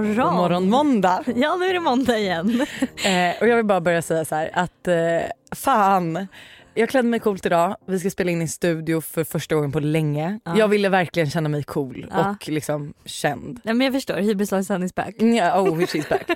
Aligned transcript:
morgon. 0.00 0.16
God 0.16 0.34
morgon 0.34 0.70
måndag. 0.70 1.24
Ja 1.36 1.56
nu 1.56 1.66
är 1.66 1.72
det 1.74 1.80
måndag 1.80 2.18
igen. 2.18 2.66
Eh, 3.04 3.40
och 3.40 3.48
jag 3.48 3.56
vill 3.56 3.64
bara 3.66 3.80
börja 3.80 4.02
säga 4.02 4.24
så 4.24 4.34
här 4.34 4.50
att 4.52 4.88
eh, 4.88 4.94
fan. 5.56 6.26
Jag 6.74 6.88
klädde 6.88 7.08
mig 7.08 7.20
coolt 7.20 7.46
idag. 7.46 7.76
Vi 7.86 7.98
ska 8.00 8.10
spela 8.10 8.30
in 8.30 8.42
i 8.42 8.48
studio 8.48 9.00
för 9.00 9.24
första 9.24 9.54
gången 9.54 9.72
på 9.72 9.80
länge. 9.80 10.38
Ja. 10.44 10.58
Jag 10.58 10.68
ville 10.68 10.88
verkligen 10.88 11.30
känna 11.30 11.48
mig 11.48 11.62
cool 11.62 12.06
Ja. 12.10 12.30
och 12.30 12.48
liksom 12.48 12.94
känd. 13.04 13.60
Nej, 13.64 13.74
men 13.74 13.84
jag 13.84 13.94
förstår, 13.94 14.14
Hybris 14.16 14.50
Lojsan 14.50 14.82
is 14.82 14.94
back. 14.94 15.14
Ja, 15.18 15.60
oh 15.60 15.78
she's 15.78 16.08
back. 16.08 16.30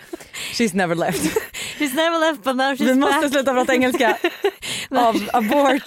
She's 0.52 0.74
never 0.76 0.94
left. 0.94 1.22
She's 1.78 1.94
never 1.96 2.30
left 2.30 2.42
but 2.44 2.56
now 2.56 2.64
she's 2.74 2.84
Vi 2.84 2.94
måste 2.94 3.20
back. 3.20 3.30
sluta 3.32 3.52
prata 3.52 3.72
engelska. 3.74 4.16
Av 4.90 5.16
abort. 5.32 5.82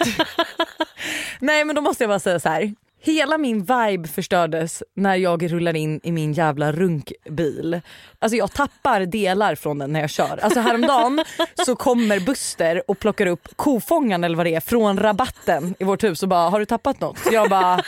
Nej 1.40 1.64
men 1.64 1.76
då 1.76 1.82
måste 1.82 2.04
jag 2.04 2.08
bara 2.08 2.18
säga 2.20 2.40
så 2.40 2.48
här. 2.48 2.74
Hela 3.02 3.38
min 3.38 3.58
vibe 3.58 4.08
förstördes 4.08 4.82
när 4.96 5.16
jag 5.16 5.52
rullar 5.52 5.76
in 5.76 6.00
i 6.02 6.12
min 6.12 6.32
jävla 6.32 6.72
runkbil. 6.72 7.80
Alltså 8.18 8.36
jag 8.36 8.52
tappar 8.52 9.00
delar 9.00 9.54
från 9.54 9.78
den 9.78 9.92
när 9.92 10.00
jag 10.00 10.10
kör. 10.10 10.38
Alltså 10.42 10.60
häromdagen 10.60 11.24
så 11.66 11.76
kommer 11.76 12.20
Buster 12.20 12.82
och 12.88 12.98
plockar 12.98 13.26
upp 13.26 13.48
kofångaren 13.56 14.24
eller 14.24 14.36
vad 14.36 14.46
det 14.46 14.54
är 14.54 14.60
från 14.60 14.98
rabatten 14.98 15.74
i 15.78 15.84
vårt 15.84 16.04
hus 16.04 16.22
och 16.22 16.28
bara 16.28 16.50
har 16.50 16.58
du 16.60 16.66
tappat 16.66 17.00
något? 17.00 17.18
Så 17.18 17.34
jag 17.34 17.50
bara 17.50 17.82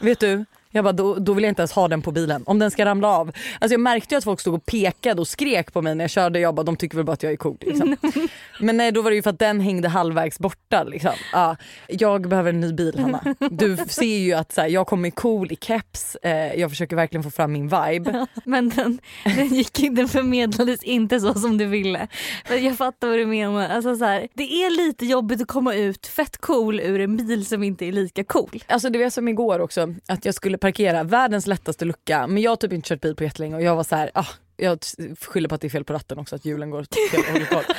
vet 0.00 0.20
du 0.20 0.44
jag 0.74 0.84
bara, 0.84 0.92
då, 0.92 1.14
då 1.14 1.32
vill 1.32 1.44
jag 1.44 1.50
inte 1.50 1.62
ens 1.62 1.72
ha 1.72 1.88
den 1.88 2.02
på 2.02 2.12
bilen. 2.12 2.42
Om 2.46 2.58
den 2.58 2.70
ska 2.70 2.84
ramla 2.84 3.08
av. 3.08 3.32
Alltså 3.58 3.74
jag 3.74 3.80
märkte 3.80 4.16
att 4.16 4.24
folk 4.24 4.40
stod 4.40 4.54
och 4.54 4.66
pekade 4.66 5.20
och 5.20 5.28
skrek 5.28 5.72
på 5.72 5.82
mig 5.82 5.94
när 5.94 6.04
jag 6.04 6.10
körde. 6.10 6.40
Jag 6.40 6.54
bara, 6.54 6.62
de 6.62 6.76
tycker 6.76 6.96
väl 6.96 7.04
bara 7.04 7.12
att 7.12 7.22
jag 7.22 7.32
är 7.32 7.36
cool. 7.36 7.56
Liksom. 7.60 7.96
Men 8.60 8.76
nej, 8.76 8.92
då 8.92 9.02
var 9.02 9.10
det 9.10 9.16
ju 9.16 9.22
för 9.22 9.30
att 9.30 9.38
den 9.38 9.60
hängde 9.60 9.88
halvvägs 9.88 10.38
borta. 10.38 10.84
Liksom. 10.84 11.12
Ja, 11.32 11.56
jag 11.88 12.28
behöver 12.28 12.50
en 12.50 12.60
ny 12.60 12.72
bil 12.72 12.98
Hanna. 12.98 13.34
Du 13.50 13.76
ser 13.88 14.18
ju 14.18 14.32
att 14.32 14.52
så 14.52 14.60
här, 14.60 14.68
jag 14.68 14.86
kommer 14.86 15.10
cool 15.10 15.52
i 15.52 15.56
keps. 15.56 16.16
Eh, 16.22 16.54
jag 16.54 16.70
försöker 16.70 16.96
verkligen 16.96 17.24
få 17.24 17.30
fram 17.30 17.52
min 17.52 17.68
vibe. 17.68 18.26
Men 18.44 18.68
den, 18.68 18.98
den, 19.24 19.46
gick, 19.46 19.78
den 19.90 20.08
förmedlades 20.08 20.82
inte 20.82 21.20
så 21.20 21.34
som 21.34 21.58
du 21.58 21.66
ville. 21.66 22.08
Men 22.48 22.64
jag 22.64 22.76
fattar 22.76 23.08
vad 23.08 23.18
du 23.18 23.26
menar. 23.26 23.68
Alltså, 23.68 23.96
så 23.96 24.04
här, 24.04 24.28
det 24.34 24.42
är 24.42 24.86
lite 24.86 25.06
jobbigt 25.06 25.42
att 25.42 25.48
komma 25.48 25.74
ut 25.74 26.06
fett 26.06 26.36
cool 26.40 26.80
ur 26.80 27.00
en 27.00 27.16
bil 27.16 27.46
som 27.46 27.62
inte 27.62 27.86
är 27.86 27.92
lika 27.92 28.24
cool. 28.24 28.62
Alltså 28.66 28.90
det 28.90 28.98
var 28.98 29.10
som 29.10 29.28
igår 29.28 29.58
också, 29.58 29.94
att 30.08 30.24
jag 30.24 30.34
skulle 30.34 30.58
parkera 30.64 31.02
världens 31.02 31.46
lättaste 31.46 31.84
lucka 31.84 32.26
men 32.26 32.42
jag 32.42 32.50
har 32.50 32.56
typ 32.56 32.72
inte 32.72 32.88
kört 32.88 33.00
bil 33.00 33.16
på 33.16 33.24
jättelänge 33.24 33.56
och 33.56 33.62
jag 33.62 33.76
var 33.76 33.84
så 33.84 33.96
här, 33.96 34.10
ah, 34.14 34.26
jag 34.56 34.78
skyller 35.20 35.48
på 35.48 35.54
att 35.54 35.60
det 35.60 35.66
är 35.66 35.70
fel 35.70 35.84
på 35.84 35.92
ratten 35.92 36.18
också, 36.18 36.36
att 36.36 36.44
hjulen 36.44 36.70
går 36.70 36.86
fel. 37.10 37.64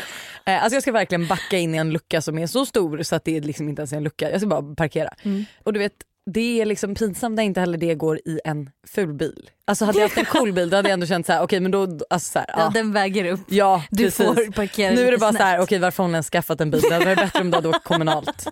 Eh, 0.48 0.64
Alltså 0.64 0.76
jag 0.76 0.82
ska 0.82 0.92
verkligen 0.92 1.28
backa 1.28 1.58
in 1.58 1.76
i 1.76 1.78
en 1.78 1.94
lucka 1.94 2.22
som 2.22 2.38
är 2.38 2.48
så 2.48 2.66
stor 2.66 3.04
så 3.04 3.16
att 3.16 3.24
det 3.24 3.40
liksom 3.40 3.70
inte 3.70 3.82
ens 3.82 3.94
är 3.94 3.98
en 3.98 4.04
lucka. 4.04 4.32
Jag 4.32 4.40
ska 4.42 4.48
bara 4.48 4.76
parkera. 4.76 5.10
Mm. 5.24 5.46
Och 5.64 5.74
du 5.74 5.80
vet, 5.80 5.94
det 6.26 6.62
är 6.62 6.66
liksom 6.66 6.96
pinsamt 6.96 7.36
när 7.36 7.44
inte 7.44 7.60
heller 7.60 7.78
det 7.78 7.96
går 7.96 8.18
i 8.26 8.40
en 8.46 8.70
ful 8.88 9.14
bil. 9.14 9.50
Alltså 9.66 9.86
hade 9.86 9.98
jag 10.00 10.06
haft 10.06 10.18
en 10.18 10.26
cool 10.26 10.54
bil 10.54 10.70
då 10.70 10.76
hade 10.76 10.90
jag 10.90 10.94
ändå 10.94 11.06
känt 11.08 11.26
så 11.26 11.32
här, 11.34 11.42
okej 11.44 11.60
men 11.60 11.72
då, 11.72 12.00
alltså 12.10 12.32
så 12.32 12.40
här, 12.40 12.46
Ja, 12.48 12.56
ja. 12.58 12.72
den 12.74 12.92
väger 12.94 13.32
upp. 13.32 13.40
Ja 13.48 13.84
Du 13.92 14.04
precis. 14.04 14.26
får 14.26 14.52
parkera 14.52 14.96
Nu 14.96 15.08
är 15.08 15.12
det 15.12 15.18
bara 15.18 15.32
så 15.34 15.38
här, 15.38 15.56
snett. 15.58 15.64
okej 15.64 15.80
varför 15.80 16.04
har 16.04 16.08
hon 16.08 16.16
ens 16.16 16.30
skaffat 16.30 16.62
en 16.62 16.72
bil? 16.72 16.82
Det 16.82 16.94
hade 16.94 17.06
varit 17.06 17.18
bättre 17.18 17.42
om 17.42 17.52
det 17.52 17.58
hade 17.58 17.70
åkt 17.70 17.84
kommunalt. 17.84 18.48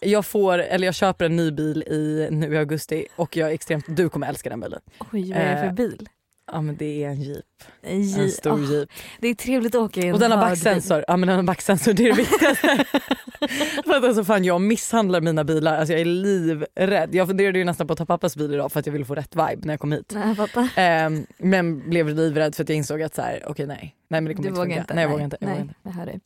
Jag 0.00 0.26
får, 0.26 0.58
eller 0.58 0.86
jag 0.86 0.94
köper 0.94 1.24
en 1.24 1.36
ny 1.36 1.50
bil 1.50 1.82
i, 1.82 2.28
nu 2.30 2.54
i 2.54 2.58
augusti 2.58 3.06
och 3.16 3.36
jag 3.36 3.50
är 3.50 3.54
extremt, 3.54 3.84
du 3.88 4.08
kommer 4.08 4.28
älska 4.28 4.50
den 4.50 4.60
bilen. 4.60 4.80
Oj 5.12 5.32
vad 5.32 5.42
är 5.42 5.50
det 5.54 5.58
för 5.60 5.66
Eh, 5.66 5.72
bil? 5.72 6.08
Ja 6.52 6.60
men 6.60 6.76
det 6.76 7.04
är 7.04 7.08
en 7.08 7.22
jeep, 7.22 7.44
En 7.82 8.20
en 8.20 8.30
stor 8.30 8.52
Ah, 8.52 8.72
jeep. 8.72 8.88
Det 9.20 9.28
är 9.28 9.34
trevligt 9.34 9.74
att 9.74 9.80
åka 9.80 10.00
i 10.00 10.06
en 10.06 10.14
Och 10.14 10.20
den 10.20 10.30
har 10.30 10.38
backsensor, 10.38 11.04
ja 11.08 11.16
men 11.16 11.26
den 11.26 11.36
har 11.36 11.42
backsensor 11.42 11.92
det 11.92 12.02
är 12.08 12.10
det 12.10 12.16
viktigaste. 12.16 12.84
för 13.84 13.96
att 13.96 14.04
alltså 14.04 14.24
fan 14.24 14.44
jag 14.44 14.60
misshandlar 14.60 15.20
mina 15.20 15.44
bilar, 15.44 15.76
alltså 15.78 15.92
jag 15.92 16.00
är 16.00 16.04
livrädd. 16.04 17.14
Jag 17.14 17.28
funderade 17.28 17.58
ju 17.58 17.64
nästan 17.64 17.86
på 17.86 17.92
att 17.92 17.98
ta 17.98 18.06
pappas 18.06 18.36
bil 18.36 18.54
idag 18.54 18.72
för 18.72 18.80
att 18.80 18.86
jag 18.86 18.92
ville 18.92 19.04
få 19.04 19.14
rätt 19.14 19.34
vibe 19.36 19.58
när 19.66 19.72
jag 19.72 19.80
kom 19.80 19.92
hit. 19.92 20.12
Nej, 20.14 20.34
fattar. 20.34 20.68
Ehm, 20.76 21.26
men 21.38 21.90
blev 21.90 22.08
livrädd 22.08 22.54
för 22.54 22.62
att 22.62 22.68
jag 22.68 22.76
insåg 22.76 23.02
att 23.02 23.14
så 23.14 23.22
här, 23.22 23.42
okej 23.46 23.66
nej. 23.66 23.96
Nej 24.08 24.20
men 24.20 24.24
det 24.24 24.34
kommer 24.34 24.48
Du 24.48 24.48
inte 24.48 24.60
vågar 24.60 24.76
inte? 24.80 24.94
Nej 24.94 25.02
jag 25.04 25.10
vågar 25.10 25.24
inte. 25.24 25.36
Jag 25.40 25.46
Nej, 25.46 25.54
vågar 25.54 25.62
inte. 25.64 25.74
jag 25.82 25.90
hör 25.92 26.06
dig. 26.06 26.20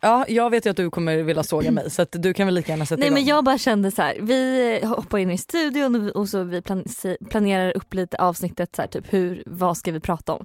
Ja 0.00 0.24
jag 0.28 0.50
vet 0.50 0.66
ju 0.66 0.70
att 0.70 0.76
du 0.76 0.90
kommer 0.90 1.16
vilja 1.22 1.42
såga 1.42 1.70
mig 1.70 1.90
så 1.90 2.02
att 2.02 2.08
du 2.12 2.34
kan 2.34 2.46
väl 2.46 2.54
lika 2.54 2.72
gärna 2.72 2.86
sätta 2.86 2.98
Nej 2.98 3.06
igång. 3.06 3.14
men 3.14 3.24
jag 3.24 3.44
bara 3.44 3.58
kände 3.58 3.90
så 3.90 4.02
här, 4.02 4.16
vi 4.20 4.80
hoppar 4.86 5.18
in 5.18 5.30
i 5.30 5.38
studion 5.38 6.10
och- 6.10 6.28
så 6.28 6.42
vi 6.42 6.62
planerar 7.30 7.76
upp 7.76 7.94
lite 7.94 8.16
avsnittet 8.16 8.76
så 8.76 8.82
här, 8.82 8.88
typ 8.88 9.12
hur, 9.12 9.42
vad 9.46 9.76
ska 9.76 9.92
vi 9.92 10.00
prata 10.00 10.32
om? 10.32 10.44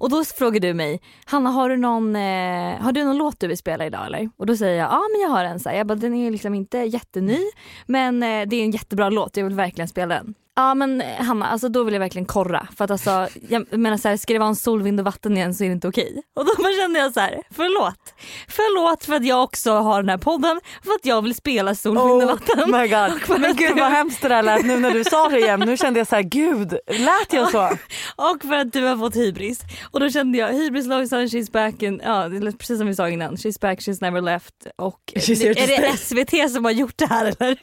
Och 0.00 0.10
då 0.10 0.24
frågar 0.24 0.60
du 0.60 0.74
mig, 0.74 1.00
Hanna 1.24 1.50
har 1.50 1.68
du 1.68 1.76
någon, 1.76 2.16
eh, 2.16 2.80
har 2.80 2.92
du 2.92 3.04
någon 3.04 3.16
låt 3.16 3.40
du 3.40 3.46
vill 3.46 3.58
spela 3.58 3.86
idag 3.86 4.06
eller? 4.06 4.30
Och 4.36 4.46
då 4.46 4.56
säger 4.56 4.78
jag, 4.78 4.90
ja 4.90 5.02
men 5.12 5.20
jag 5.20 5.28
har 5.28 5.44
en 5.44 5.60
så 5.60 5.68
här. 5.68 5.76
Jag 5.76 5.86
bara, 5.86 5.94
den 5.94 6.14
är 6.14 6.30
liksom 6.30 6.54
inte 6.54 6.78
jätteny 6.78 7.40
men 7.86 8.22
eh, 8.22 8.48
det 8.48 8.56
är 8.56 8.64
en 8.64 8.70
jättebra 8.70 9.10
låt, 9.10 9.36
jag 9.36 9.44
vill 9.44 9.54
verkligen 9.54 9.88
spela 9.88 10.14
den. 10.14 10.34
Ja 10.60 10.74
men 10.74 11.00
eh, 11.00 11.22
Hanna, 11.24 11.46
alltså 11.46 11.68
då 11.68 11.82
vill 11.82 11.94
jag 11.94 12.00
verkligen 12.00 12.26
korra. 12.26 12.68
För 12.76 12.84
att 12.84 12.90
alltså, 12.90 13.28
jag 13.48 13.78
menar 13.78 13.96
så 13.96 14.08
här, 14.08 14.16
ska 14.16 14.32
det 14.32 14.38
vara 14.38 14.48
en 14.48 14.56
sol, 14.56 14.82
vind 14.82 15.00
och 15.00 15.06
vatten 15.06 15.36
igen 15.36 15.54
så 15.54 15.64
är 15.64 15.68
det 15.68 15.72
inte 15.72 15.88
okej. 15.88 16.22
Och 16.36 16.44
då 16.44 16.52
kände 16.80 16.98
jag 16.98 17.12
så 17.12 17.20
här, 17.20 17.42
förlåt. 17.50 18.14
Förlåt 18.48 19.04
för 19.04 19.14
att 19.14 19.24
jag 19.24 19.42
också 19.42 19.72
har 19.72 20.02
den 20.02 20.08
här 20.08 20.18
podden, 20.18 20.60
för 20.84 20.92
att 20.92 21.06
jag 21.06 21.22
vill 21.22 21.34
spela 21.34 21.74
sol, 21.74 21.98
vind 21.98 22.22
och 22.22 22.28
vatten. 22.28 22.74
Oh 22.74 22.80
my 22.80 22.88
god. 22.88 23.20
för 23.26 23.38
Men 23.38 23.56
gud 23.56 23.78
vad 23.78 23.90
hemskt 23.90 24.22
det 24.22 24.28
där 24.28 24.42
lät 24.42 24.66
nu 24.66 24.78
när 24.78 24.90
du 24.90 25.04
sa 25.04 25.28
det 25.28 25.38
igen. 25.38 25.60
Nu 25.60 25.76
kände 25.76 26.00
jag 26.00 26.06
så 26.06 26.16
här, 26.16 26.22
gud 26.22 26.78
lät 26.86 27.32
jag 27.32 27.50
så? 27.50 27.64
Och 28.16 28.42
för 28.42 28.54
att 28.54 28.72
du 28.72 28.84
har 28.84 28.96
fått 28.96 29.16
hybris. 29.16 29.60
Och 29.90 30.00
då 30.00 30.10
kände 30.10 30.38
jag 30.38 30.52
hybris 30.52 30.86
Lojsan, 30.86 31.26
she's 31.26 31.52
back 31.52 31.82
and, 31.82 32.00
ja 32.04 32.30
precis 32.58 32.78
som 32.78 32.86
vi 32.86 32.94
sa 32.94 33.08
innan, 33.08 33.36
she's 33.36 33.60
back, 33.60 33.78
she's 33.78 33.98
never 34.00 34.20
left. 34.20 34.66
Och 34.76 35.12
She's 35.14 35.46
är 35.46 35.66
det. 35.66 35.96
SVT 35.96 36.52
som 36.52 36.64
har 36.64 36.72
gjort 36.72 36.98
det 36.98 37.06
här 37.06 37.26
eller? 37.26 37.58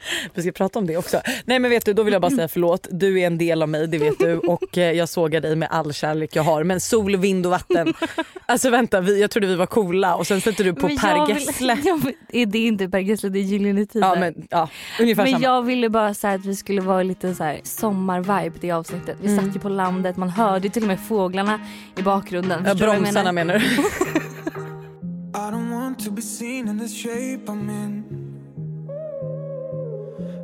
Vi 0.34 0.42
ska 0.42 0.52
prata 0.52 0.78
om 0.78 0.86
det 0.86 0.96
också. 0.96 1.20
Nej 1.44 1.58
men 1.58 1.70
vet 1.70 1.84
du, 1.84 1.92
då 1.92 2.02
vill 2.02 2.12
jag 2.12 2.22
bara 2.22 2.30
säga 2.30 2.48
förlåt. 2.48 2.86
Du 2.90 3.20
är 3.20 3.26
en 3.26 3.38
del 3.38 3.62
av 3.62 3.68
mig, 3.68 3.86
det 3.86 3.98
vet 3.98 4.18
du. 4.18 4.38
Och 4.38 4.78
eh, 4.78 4.92
jag 4.92 5.08
sågar 5.08 5.40
dig 5.40 5.56
med 5.56 5.68
all 5.70 5.92
kärlek 5.92 6.36
jag 6.36 6.42
har. 6.42 6.64
Men 6.64 6.80
sol, 6.80 7.16
vind 7.16 7.46
och 7.46 7.52
vatten. 7.52 7.94
Alltså 8.50 8.70
vänta, 8.70 9.00
vi, 9.00 9.20
jag 9.20 9.30
trodde 9.30 9.46
vi 9.46 9.54
var 9.54 9.66
coola 9.66 10.14
och 10.16 10.26
sen 10.26 10.40
sätter 10.40 10.64
du 10.64 10.74
på 10.74 10.86
Men 10.88 10.96
Per 10.96 11.26
vill- 11.26 11.36
Gessle. 11.36 11.74
vill- 12.04 12.14
är 12.42 12.46
det 12.46 12.58
inte 12.58 12.88
Per 12.88 12.98
Gessle, 12.98 13.28
det 13.28 13.38
är 13.38 13.42
Gyllene 13.42 13.86
Tider. 13.86 14.06
Ja 14.08 14.14
men 14.20 14.46
ja, 14.50 14.68
ungefär 15.00 15.22
Men 15.24 15.32
samma. 15.32 15.44
jag 15.44 15.62
ville 15.62 15.88
bara 15.88 16.14
säga 16.14 16.34
att 16.34 16.44
vi 16.44 16.56
skulle 16.56 16.80
vara 16.80 17.02
lite 17.02 17.34
så 17.34 17.44
här 17.44 17.60
sommarvibe 17.64 18.56
i 18.56 18.60
det 18.60 18.70
avsnittet. 18.70 19.16
Vi 19.22 19.32
Mm. 19.32 19.44
satt 19.46 19.56
ju 19.56 19.60
på 19.60 19.68
landet, 19.68 20.16
man 20.16 20.30
hörde 20.30 20.68
till 20.70 20.82
och 20.82 20.88
med 20.88 21.00
fåglarna 21.08 21.60
i 21.96 22.02
bakgrunden. 22.02 22.62
Ja, 22.66 22.74
bromsarna 22.74 23.32
menar 23.32 23.54
du? 23.58 23.64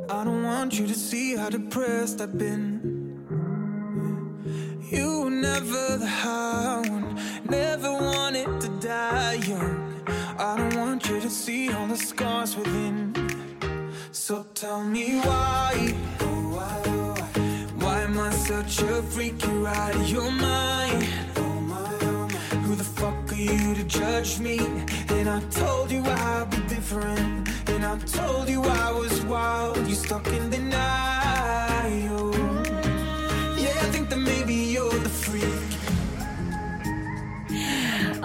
I 0.07 0.23
don't 0.23 0.43
want 0.43 0.77
you 0.77 0.85
to 0.85 0.93
see 0.93 1.35
how 1.35 1.49
depressed 1.49 2.21
I've 2.21 2.37
been. 2.37 2.69
You 4.91 5.21
were 5.21 5.31
never 5.31 5.97
the 5.97 6.07
high 6.07 6.81
one, 6.87 7.19
never 7.49 7.91
wanted 7.91 8.61
to 8.61 8.69
die 8.79 9.33
young. 9.33 10.03
I 10.37 10.57
don't 10.57 10.75
want 10.75 11.09
you 11.09 11.19
to 11.19 11.29
see 11.29 11.71
all 11.71 11.87
the 11.87 11.97
scars 11.97 12.55
within. 12.55 13.15
So 14.11 14.45
tell 14.53 14.83
me 14.83 15.19
why, 15.21 15.95
why, 16.19 16.81
why, 16.85 17.67
why 17.79 18.01
am 18.01 18.19
I 18.19 18.29
such 18.29 18.83
a 18.83 19.01
freak? 19.01 19.43
You're 19.43 19.67
out 19.67 19.95
of 19.95 20.07
your 20.07 20.29
mind. 20.29 21.34
Who 22.75 22.79
the 22.79 22.89
fuck 22.99 23.31
are 23.31 23.35
you 23.35 23.73
to 23.73 23.85
judge 23.85 24.37
me? 24.39 24.59
And 25.07 25.29
I 25.29 25.39
told 25.49 25.89
you 25.89 26.03
I'd 26.03 26.49
be 26.51 26.57
different. 26.67 27.47
And 27.69 27.85
I 27.85 27.97
told 27.99 28.49
you 28.49 28.61
I 28.63 28.91
was 28.91 29.21
wild. 29.21 29.77
You 29.87 29.95
stuck 29.95 30.27
in 30.27 30.49
denial. 30.49 32.35
Yeah, 33.57 33.79
I 33.79 33.87
think 33.93 34.09
that 34.09 34.19
maybe 34.19 34.55
you're 34.55 34.91
the 34.91 35.07
freak. 35.07 35.74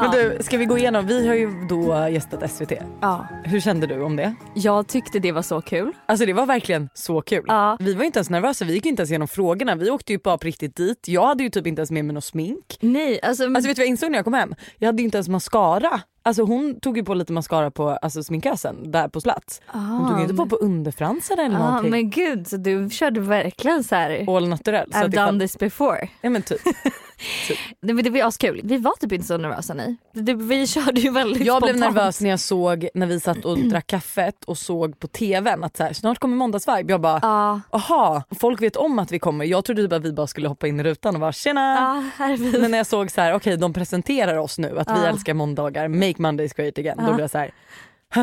Men 0.01 0.11
du, 0.11 0.39
ska 0.41 0.57
vi 0.59 0.65
gå 0.65 0.79
igenom? 0.79 1.07
Vi 1.07 1.29
har 1.29 1.35
ju 1.35 1.67
då 1.69 2.09
gästat 2.09 2.51
SVT. 2.53 2.73
Ja, 3.01 3.27
Hur 3.45 3.61
kände 3.61 3.87
du 3.87 4.03
om 4.03 4.17
det? 4.17 4.35
jag 4.55 4.87
tyckte 4.89 5.19
det 5.19 5.33
var 5.33 5.43
så 5.43 5.61
kul. 5.61 5.93
Alltså 6.07 6.27
det 6.27 6.33
var 6.33 6.47
verkligen 6.47 6.89
så 6.95 7.21
kul. 7.23 7.45
Ja. 7.49 7.77
Vi 7.81 7.95
var 7.95 8.05
inte 8.05 8.19
ens 8.19 8.31
nervösa, 8.31 8.65
vi 8.65 8.73
gick 8.75 8.87
inte 8.87 9.01
ens 9.01 9.11
igenom 9.11 9.29
frågorna. 9.29 9.75
Vi 9.75 9.91
åkte 9.91 10.13
ju 10.13 10.19
bara 10.19 10.39
på 10.39 10.47
riktigt 10.47 10.77
dit. 10.77 11.09
Jag 11.09 11.27
hade 11.27 11.43
ju 11.43 11.51
typ 11.51 11.67
inte 11.67 11.81
ens 11.81 11.91
med 11.91 12.05
mig 12.05 12.15
något 12.15 12.25
smink. 12.25 12.79
Nej, 12.81 13.21
alltså, 13.23 13.45
Alltså 13.45 13.69
vet 13.69 13.77
du 13.77 13.81
vad 13.81 13.85
jag 13.85 13.87
insåg 13.91 14.11
när 14.11 14.19
jag 14.19 14.25
kom 14.25 14.35
hem? 14.35 14.55
Jag 14.79 14.87
hade 14.89 15.03
ju 15.03 15.05
inte 15.05 15.17
ens 15.19 15.29
mascara. 15.29 16.01
Alltså 16.23 16.43
hon 16.43 16.81
tog 16.81 16.97
ju 16.97 17.05
på 17.05 17.15
lite 17.15 17.33
mascara 17.33 17.71
på 17.71 17.89
alltså, 17.89 18.23
sminkösen 18.23 18.91
där 18.91 19.09
på 19.09 19.21
plats. 19.21 19.61
Hon 19.67 20.09
tog 20.09 20.17
ju 20.19 20.23
inte 20.23 20.35
på 20.35 20.47
på 20.47 20.57
underfransen 20.57 21.39
eller 21.39 21.55
Ja 21.59 21.67
någonting. 21.67 21.91
men 21.91 22.11
gud 22.11 22.47
så 22.49 22.57
du 22.57 22.89
körde 22.91 23.21
verkligen 23.21 23.85
så 23.85 23.95
här. 23.95 24.37
All 24.37 24.49
naturell. 24.49 24.89
I've 24.91 25.27
done 25.27 25.41
this 25.41 25.59
before. 25.59 26.09
Ja 26.21 26.31
men 26.31 26.43
typ. 26.43 26.61
Nej, 27.81 27.95
men 27.95 28.05
det 28.05 28.11
var 28.11 28.23
askul. 28.23 28.61
Vi 28.65 28.77
var 28.77 28.93
typ 29.01 29.13
inte 29.13 29.27
så 29.27 29.37
nervösa 29.37 29.75
nej. 29.75 29.97
Det, 30.13 30.35
vi 30.35 30.67
körde 30.67 31.01
ju 31.01 31.11
väldigt 31.11 31.45
Jag 31.47 31.63
blev 31.63 31.73
spontant. 31.75 31.95
nervös 31.95 32.21
när 32.21 32.31
jag 32.31 32.41
såg 32.41 32.89
när 32.95 33.07
vi 33.07 33.21
satt 33.21 33.45
och 33.45 33.59
drack 33.59 33.87
kaffet 33.87 34.45
och 34.45 34.59
såg 34.59 34.99
på 34.99 35.07
tvn 35.09 35.65
att 35.65 35.77
så 35.77 35.83
här, 35.85 35.93
snart 35.93 36.19
kommer 36.19 36.37
måndagsvibe. 36.37 36.93
Jag 36.93 37.01
bara 37.01 37.19
Ja, 37.23 37.61
aha, 37.71 38.23
folk 38.41 38.63
vet 38.63 38.77
om 38.77 38.99
att 38.99 39.13
vi 39.13 39.19
kommer. 39.19 39.45
Jag 39.45 39.65
trodde 39.65 39.83
typ 39.83 39.93
att 39.93 40.05
vi 40.05 40.13
bara 40.13 40.27
skulle 40.27 40.49
hoppa 40.49 40.67
in 40.69 40.81
i 40.81 40.83
rutan 40.83 41.15
och 41.15 41.21
bara 41.21 41.33
tjena. 41.33 42.11
vi. 42.39 42.59
Men 42.59 42.71
när 42.71 42.79
jag 42.79 42.87
såg 42.87 43.11
så 43.11 43.21
här, 43.21 43.35
okej 43.35 43.57
de 43.57 43.73
presenterar 43.73 44.37
oss 44.37 44.59
nu 44.59 44.79
att 44.79 44.89
vi 44.89 45.01
Ja. 45.03 45.07
älskar 45.07 45.35
måndagar, 45.35 45.89
make 45.89 46.15
Mondays 46.23 46.53
great 46.53 46.79
again. 46.79 46.97
Då 46.99 47.05
blev 47.05 47.21
jag 47.21 47.31
så 47.31 47.39
här, 47.39 47.51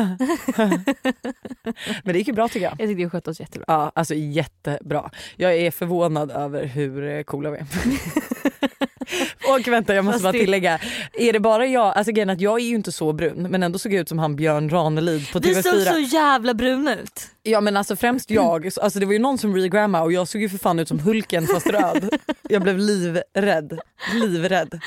Men 2.04 2.12
det 2.12 2.18
gick 2.18 2.26
ju 2.28 2.32
bra 2.34 2.48
tycker 2.48 2.60
jag. 2.66 2.72
Jag 2.72 2.78
tyckte 2.78 2.94
vi 2.94 3.10
skötte 3.10 3.30
oss 3.30 3.40
jättebra. 3.40 3.64
Ja, 3.68 3.92
alltså 3.94 4.14
jättebra. 4.14 5.10
Jag 5.36 5.54
är 5.56 5.70
förvånad 5.70 6.30
över 6.30 6.64
hur 6.64 7.08
eh, 7.08 7.22
coola 7.22 7.50
vi 7.50 7.58
är. 7.58 7.66
Och 9.58 9.68
vänta 9.68 9.94
jag 9.94 10.04
måste 10.04 10.22
bara 10.22 10.32
tillägga, 10.32 10.78
är 11.12 11.32
det 11.32 11.40
bara 11.40 11.66
jag, 11.66 11.96
alltså 11.96 12.12
grejen 12.12 12.30
att 12.30 12.40
jag 12.40 12.60
är 12.60 12.64
ju 12.64 12.74
inte 12.74 12.92
så 12.92 13.12
brun 13.12 13.42
men 13.50 13.62
ändå 13.62 13.78
såg 13.78 13.92
jag 13.92 14.00
ut 14.00 14.08
som 14.08 14.18
han 14.18 14.36
Björn 14.36 14.70
Ranelid 14.70 15.32
på 15.32 15.38
Vi 15.38 15.54
TV4. 15.54 15.62
såg 15.62 15.80
så 15.94 15.98
jävla 16.16 16.54
bruna 16.54 16.96
ut. 16.98 17.26
Ja 17.42 17.60
men 17.60 17.76
alltså 17.76 17.96
främst 17.96 18.30
jag, 18.30 18.72
Så- 18.72 18.80
alltså 18.80 18.98
det 18.98 19.06
var 19.06 19.12
ju 19.12 19.18
någon 19.18 19.38
som 19.38 19.54
regramma 19.56 20.02
och 20.02 20.12
jag 20.12 20.28
såg 20.28 20.40
ju 20.42 20.48
för 20.48 20.58
fan 20.58 20.78
ut 20.78 20.88
som 20.88 20.98
Hulken 20.98 21.46
fast 21.46 21.66
röd. 21.66 22.08
Jag 22.48 22.62
blev 22.62 22.78
livrädd, 22.78 23.78
livrädd. 24.14 24.80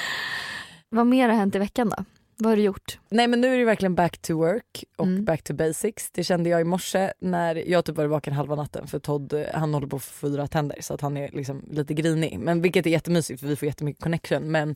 Vad 0.90 1.08
mer 1.08 1.30
har 1.30 1.36
hänt 1.36 1.56
i 1.56 1.60
veckan 1.60 1.90
då? 1.98 2.06
Vad 2.42 2.52
har 2.52 2.56
du 2.58 2.62
gjort? 2.64 3.00
Nej 3.10 3.28
men 3.28 3.42
nu 3.42 3.54
är 3.54 3.58
det 3.58 3.66
verkligen 3.66 3.96
back 3.96 4.18
to 4.18 4.34
work 4.38 4.84
och 4.98 5.06
Mm. 5.06 5.26
back 5.26 5.44
to 5.44 5.54
basics. 5.54 6.12
Det 6.12 6.24
kände 6.24 6.50
jag 6.50 6.62
i 6.62 6.64
morse 6.64 7.14
när 7.20 7.56
jag 7.70 7.86
typ 7.86 7.96
var 7.98 8.06
vaken 8.06 8.34
halva 8.34 8.56
natten 8.56 8.88
för 8.88 9.00
Todd 9.00 9.46
han 9.54 9.74
håller 9.74 9.88
på 9.88 9.96
att 9.96 10.04
få 10.04 10.28
fyra 10.28 10.48
tänder 10.48 10.78
så 10.82 10.94
att 10.94 11.02
han 11.02 11.18
är 11.18 11.30
liksom 11.34 11.66
lite 11.72 11.94
grinig. 11.94 12.40
Men 12.40 12.62
vilket 12.62 12.86
är 12.86 12.90
jättemysigt 12.90 13.40
för 13.40 13.48
vi 13.48 13.56
får 13.56 13.66
jättemycket 13.66 14.04
connection. 14.04 14.52
Men 14.52 14.76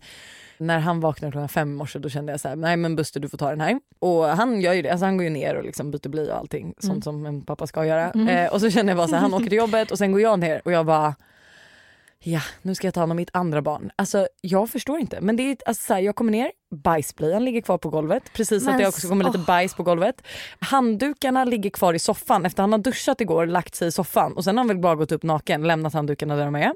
när 0.58 0.80
han 0.80 1.00
vaknade 1.00 1.32
klockan 1.32 1.50
fem 1.50 1.72
i 1.72 1.76
morse 1.76 2.00
då 2.00 2.10
kände 2.10 2.34
jag 2.34 2.40
så 2.40 2.48
här: 2.48 2.56
nej 2.56 2.78
men 2.78 2.96
Buster 2.96 3.20
du 3.20 3.30
får 3.30 3.38
ta 3.38 3.50
den 3.50 3.62
här. 3.62 3.80
Och 4.00 4.24
han 4.26 4.62
gör 4.62 4.74
ju 4.74 4.82
det, 4.82 4.90
alltså 4.90 5.06
han 5.06 5.18
går 5.18 5.24
ju 5.24 5.30
ner 5.30 5.56
och 5.56 5.64
liksom 5.64 5.92
byter 5.92 6.10
bly 6.10 6.28
och 6.30 6.38
allting 6.38 6.74
sånt 6.80 6.92
Mm. 6.94 7.02
som 7.02 7.26
en 7.26 7.42
pappa 7.42 7.68
ska 7.68 7.86
göra. 7.86 8.12
Mm. 8.12 8.28
Eh, 8.28 8.54
och 8.54 8.62
så 8.62 8.70
känner 8.70 8.90
jag 8.90 8.98
bara 8.98 9.08
så 9.08 9.16
här, 9.16 9.22
han 9.22 9.34
åker 9.34 9.46
till 9.50 9.58
jobbet 9.58 9.92
och 9.92 9.98
sen 9.98 10.12
går 10.12 10.22
jag 10.22 10.40
ner 10.40 10.62
och 10.66 10.72
jag 10.72 10.86
bara 10.86 11.16
Ja, 12.28 12.42
nu 12.62 12.76
ska 12.76 12.88
jag 12.88 12.94
ta 12.94 13.00
hand 13.00 13.12
om 13.12 13.16
mitt 13.16 13.30
andra 13.34 13.62
barn. 13.62 13.92
Alltså 13.96 14.28
jag 14.42 14.70
förstår 14.70 15.00
inte. 15.00 15.22
Men 15.22 15.36
det 15.36 15.44
är 15.44 15.58
alltså, 15.66 15.84
så 15.88 15.94
här, 15.94 16.02
jag 16.02 16.16
kommer 16.16 16.32
ner, 16.32 16.52
bajsblöjan 16.76 17.46
ligger 17.46 17.62
kvar 17.62 17.78
på 17.78 17.90
golvet. 17.90 18.24
Precis 18.34 18.64
så 18.64 18.70
att 18.70 18.76
Men 18.76 18.82
det 18.82 18.88
också 18.88 19.08
kommer 19.08 19.26
lite 19.26 19.38
åh. 19.38 19.46
bajs 19.46 19.74
på 19.74 19.84
golvet. 19.84 20.22
Handdukarna 20.60 21.44
ligger 21.44 21.70
kvar 21.70 21.94
i 21.94 22.00
soffan 22.00 22.46
efter 22.46 22.64
han 22.64 22.72
har 22.72 22.80
duschat 22.80 23.22
igår, 23.22 23.46
lagt 23.46 23.76
sig 23.76 23.88
i 23.88 23.92
soffan 23.92 24.34
och 24.34 24.44
sen 24.44 24.58
har 24.58 24.60
han 24.60 24.68
väl 24.68 24.78
bara 24.78 24.96
gått 24.96 25.12
upp 25.12 25.24
naken, 25.24 25.68
lämnat 25.68 25.94
handdukarna 25.94 26.36
där 26.36 26.46
de 26.46 26.56
är. 26.56 26.74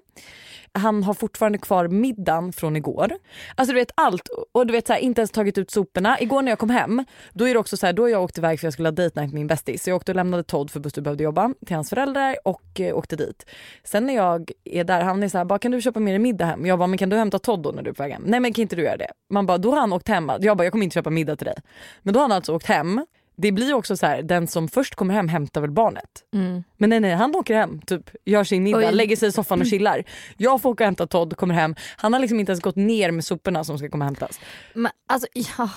Han 0.72 1.04
har 1.04 1.14
fortfarande 1.14 1.58
kvar 1.58 1.88
middagen 1.88 2.54
från 2.54 2.76
igår. 2.76 3.12
Alltså 3.56 3.74
du 3.74 3.80
vet 3.80 3.92
allt 3.96 4.30
och 4.52 4.68
du 4.68 4.74
vet 4.74 4.88
så 4.88 4.94
här, 4.94 5.00
inte 5.00 5.22
ens 5.22 5.32
tagit 5.32 5.58
ut 5.58 5.72
soporna. 5.72 6.20
Igår 6.20 6.42
när 6.42 6.52
jag 6.52 6.60
kom 6.60 6.70
hem 6.70 7.06
då 7.34 7.48
är 7.48 7.54
det 7.54 7.60
också 7.60 7.78
så 7.78 7.86
här, 7.86 7.94
då 7.94 8.04
har 8.04 8.10
jag 8.10 8.24
åkt 8.24 8.38
iväg 8.38 8.60
för 8.60 8.66
jag 8.66 8.74
skulle 8.74 8.88
ha 8.88 8.92
date 8.92 9.20
night 9.20 9.34
med 9.34 9.40
min 9.40 9.48
bästis. 9.48 9.84
Så 9.84 9.90
jag 9.90 9.96
åkte 9.96 10.12
och 10.12 10.16
lämnade 10.16 10.44
Todd 10.44 10.72
för 10.72 10.80
Buster 10.80 11.02
behövde 11.02 11.24
jobba 11.24 11.54
till 11.66 11.76
hans 11.76 11.90
föräldrar 11.90 12.36
och 12.46 12.80
eh, 12.80 12.98
åkte 12.98 13.16
dit. 13.16 13.46
Sen 13.84 14.06
när 14.06 14.16
jag 14.16 14.52
är 14.64 14.84
där, 14.84 15.02
han 15.02 15.24
är 15.24 15.30
så 15.30 15.38
här, 15.38 15.46
bara 15.46 15.60
kan 15.60 15.72
du 15.72 15.82
köpa 15.82 16.00
med 16.00 16.12
dig 16.14 16.20
middag 16.20 16.46
hem? 16.46 16.66
Jag 16.66 16.80
bara, 16.80 16.88
men 16.88 16.98
kan 16.98 17.10
du 17.10 17.18
hämta 17.18 17.40
Todd 17.40 17.62
då 17.64 17.72
när 17.72 17.84
du 17.84 17.90
är 17.90 17.94
på 17.94 18.04
väg 18.04 18.12
hem? 18.12 18.24
Nej 18.26 18.40
men 18.40 18.54
kan 18.54 18.62
inte 18.62 18.76
du 18.76 18.84
göra 18.84 18.98
det? 18.98 19.12
Man 19.34 19.46
bara, 19.46 19.58
då 19.58 19.76
har 19.80 19.88
han 19.88 19.94
åkt 19.94 20.08
hem. 20.08 20.32
Jag 20.40 20.58
bara, 20.58 20.64
jag 20.64 20.72
kommer 20.72 20.84
inte 20.84 20.94
köpa 20.94 21.10
middag 21.10 21.36
till 21.36 21.46
dig. 21.46 21.56
Men 22.02 22.14
då 22.14 22.20
har 22.20 22.24
han 22.24 22.32
alltså 22.32 22.56
åkt 22.56 22.66
hem. 22.66 23.06
Det 23.42 23.52
blir 23.52 23.74
också 23.74 23.98
så 23.98 24.06
här, 24.06 24.22
den 24.22 24.48
som 24.48 24.68
först 24.68 24.96
kommer 24.96 25.14
hem 25.14 25.28
hämtar 25.28 25.62
väl 25.62 25.72
barnet. 25.72 26.10
Mm. 26.34 26.64
Men 26.78 26.90
nej 26.90 27.00
nej 27.00 27.16
han 27.16 27.36
åker 27.36 27.56
hem, 27.56 27.82
typ 27.82 28.10
gör 28.26 28.44
sin 28.44 28.64
middag, 28.64 28.78
Oj. 28.78 28.92
lägger 28.92 29.16
sig 29.16 29.30
i 29.30 29.32
soffan 29.32 29.62
och 29.62 29.68
chillar. 29.68 30.04
Jag 30.38 30.62
får 30.62 30.70
åka 30.70 30.84
och 30.84 30.86
hämta 30.86 31.08
Todd, 31.08 31.38
kommer 31.38 31.56
hem. 31.56 31.76
Han 31.98 32.14
har 32.14 32.20
liksom 32.20 32.40
inte 32.40 32.52
ens 32.52 32.62
gått 32.62 32.76
ner 32.76 33.12
med 33.12 33.26
soporna 33.26 33.64
som 33.64 33.78
ska 33.78 33.90
komma 33.90 34.06
och 34.06 34.08
hämtas. 34.08 34.40
Men 34.74 34.92
alltså, 35.08 35.28
ja, 35.34 35.70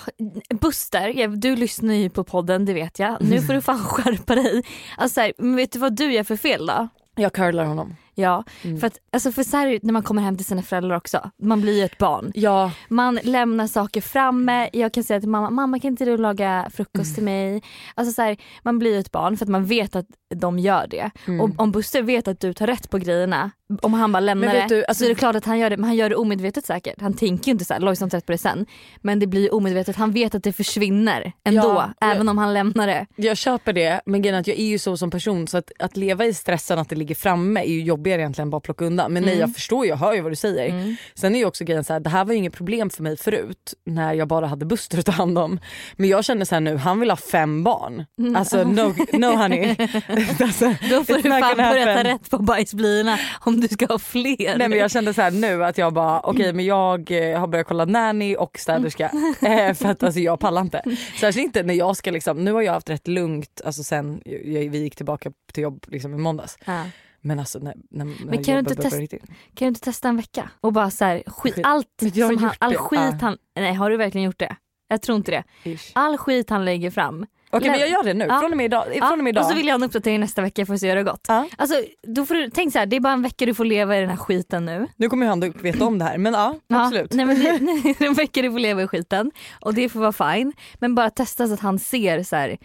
Buster, 0.49 1.27
du 1.27 1.55
lyssnar 1.55 1.93
ju 1.93 2.09
på 2.09 2.23
podden 2.23 2.65
det 2.65 2.73
vet 2.73 2.99
jag. 2.99 3.17
Nu 3.21 3.41
får 3.41 3.53
du 3.53 3.61
fan 3.61 3.79
skärpa 3.79 4.35
dig. 4.35 4.63
Alltså, 4.97 5.13
så 5.13 5.21
här, 5.21 5.55
vet 5.55 5.71
du 5.71 5.79
vad 5.79 5.95
du 5.95 6.13
gör 6.13 6.23
för 6.23 6.35
fel 6.35 6.65
då? 6.65 6.87
Jag 7.15 7.33
curlar 7.33 7.65
honom. 7.65 7.95
Ja, 8.15 8.43
Mm. 8.63 8.79
för 8.79 8.87
att 8.87 8.97
alltså 9.11 9.31
för 9.31 9.43
så 9.43 9.57
här 9.57 9.79
när 9.81 9.93
man 9.93 10.03
kommer 10.03 10.21
hem 10.21 10.37
till 10.37 10.45
sina 10.45 10.61
föräldrar 10.61 10.95
också. 10.97 11.31
Man 11.41 11.61
blir 11.61 11.77
ju 11.77 11.83
ett 11.85 11.97
barn. 11.97 12.31
Ja, 12.35 12.71
Man 12.89 13.19
lämnar 13.23 13.67
saker 13.67 14.01
framme. 14.01 14.69
Jag 14.73 14.93
kan 14.93 15.03
säga 15.03 15.19
till 15.19 15.29
mamma, 15.29 15.49
mamma 15.49 15.79
kan 15.79 15.87
inte 15.91 16.05
du 16.05 16.17
laga 16.17 16.67
frukost 16.73 17.15
till 17.15 17.23
mig? 17.23 17.61
Alltså 17.95 18.13
så 18.13 18.21
här, 18.21 18.37
man 18.63 18.79
blir 18.79 18.93
ju 18.93 18.99
ett 18.99 19.11
barn 19.11 19.37
för 19.37 19.45
att 19.45 19.49
man 19.49 19.65
vet 19.65 19.95
att 19.95 20.05
de 20.35 20.59
gör 20.59 20.87
det. 20.87 21.11
Mm. 21.27 21.41
Och 21.41 21.49
om 21.61 21.71
Buster 21.71 22.01
vet 22.01 22.27
att 22.27 22.39
du 22.39 22.53
tar 22.53 22.67
rätt 22.67 22.89
på 22.89 22.97
grejerna, 22.97 23.51
om 23.81 23.93
han 23.93 24.11
bara 24.11 24.19
lämnar 24.19 24.53
det 24.53 24.65
du, 24.69 24.85
alltså- 24.85 24.99
så 24.99 25.05
är 25.05 25.09
det 25.09 25.15
klart 25.15 25.35
att 25.35 25.45
han 25.45 25.59
gör 25.59 25.69
det. 25.69 25.77
Men 25.77 25.83
han 25.85 25.95
gör 25.95 26.09
det 26.09 26.15
omedvetet 26.15 26.65
säkert. 26.65 27.01
Han 27.01 27.13
tänker 27.13 27.45
ju 27.47 27.51
inte 27.51 27.65
så 27.65 27.73
här, 27.73 27.81
Lojsan 27.81 28.09
tar 28.09 28.17
rätt 28.17 28.25
på 28.25 28.31
det 28.31 28.37
sen. 28.37 28.65
Men 29.01 29.19
det 29.19 29.27
blir 29.27 29.41
ju 29.41 29.49
omedvetet. 29.49 29.95
Han 29.95 30.11
vet 30.11 30.35
att 30.35 30.43
det 30.43 30.53
försvinner 30.53 31.31
ändå. 31.43 31.61
Ja, 31.61 31.93
jag- 31.99 32.11
även 32.11 32.29
om 32.29 32.37
han 32.37 32.53
lämnar 32.53 32.87
det. 32.87 33.05
jag 33.15 33.37
köper 33.37 33.73
det 33.73 34.01
men 34.05 34.21
grejen 34.21 34.35
är 34.35 34.39
att 34.39 34.47
jag 34.47 34.59
är 34.59 34.65
ju 34.65 34.79
så 34.79 34.97
som 34.97 35.11
person 35.11 35.47
så 35.47 35.57
att, 35.57 35.71
att 35.79 35.97
leva 35.97 36.25
i 36.25 36.33
stressen 36.33 36.79
att 36.79 36.89
det 36.89 36.95
ligger 36.95 37.15
framme 37.15 37.59
är 37.59 37.67
ju 37.73 37.81
jobbigare 38.03 38.21
egentligen 38.21 38.49
bara 38.49 38.61
plocka 38.61 38.85
undan. 38.85 39.13
Men 39.13 39.23
nej 39.23 39.33
Mm. 39.33 39.41
jag 39.41 39.53
förstår, 39.53 39.85
jag 39.85 39.95
hör 39.97 40.13
ju 40.13 40.21
vad 40.21 40.31
du 40.31 40.35
säger. 40.35 40.95
Sen 41.15 41.35
är 41.35 41.39
ju 41.39 41.45
också 41.45 41.63
grejen 41.63 41.83
så 41.83 41.93
här, 41.93 41.99
det 41.99 42.09
här 42.09 42.25
var 42.25 42.31
ju 42.33 42.37
inget 42.39 42.53
problem 42.53 42.89
för 42.89 43.03
mig 43.03 43.17
förut 43.17 43.73
när 43.85 44.13
jag 44.13 44.27
bara 44.27 44.47
hade 44.47 44.65
Buster 44.65 44.99
att 44.99 45.05
ta 45.05 45.11
hand 45.11 45.37
om. 45.37 45.59
Men 45.95 46.09
jag 46.09 46.25
känner 46.25 46.45
så 46.45 46.55
här 46.55 46.59
nu, 46.59 46.77
han 46.77 46.99
vill 46.99 47.09
ha 47.09 47.17
fem 47.17 47.63
barn. 47.63 48.05
Alltså 48.37 48.63
no, 48.63 48.95
no 49.13 49.25
honey. 49.25 49.75
alltså, 50.41 50.65
Då 50.89 51.03
får 51.03 51.23
du 51.23 51.29
fan 51.29 51.57
börja 51.57 51.95
ta 51.95 52.03
rätt 52.03 52.29
på 52.29 52.37
bajsblöjorna 52.37 53.17
om 53.45 53.61
du 53.61 53.67
ska 53.67 53.85
ha 53.85 53.99
fler. 53.99 54.57
Nej 54.57 54.69
men 54.69 54.77
jag 54.79 54.91
kände 54.91 55.13
så 55.13 55.21
här 55.21 55.31
nu 55.31 55.65
att 55.65 55.77
jag 55.77 55.93
bara 55.93 56.19
okej 56.19 56.53
men 56.53 56.65
jag 56.65 57.11
eh, 57.11 57.39
har 57.39 57.47
börjat 57.47 57.67
kolla 57.67 57.85
nanny 57.85 58.35
och 58.35 58.57
städerska 58.59 59.11
eh, 59.41 59.73
för 59.73 59.89
att 59.89 60.03
alltså 60.03 60.19
jag 60.19 60.39
pallar 60.39 60.61
inte. 60.61 60.81
Särskilt 61.19 61.45
inte 61.45 61.63
när 61.63 61.73
jag 61.73 61.97
ska 61.97 62.11
liksom, 62.11 62.43
nu 62.43 62.51
har 62.53 62.61
jag 62.61 62.73
haft 62.73 62.89
rätt 62.89 63.07
lugnt 63.07 63.61
alltså 63.65 63.83
sen 63.83 64.21
jag, 64.25 64.69
vi 64.69 64.77
gick 64.77 64.95
tillbaka 64.95 65.31
till 65.53 65.63
jobb 65.63 65.85
liksom 65.87 66.13
i 66.13 66.17
måndags. 66.17 66.57
Ja. 66.65 66.83
Men 67.25 67.39
alltså 67.39 67.59
när, 67.59 67.73
när, 67.89 68.05
när 68.05 68.43
kan 68.43 68.53
du 68.53 68.59
inte 68.59 68.75
testa- 68.75 68.97
riktigt. 68.99 69.25
Kan 69.25 69.35
du 69.55 69.65
inte 69.67 69.79
testa 69.81 70.07
en 70.09 70.17
vecka 70.17 70.49
och 70.61 70.73
bara 70.73 70.89
så 70.89 71.05
här, 71.05 71.23
skit, 71.27 71.53
Skit. 71.55 71.65
allt 71.65 71.87
Men 72.01 72.11
som 72.11 72.37
han, 72.37 72.51
all 72.59 72.71
det. 72.71 72.77
skit 72.77 72.99
Ja. 73.01 73.17
han, 73.21 73.37
nej 73.55 73.73
har 73.73 73.89
du 73.89 73.97
verkligen 73.97 74.25
gjort 74.25 74.39
det? 74.39 74.55
Jag 74.87 75.01
tror 75.01 75.15
inte 75.17 75.31
det. 75.31 75.43
Ish. 75.75 75.91
All 75.95 76.17
skit 76.17 76.49
han 76.49 76.65
lägger 76.65 76.91
fram. 76.91 77.25
Okej 77.49 77.69
men 77.71 77.79
jag 77.79 77.89
gör 77.89 78.03
det 78.03 78.13
nu, 78.13 78.25
Ja. 78.29 78.39
från 78.39 78.51
och 78.51 78.57
med 78.57 78.65
idag. 78.65 78.85
Från 78.97 79.11
och 79.19 79.23
med 79.23 79.31
idag. 79.31 79.43
och 79.43 79.49
så 79.49 79.55
vill 79.55 79.65
jag 79.67 79.73
ha 79.73 79.79
en 79.79 79.83
uppdatering 79.83 80.19
nästa 80.19 80.41
vecka 80.41 80.65
för 80.65 80.73
att 80.73 80.79
se 80.79 80.87
hur 80.89 80.95
det 80.95 81.01
har 81.01 81.11
gått. 81.11 81.25
Ja. 81.27 81.47
Alltså, 81.57 81.75
då 82.07 82.25
får 82.25 82.35
du, 82.35 82.49
tänk 82.49 82.73
så 82.73 82.79
här, 82.79 82.85
det 82.85 82.95
är 82.95 82.99
bara 82.99 83.13
en 83.13 83.21
vecka 83.21 83.45
du 83.45 83.53
får 83.53 83.65
leva 83.65 83.97
i 83.97 83.99
den 84.01 84.09
här 84.09 84.17
skiten 84.17 84.65
nu. 84.65 84.87
Nu 84.95 85.09
kommer 85.09 85.25
han 85.25 85.39
dock 85.39 85.63
veta 85.63 85.85
om 85.85 85.99
det 85.99 86.05
här 86.05 86.17
men 86.17 86.33
ja, 86.33 86.55
absolut. 86.69 87.13
Nej, 87.13 87.25
men 87.25 87.39
det, 87.43 87.47
är 87.49 88.03
en 88.07 88.13
vecka 88.13 88.41
du 88.41 88.51
får 88.51 88.59
leva 88.59 88.81
i 88.83 88.87
skiten 88.87 89.31
och 89.61 89.73
det 89.73 89.89
får 89.89 89.99
vara 89.99 90.33
fine. 90.35 90.53
Men 90.79 90.95
bara 90.95 91.09
testa 91.09 91.47
så 91.47 91.53
att 91.53 91.59
han 91.59 91.79
ser 91.79 92.23
så 92.23 92.35
här. 92.35 92.57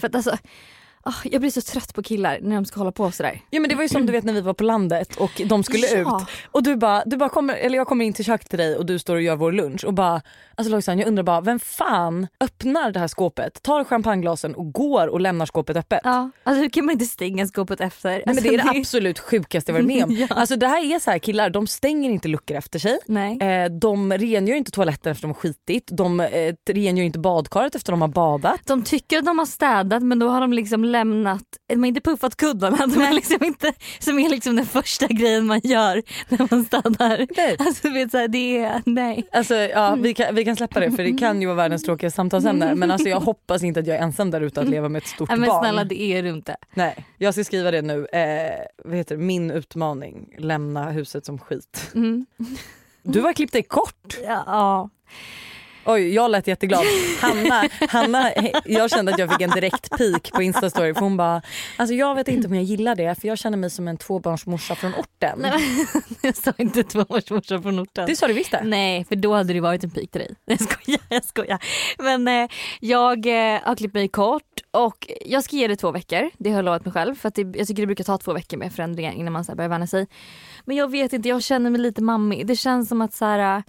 För 0.00 0.06
att 0.06 0.14
alltså, 0.14 0.36
jag 1.24 1.40
blir 1.40 1.50
så 1.50 1.60
trött 1.60 1.94
på 1.94 2.02
killar 2.02 2.38
när 2.42 2.54
de 2.56 2.64
ska 2.64 2.80
hålla 2.80 2.92
på 2.92 3.10
sådär. 3.10 3.40
Ja 3.50 3.60
men 3.60 3.68
det 3.70 3.74
var 3.76 3.82
ju 3.82 3.88
som 3.88 4.06
du 4.06 4.12
vet 4.12 4.24
när 4.24 4.32
vi 4.32 4.40
var 4.40 4.54
på 4.54 4.64
landet 4.64 5.16
och 5.16 5.42
de 5.46 5.62
skulle 5.64 5.86
Ja. 5.86 6.00
ut 6.22 6.28
och 6.50 6.62
du 6.62 6.76
bara, 6.76 7.02
du 7.06 7.16
bara 7.16 7.28
kommer, 7.28 7.54
eller 7.54 7.76
jag 7.78 7.86
kommer 7.86 8.04
in 8.04 8.12
till 8.12 8.24
köket 8.24 8.48
till 8.50 8.58
dig 8.58 8.76
och 8.76 8.86
du 8.86 8.98
står 8.98 9.14
och 9.14 9.22
gör 9.22 9.36
vår 9.36 9.52
lunch 9.52 9.84
och 9.84 9.94
bara 9.94 10.22
Alltså 10.58 10.70
Lojsan 10.72 10.98
jag 10.98 11.08
undrar 11.08 11.22
bara 11.22 11.40
vem 11.40 11.58
fan 11.58 12.26
öppnar 12.40 12.90
det 12.92 12.98
här 13.00 13.06
skåpet, 13.08 13.62
tar 13.62 13.84
champagneglasen 13.84 14.54
och 14.54 14.72
går 14.72 15.06
och 15.06 15.20
lämnar 15.20 15.46
skåpet 15.46 15.76
öppet? 15.76 16.00
Ja, 16.04 16.30
alltså 16.42 16.62
hur 16.62 16.68
kan 16.68 16.84
man 16.84 16.92
inte 16.92 17.04
stänga 17.04 17.46
skåpet 17.46 17.80
efter? 17.80 18.10
Nej, 18.10 18.22
men 18.26 18.30
Alltså, 18.36 18.48
det 18.50 18.54
är 18.54 18.62
det 18.72 18.78
absolut 18.80 19.18
sjukaste 19.18 19.72
jag 19.72 19.74
varit 19.74 19.86
med 19.86 20.04
om. 20.04 20.10
Ja. 20.16 20.26
Alltså 20.30 20.56
det 20.56 20.66
här 20.66 20.94
är 20.94 20.98
så 20.98 21.10
här 21.10 21.18
killar, 21.18 21.50
de 21.50 21.66
stänger 21.66 22.10
inte 22.10 22.28
luckor 22.28 22.56
efter 22.56 22.78
sig. 22.78 22.98
Nej. 23.06 23.38
Eh, 23.40 23.70
de 23.70 24.12
rengör 24.12 24.54
inte 24.56 24.70
toaletten 24.70 25.12
efter 25.12 25.22
de 25.22 25.26
har 25.28 25.34
skitit. 25.34 25.88
De 25.92 26.20
eh, 26.20 26.54
rengör 26.70 27.04
inte 27.04 27.18
badkaret 27.18 27.74
efter 27.74 27.92
de 27.92 28.00
har 28.00 28.08
badat. 28.08 28.60
De 28.66 28.82
tycker 28.84 29.18
att 29.18 29.24
de 29.24 29.38
har 29.38 29.46
städat 29.46 30.02
men 30.02 30.18
då 30.18 30.28
har 30.28 30.40
de 30.40 30.52
liksom 30.52 30.84
lämnat, 30.98 31.44
de 31.68 31.78
har 31.78 31.86
inte 31.86 32.00
puffat 32.00 32.36
kuddarna, 32.36 32.76
de 32.86 33.00
har 33.00 33.12
liksom 33.12 33.44
inte, 33.44 33.72
som 33.98 34.18
är 34.18 34.28
liksom 34.28 34.56
den 34.56 34.66
första 34.66 35.06
grejen 35.06 35.46
man 35.46 35.60
gör 35.64 36.02
när 36.28 36.48
man 36.50 36.64
städar. 36.64 37.26
Nej. 37.36 37.56
Alltså 37.58 37.90
vet 37.90 38.10
så 38.10 38.18
här, 38.18 38.28
det 38.28 38.58
är, 38.58 38.82
nej. 38.86 39.28
Alltså, 39.32 39.54
ja, 39.54 39.94
vi, 39.94 40.14
kan, 40.14 40.34
vi 40.34 40.44
kan 40.44 40.56
släppa 40.56 40.80
det 40.80 40.90
för 40.90 41.02
det 41.02 41.12
kan 41.12 41.40
ju 41.40 41.46
vara 41.46 41.56
världens 41.56 41.82
tråkigaste 41.82 42.16
samtalsämne 42.16 42.74
men 42.74 42.90
alltså, 42.90 43.08
jag 43.08 43.20
hoppas 43.20 43.62
inte 43.62 43.80
att 43.80 43.86
jag 43.86 43.96
är 43.96 44.02
ensam 44.02 44.30
där 44.30 44.40
ute 44.40 44.60
att 44.60 44.68
leva 44.68 44.88
med 44.88 45.02
ett 45.02 45.08
stort 45.08 45.28
Nej, 45.28 45.38
men 45.38 45.48
barn. 45.48 45.64
snälla 45.64 45.84
det 45.84 46.00
är 46.00 46.22
du 46.22 46.28
inte. 46.28 46.56
Nej, 46.74 47.06
jag 47.18 47.34
ska 47.34 47.44
skriva 47.44 47.70
det 47.70 47.82
nu. 47.82 48.06
Eh, 48.06 48.66
vad 48.84 48.96
heter 48.96 49.16
det? 49.16 49.22
Min 49.22 49.50
utmaning, 49.50 50.34
lämna 50.38 50.90
huset 50.90 51.26
som 51.26 51.38
skit. 51.38 51.90
Mm. 51.94 52.26
Du 53.02 53.20
har 53.20 53.32
klippt 53.32 53.52
dig 53.52 53.62
kort. 53.62 54.16
Ja. 54.24 54.90
Oj, 55.88 56.14
jag 56.14 56.30
lät 56.30 56.46
jätteglad. 56.46 56.84
Hanna, 57.20 57.68
Hanna, 57.88 58.32
jag 58.64 58.90
kände 58.90 59.12
att 59.12 59.18
jag 59.18 59.30
fick 59.30 59.40
en 59.40 59.50
direkt 59.50 59.90
peak 59.90 60.32
på 60.32 60.42
instastory 60.42 60.94
för 60.94 61.00
hon 61.00 61.16
bara, 61.16 61.42
alltså 61.76 61.94
jag 61.94 62.14
vet 62.14 62.28
inte 62.28 62.48
om 62.48 62.54
jag 62.54 62.64
gillar 62.64 62.94
det 62.94 63.20
för 63.20 63.28
jag 63.28 63.38
känner 63.38 63.58
mig 63.58 63.70
som 63.70 63.88
en 63.88 63.96
tvåbarnsmorsa 63.96 64.74
från 64.74 64.94
orten. 64.94 65.38
Nej, 65.38 65.52
men, 65.52 66.02
jag 66.22 66.36
sa 66.36 66.52
inte 66.58 66.82
tvåårsmorsa 66.82 67.62
från 67.62 67.80
orten. 67.80 68.06
Det 68.06 68.16
sa 68.16 68.26
du 68.26 68.32
visst 68.32 68.50
det? 68.50 68.62
Nej 68.64 69.04
för 69.04 69.16
då 69.16 69.34
hade 69.34 69.52
det 69.52 69.60
varit 69.60 69.84
en 69.84 69.90
pik 69.90 70.10
till 70.10 70.20
dig. 70.20 70.34
Jag 70.46 70.60
skojar, 70.60 71.00
jag 71.08 71.24
skojar. 71.24 71.58
Men 71.98 72.28
eh, 72.28 72.50
jag 72.80 73.26
eh, 73.26 73.60
har 73.62 73.76
klippt 73.76 73.94
mig 73.94 74.08
kort 74.08 74.42
och 74.70 75.10
jag 75.26 75.44
ska 75.44 75.56
ge 75.56 75.68
det 75.68 75.76
två 75.76 75.90
veckor. 75.90 76.30
Det 76.38 76.50
har 76.50 76.56
jag 76.56 76.64
lovat 76.64 76.84
mig 76.84 76.92
själv 76.92 77.14
för 77.14 77.28
att 77.28 77.34
det, 77.34 77.42
jag 77.42 77.66
tycker 77.66 77.82
det 77.82 77.86
brukar 77.86 78.04
ta 78.04 78.18
två 78.18 78.32
veckor 78.32 78.56
med 78.56 78.72
förändringar 78.72 79.12
innan 79.12 79.32
man 79.32 79.44
så 79.44 79.52
här 79.52 79.56
börjar 79.56 79.68
vänja 79.68 79.86
sig. 79.86 80.06
Men 80.64 80.76
jag 80.76 80.90
vet 80.90 81.12
inte, 81.12 81.28
jag 81.28 81.42
känner 81.42 81.70
mig 81.70 81.80
lite 81.80 82.02
mammig. 82.02 82.46
Det 82.46 82.56
känns 82.56 82.88
som 82.88 83.00
att 83.00 83.14
så 83.14 83.24
här, 83.24 83.38
ah, 83.38 83.62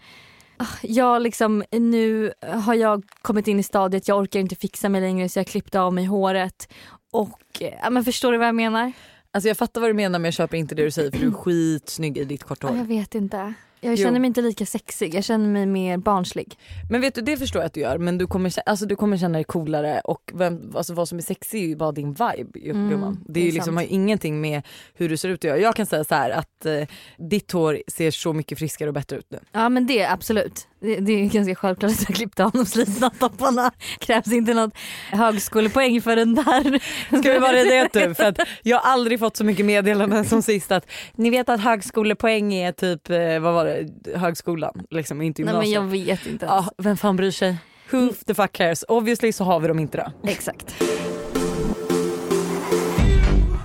jag 0.82 1.22
liksom, 1.22 1.64
nu 1.72 2.34
har 2.42 2.74
jag 2.74 3.04
kommit 3.22 3.48
in 3.48 3.60
i 3.60 3.64
stadiet, 3.64 4.08
jag 4.08 4.18
orkar 4.20 4.40
inte 4.40 4.56
fixa 4.56 4.90
mig 4.90 5.02
längre 5.02 5.30
så 5.30 5.40
jag 5.40 5.48
klippte 5.48 5.80
av 5.82 5.94
mig 5.94 6.06
håret. 6.06 6.74
Och 7.12 7.40
eh, 7.62 7.74
ja, 7.84 7.90
men 7.90 8.04
förstår 8.06 8.32
du 8.32 8.38
vad 8.38 8.48
jag 8.48 8.56
menar? 8.56 8.92
Alltså 9.32 9.48
jag 9.48 9.58
fattar 9.58 9.82
vad 9.82 9.90
du 9.90 9.94
menar 9.94 10.20
men 10.20 10.26
jag 10.26 10.34
köper 10.34 10.58
inte 10.58 10.76
det 10.76 10.84
du 10.84 10.92
säger 10.92 11.12
för 11.12 11.20
du 11.20 11.28
är 11.28 11.32
skitsnygg 11.32 12.18
i 12.18 12.24
ditt 12.24 12.44
korta 12.44 12.68
Ja, 12.68 12.72
hår. 12.72 12.78
jag 12.78 12.86
vet 12.86 13.16
inte. 13.16 13.54
Jag 13.89 13.98
känner 13.98 14.20
mig 14.20 14.27
inte 14.27 14.41
lika 14.41 14.65
sexig, 14.65 15.15
jag 15.15 15.24
känner 15.24 15.50
mig 15.50 15.65
mer 15.65 15.98
barnslig. 15.98 16.58
Men 16.89 17.01
vet 17.01 17.15
du 17.15 17.22
det 17.22 17.38
förstår 17.38 17.62
jag 17.62 17.67
att 17.67 17.74
du 17.74 17.79
gör 17.79 17.98
men 17.98 18.17
du 18.17 18.27
kommer, 18.27 18.53
alltså, 18.65 18.86
du 18.86 18.96
kommer 18.96 19.17
känna 19.17 19.38
dig 19.38 19.44
coolare 19.44 20.01
och 20.03 20.32
vem, 20.34 20.72
alltså, 20.75 20.94
vad 20.94 21.10
som 21.10 21.17
är 21.17 21.22
sexy 21.22 21.58
är 21.58 21.67
ju 21.67 21.75
bara 21.75 21.91
din 21.91 22.10
vibe 22.13 22.60
ju, 22.60 22.72
Mm, 22.72 22.89
gumman. 22.89 23.24
Det, 23.27 23.34
det 23.34 23.48
är 23.48 23.51
liksom, 23.51 23.75
har 23.77 23.84
ju 23.84 23.89
ingenting 23.89 24.41
med 24.41 24.62
hur 24.94 25.10
du 25.10 25.17
ser 25.17 25.29
ut 25.29 25.39
att 25.39 25.44
göra. 25.44 25.58
Jag 25.58 25.75
kan 25.75 25.86
säga 25.86 26.03
så 26.03 26.15
här 26.15 26.29
att 26.29 26.65
eh, 26.65 26.84
ditt 27.17 27.51
hår 27.51 27.82
ser 27.88 28.12
så 28.12 28.34
mycket 28.34 28.60
friskare 28.60 28.88
och 28.89 28.94
bättre 28.94 29.17
ut 29.17 29.32
nu. 29.32 29.39
Ja 29.51 29.70
men 29.70 29.88
det 29.88 30.06
absolut. 30.06 30.67
Det, 30.79 30.96
det 30.96 31.12
är 31.12 31.25
ganska 31.25 31.55
självklart 31.55 31.91
att 31.91 32.10
jag 32.10 32.15
klippte 32.15 32.46
av 32.46 32.51
de 32.51 32.65
slitna 32.65 33.10
topparna. 33.10 33.72
Krävs 34.00 34.31
inte 34.31 34.53
något 34.53 34.74
högskolepoäng 35.12 36.01
för 36.01 36.15
den 36.15 36.36
där. 36.36 36.79
Ska 37.19 37.31
vi 37.31 37.39
vara 37.39 37.51
det 37.51 37.89
du? 37.93 38.15
För 38.15 38.24
att 38.24 38.39
jag 38.63 38.77
har 38.79 38.91
aldrig 38.91 39.19
fått 39.19 39.38
så 39.38 39.43
mycket 39.43 39.65
meddelanden 39.65 40.25
som 40.25 40.41
sist 40.41 40.72
att 40.72 40.89
ni 41.15 41.29
vet 41.29 41.50
att 41.50 41.62
högskolepoäng 41.62 42.53
är 42.53 42.72
typ, 42.72 43.10
eh, 43.10 43.39
vad 43.39 43.53
var 43.53 43.65
det, 43.65 44.17
högskolan 44.17 44.74
liksom 44.89 45.22
inte 45.22 45.41
Nej 45.43 45.53
men 45.53 45.69
gymnasiet. 45.69 46.07
jag 46.07 46.15
vet 46.15 46.27
inte 46.27 46.46
ens. 46.46 46.65
Ja, 46.65 46.72
vem 46.84 46.98
fan 46.98 47.15
bryr 47.15 47.31
sig? 47.31 47.57
Who 47.91 48.10
the 48.27 48.34
fuck 48.34 48.51
cares? 48.51 48.86
Obviously 48.88 49.31
så 49.34 49.43
har 49.43 49.60
vi 49.60 49.67
dem 49.67 49.79
inte 49.79 49.98
då. 49.98 50.29
Exakt. 50.29 50.75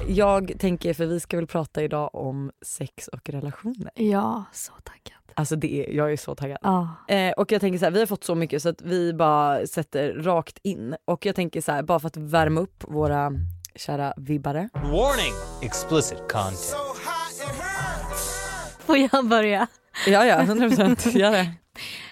Jag 0.09 0.53
tänker, 0.59 0.95
för 0.95 1.07
vi 1.07 1.21
ska 1.21 1.37
väl 1.37 1.47
prata 1.47 1.83
idag 1.83 2.15
om 2.15 2.51
sex 2.67 3.09
och 3.09 3.29
relationer. 3.29 3.91
Ja, 3.95 4.45
så 4.53 4.73
taggad. 4.73 5.22
Alltså 5.37 5.57
det 5.57 5.75
är, 5.75 5.93
jag 5.93 6.13
är 6.13 6.17
så 6.17 6.35
taggad. 6.35 6.59
Ja. 6.63 6.89
Eh, 7.09 7.33
och 7.33 7.53
jag 7.53 7.61
tänker 7.61 7.79
så 7.79 7.85
här, 7.85 7.93
vi 7.93 7.99
har 7.99 8.07
fått 8.07 8.25
så 8.25 8.35
mycket 8.35 8.63
så 8.63 8.69
att 8.69 8.83
vi 8.83 9.13
bara 9.13 9.67
sätter 9.67 10.13
rakt 10.13 10.59
in. 10.63 10.97
Och 11.05 11.27
jag 11.27 11.37
tänker 11.37 11.61
så 11.61 11.73
här, 11.73 11.83
bara 11.83 12.01
för 12.01 12.09
att 12.09 12.17
värma 12.17 12.61
upp 12.61 12.85
våra 12.89 13.33
kära 13.77 14.15
vibbare. 14.17 14.69
Warning! 14.75 15.33
Explicit 15.63 16.19
content. 16.19 16.59
So. 16.59 16.77
Får 18.87 18.97
jag 18.97 19.29
börja? 19.29 19.67
Ja 20.07 20.27
ja, 20.27 20.41
100% 20.41 21.19
gör 21.19 21.33
det. 21.33 21.53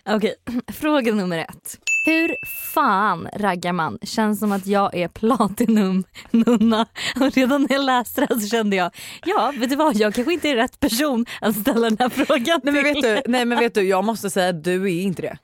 Okej, 0.16 0.34
fråga 0.72 1.14
nummer 1.14 1.38
ett. 1.38 1.78
Hur 2.10 2.36
fan 2.72 3.28
raggar 3.36 3.72
man? 3.72 3.98
Känns 4.02 4.40
som 4.40 4.52
att 4.52 4.66
jag 4.66 4.94
är 4.94 5.08
platinum 5.08 6.04
nunna. 6.30 6.86
Och 7.20 7.30
redan 7.34 7.62
när 7.62 7.76
jag 7.76 7.84
läste 7.84 8.26
det 8.26 8.40
så 8.40 8.48
kände 8.48 8.76
jag, 8.76 8.90
ja 9.24 9.52
vet 9.56 9.70
du 9.70 9.76
vad 9.76 9.96
jag 9.96 10.14
kanske 10.14 10.32
inte 10.32 10.48
är 10.48 10.56
rätt 10.56 10.80
person 10.80 11.26
att 11.40 11.56
ställa 11.56 11.90
den 11.90 11.96
här 12.00 12.08
frågan 12.08 12.60
Nej 12.62 12.74
men, 12.74 12.94
till. 12.94 13.02
vet 13.02 13.24
du, 13.24 13.30
nej 13.32 13.44
men 13.44 13.58
vet 13.58 13.74
du, 13.74 13.82
jag 13.82 14.04
måste 14.04 14.30
säga 14.30 14.48
att 14.48 14.64
du 14.64 14.84
är 14.84 15.02
inte 15.02 15.22
det. 15.22 15.36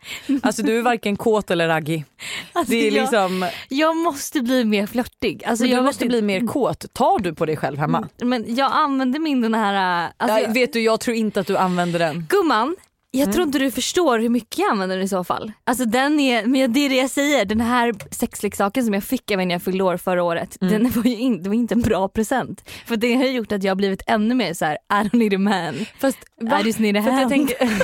Alltså 0.42 0.62
du 0.62 0.78
är 0.78 0.82
varken 0.82 1.16
kåt 1.16 1.50
eller 1.50 1.68
raggig. 1.68 2.04
Alltså, 2.52 2.70
Det 2.70 2.76
är 2.76 2.85
jag, 2.85 2.92
liksom, 2.92 3.49
jag 3.68 3.96
måste 3.96 4.40
bli 4.40 4.64
mer 4.64 4.87
flörtig. 4.87 5.44
Alltså, 5.44 5.64
men 5.64 5.73
jag 5.73 5.80
du 5.80 5.85
måste 5.87 6.06
bli 6.06 6.23
mer 6.23 6.46
kåt. 6.46 6.85
Tar 6.92 7.18
du 7.18 7.35
på 7.35 7.46
dig 7.46 7.56
själv 7.56 7.78
hemma? 7.78 8.08
Men 8.23 8.54
jag 8.54 8.73
använder 8.73 9.18
min 9.20 9.40
den 9.40 9.54
här... 9.54 10.08
Alltså, 10.16 10.38
Ja, 10.38 10.52
vet 10.52 10.73
du, 10.73 10.80
jag 10.80 11.00
tror 11.00 11.16
inte 11.16 11.40
att 11.40 11.46
du 11.46 11.56
använder 11.56 11.99
den. 11.99 12.26
Gumman, 12.28 12.76
jag 13.10 13.22
Mm. 13.22 13.32
tror 13.32 13.46
inte 13.46 13.58
du 13.58 13.70
förstår 13.70 14.18
hur 14.18 14.28
mycket 14.28 14.58
jag 14.58 14.70
använder 14.70 14.96
den 14.96 15.04
i 15.04 15.08
så 15.08 15.25
fall. 15.25 15.52
Alltså 15.64 15.84
den 15.84 16.20
är, 16.20 16.46
men 16.46 16.72
det 16.72 16.80
är 16.80 16.88
det 16.88 16.96
jag 16.96 17.10
säger, 17.10 17.44
den 17.44 17.60
här 17.60 17.94
sexleksaken 18.10 18.84
som 18.84 18.94
jag 18.94 19.04
fick 19.04 19.30
av 19.30 19.38
när 19.38 19.54
jag 19.54 19.62
fyllde 19.62 19.84
år 19.84 19.96
förra 19.96 20.22
året, 20.22 20.56
Mm. 20.62 20.72
den 20.82 20.90
var 20.92 21.04
ju 21.04 21.16
in, 21.16 21.42
det 21.42 21.48
var 21.48 21.54
inte 21.56 21.75
en 21.75 21.80
bra 21.82 22.08
present. 22.08 22.70
För 22.86 22.96
det 22.96 23.14
har 23.14 23.25
gjort 23.25 23.52
att 23.52 23.62
jag 23.62 23.70
har 23.70 23.76
blivit 23.76 24.02
ännu 24.06 24.34
mer 24.34 24.54
så 24.54 24.64
här: 24.64 24.75
I 24.75 24.94
don't 25.08 25.16
need 25.16 25.34
a 25.34 25.38
man, 25.38 25.86
Fast, 26.00 26.18
I 26.42 26.66
just 26.66 26.78
need 26.78 26.96
a 26.96 27.02
jag 27.06 27.12
hand. 27.12 27.30
tänker... 27.30 27.56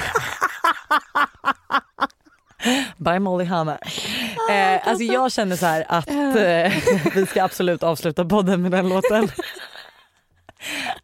By 2.97 3.19
Molly 3.19 3.45
Hammar. 3.45 3.79
Eh, 4.51 4.89
alltså 4.89 5.05
jag 5.05 5.33
känner 5.33 5.57
så 5.57 5.67
här 5.67 5.85
att 5.89 6.11
eh, 6.11 6.73
vi 7.15 7.27
ska 7.27 7.45
absolut 7.45 7.83
avsluta 7.83 8.25
podden 8.25 8.63
med 8.63 8.71
den 8.71 8.89
låten. 8.89 9.29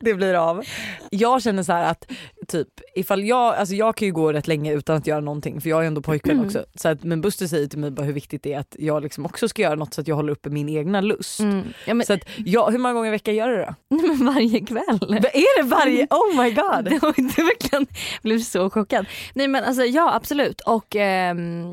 Det 0.00 0.14
blir 0.14 0.34
av. 0.34 0.64
Jag 1.10 1.42
känner 1.42 1.62
så 1.62 1.72
här 1.72 1.90
att 1.90 2.04
typ 2.48 2.68
ifall 2.94 3.24
jag, 3.24 3.54
alltså 3.54 3.74
jag 3.74 3.96
kan 3.96 4.06
ju 4.06 4.12
gå 4.12 4.32
rätt 4.32 4.48
länge 4.48 4.72
utan 4.74 4.96
att 4.96 5.06
göra 5.06 5.20
någonting 5.20 5.60
för 5.60 5.68
jag 5.70 5.82
är 5.82 5.86
ändå 5.86 6.02
pojkvän 6.02 6.36
Mm. 6.36 6.46
också. 6.46 6.64
Så 6.74 6.88
att, 6.88 7.04
men 7.04 7.20
Buster 7.20 7.46
säger 7.46 7.66
till 7.66 7.78
mig 7.78 7.90
bara 7.90 8.02
hur 8.02 8.12
viktigt 8.12 8.42
det 8.42 8.52
är 8.52 8.58
att 8.58 8.76
jag 8.78 9.02
liksom 9.02 9.26
också 9.26 9.48
ska 9.48 9.62
göra 9.62 9.74
något 9.74 9.94
så 9.94 10.00
att 10.00 10.08
jag 10.08 10.16
håller 10.16 10.32
uppe 10.32 10.50
min 10.50 10.68
egna 10.68 11.00
lust. 11.00 11.40
Mm. 11.40 11.62
Ja, 11.86 11.94
men, 11.94 12.06
Så 12.06 12.12
att 12.12 12.20
jag, 12.36 12.70
hur 12.70 12.78
många 12.78 12.94
gånger 12.94 13.08
i 13.08 13.10
veckan 13.10 13.34
gör 13.34 13.48
du 13.48 13.56
det 13.56 13.64
då? 13.88 13.96
nej, 13.96 14.06
men 14.16 14.26
varje 14.26 14.60
kväll. 14.60 15.14
Är 15.32 15.62
det 15.62 15.68
varje? 15.68 16.06
Oh 16.10 16.42
my 16.42 16.50
god! 16.50 16.84
Det 16.84 17.02
var 17.02 17.42
verkligen, 17.46 17.86
blev 18.22 18.38
så 18.38 18.70
chockad. 18.70 19.06
Nej 19.34 19.48
men 19.48 19.64
alltså 19.64 19.82
ja 19.84 20.14
absolut 20.14 20.60
och 20.60 20.96
ehm, 20.96 21.70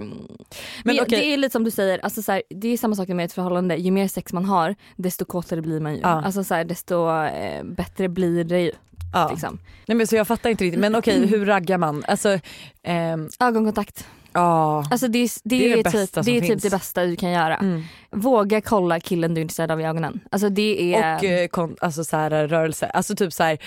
men, 0.84 1.00
okej. 1.02 1.06
det 1.20 1.26
är 1.34 1.38
lite 1.38 1.52
som 1.54 1.64
du 1.64 1.72
säger, 1.72 2.00
alltså, 2.04 2.22
så 2.22 2.32
här, 2.32 2.44
det 2.50 2.68
är 2.68 2.78
samma 2.78 2.96
sak 2.96 3.08
med 3.08 3.26
ett 3.26 3.34
förhållande, 3.34 3.76
ju 3.76 3.92
mer 3.92 4.08
sex 4.08 4.34
man 4.34 4.46
har 4.46 4.76
desto 4.96 5.26
kåtare 5.26 5.62
blir 5.62 5.80
man 5.80 5.94
ju. 5.96 6.00
Ja. 6.02 6.08
Alltså 6.08 6.44
så 6.44 6.54
här, 6.54 6.64
desto 6.64 7.10
eh, 7.26 7.64
bättre 7.64 8.10
blir 8.10 8.44
det 8.44 8.60
ju. 8.62 8.72
Ja. 9.14 9.30
Liksom. 9.32 9.60
Nej 9.88 9.96
men 9.98 10.08
så 10.08 10.16
jag 10.16 10.28
fattar 10.28 10.50
inte 10.50 10.64
riktigt 10.64 10.80
men 10.82 10.96
okej 10.96 11.26
hur 11.28 11.46
raggar 11.46 11.78
man? 11.78 12.04
Alltså, 12.08 12.40
ehm, 12.84 13.30
Ögonkontakt. 13.40 14.08
ja. 14.34 14.84
Alltså 14.92 15.08
det, 15.08 15.20
är, 15.20 15.30
det, 15.44 15.58
Det 15.58 15.66
är 15.72 15.74
det 15.74 15.80
är, 15.80 15.84
bästa 15.84 16.24
typ, 16.24 16.26
det, 16.26 16.38
är 16.38 16.42
finns. 16.42 16.64
typ 16.64 16.72
det 16.72 16.78
bästa 16.78 17.04
du 17.06 17.16
kan 17.16 17.32
göra. 17.32 17.56
Mm. 17.58 17.84
Våga 18.12 18.62
kolla 18.62 19.00
killen 19.00 19.34
du 19.34 19.40
är 19.40 19.42
intresserad 19.42 19.72
av 19.72 19.82
i 19.82 19.84
ögonen. 19.84 20.20
Alltså 20.32 20.50
det 20.50 20.96
är... 20.96 21.16
Och 21.18 21.24
eh, 21.24 21.48
kon- 21.48 21.76
alltså 21.82 22.04
så 22.04 22.18
här, 22.18 22.48
rörelse, 22.48 22.86
alltså 22.86 23.16
typ 23.16 23.34
så 23.34 23.44
här, 23.44 23.58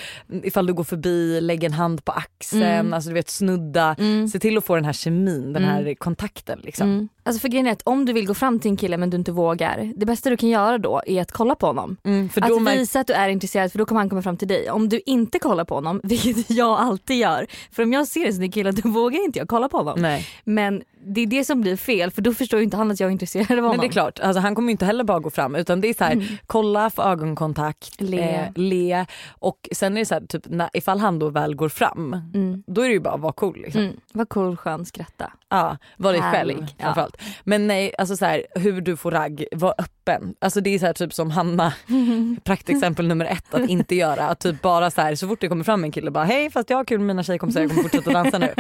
ifall 0.43 0.67
du 0.67 0.75
går 0.75 0.85
förbi, 0.85 1.41
lägg 1.41 1.65
en 1.65 1.73
hand 1.73 2.05
på 2.05 2.13
axeln, 2.13 2.63
Mm. 2.63 2.93
alltså 2.93 3.09
du 3.11 3.15
vet 3.15 3.29
snudda. 3.31 3.97
Mm. 3.99 4.29
Se 4.29 4.39
till 4.39 4.59
att 4.59 4.65
få 4.65 4.75
den 4.75 4.85
här 4.85 4.93
kemin, 4.93 5.53
den 5.53 5.65
här 5.65 5.81
Mm. 5.81 5.97
kontakten 5.97 6.61
liksom. 6.63 7.09
Mm. 7.29 7.35
Alltså 7.35 7.41
för 7.41 7.49
grejen 7.49 7.67
är 7.67 7.73
att 7.73 7.83
om 7.85 8.05
du 8.05 8.13
vill 8.13 8.27
gå 8.27 8.35
fram 8.35 8.59
till 8.61 8.71
en 8.71 8.77
kille 8.77 8.97
men 8.97 9.11
du 9.11 9.17
inte 9.17 9.33
vågar, 9.33 9.93
det 9.97 10.07
bästa 10.07 10.31
du 10.31 10.37
kan 10.37 10.49
göra 10.49 10.79
då 10.79 11.03
är 11.07 11.23
att 11.23 11.33
kolla 11.33 11.55
på 11.55 11.67
honom. 11.67 11.97
Mm, 12.05 12.31
Att 12.37 12.63
märk- 12.63 12.79
visa 12.79 13.01
att 13.01 13.07
du 13.07 13.13
är 13.13 13.29
intresserad 13.29 13.73
för 13.73 13.79
då 13.79 13.85
kommer 13.87 14.01
han 14.01 14.09
komma 14.11 14.23
fram 14.23 14.37
till 14.37 14.49
dig. 14.49 14.71
Om 14.71 14.89
du 14.89 15.01
inte 15.07 15.39
kollar 15.39 15.65
på 15.65 15.75
honom, 15.75 16.01
vilket 16.05 16.51
jag 16.51 16.79
alltid 16.81 17.17
gör, 17.17 17.47
för 17.73 17.83
om 17.83 17.93
jag 17.93 18.07
ser 18.09 18.27
en 18.27 18.35
snygg 18.35 18.55
kille 18.55 18.71
då 18.71 18.89
vågar 18.89 19.25
inte 19.25 19.39
jag 19.39 19.49
kolla 19.49 19.69
på 19.69 19.77
honom. 19.79 20.03
Nej. 20.03 20.27
Men 20.45 20.83
det 21.07 21.21
är 21.21 21.27
det 21.27 21.45
som 21.45 21.61
blir 21.61 21.77
fel 21.77 22.11
för 22.11 22.23
då 22.23 22.35
förstår 22.35 22.59
ju 22.61 22.65
inte 22.65 22.77
han 22.77 22.91
att 22.91 23.01
jag 23.01 23.07
är 23.07 23.13
intresserad 23.13 23.51
av 23.51 23.57
honom. 23.57 23.71
Men 23.71 23.81
det 23.81 23.87
är 23.87 23.93
klart, 23.93 24.21
alltså, 24.21 24.41
han 24.41 24.55
kommer 24.55 24.69
ju 24.69 24.71
inte 24.73 24.85
heller 24.87 25.05
bara 25.05 25.19
gå 25.19 25.31
fram 25.31 25.55
utan 25.55 25.81
det 25.81 25.89
är 25.89 25.95
så 25.95 26.05
här, 26.05 26.39
kolla, 26.47 26.91
få 26.91 27.03
ögonkontakt, 27.03 28.01
Le. 28.01 28.21
eh, 28.35 28.49
le 28.55 29.07
och 29.29 29.69
sen 29.73 29.97
är 29.97 30.01
det 30.01 30.07
så 30.07 30.15
här, 30.15 30.21
typ, 30.21 30.43
när, 30.49 30.71
ifall 30.73 30.99
han 30.99 31.19
då 31.19 31.29
väl 31.29 31.55
går 31.55 31.69
fram 31.69 32.13
Mm. 32.35 32.63
då 32.67 32.81
är 32.83 32.89
det 32.89 32.93
ju 32.95 33.01
bara 33.01 33.15
att 33.15 33.21
vara 33.21 33.33
cool. 33.33 33.59
Liksom. 33.63 33.81
Mm. 33.81 33.97
Var 34.13 34.25
cool, 34.25 34.57
skön, 34.57 34.87
skratta. 34.87 35.33
Ja, 35.49 35.77
var 35.97 36.13
dig 36.13 36.23
själv 36.23 36.67
ja. 36.79 37.09
Men 37.45 37.67
nej, 37.67 37.95
alltså 37.99 38.17
så 38.17 38.25
här, 38.25 38.47
hur 38.55 38.81
du 38.81 38.97
får 38.97 39.11
ragg, 39.11 39.45
var 39.53 39.75
öppen. 39.79 40.35
Alltså 40.39 40.61
det 40.61 40.75
är 40.75 40.79
så 40.79 40.87
här, 40.87 40.93
typ 40.93 41.15
som 41.15 41.31
Hanna, 41.31 41.73
praktexempel 42.45 43.09
nummer 43.09 43.25
ett 43.25 43.55
att 43.55 43.69
inte 43.69 43.95
göra. 43.95 44.29
Att 44.29 44.41
typ 44.41 44.63
bara 44.63 44.91
så 44.91 45.01
här, 45.01 45.15
så 45.15 45.29
fort 45.29 45.41
det 45.41 45.49
kommer 45.49 45.65
fram 45.65 45.85
en 45.85 45.93
kille 45.93 46.11
bara 46.11 46.25
hej 46.25 46.51
fast 46.51 46.71
jag 46.71 46.77
har 46.77 46.85
kul 46.85 46.99
med 46.99 47.07
mina 47.07 47.23
tjejkompisar 47.23 47.61
jag 47.61 47.71
kommer 47.71 47.83
fortsätta 47.83 48.11
dansa 48.11 48.39
nu. 48.39 48.55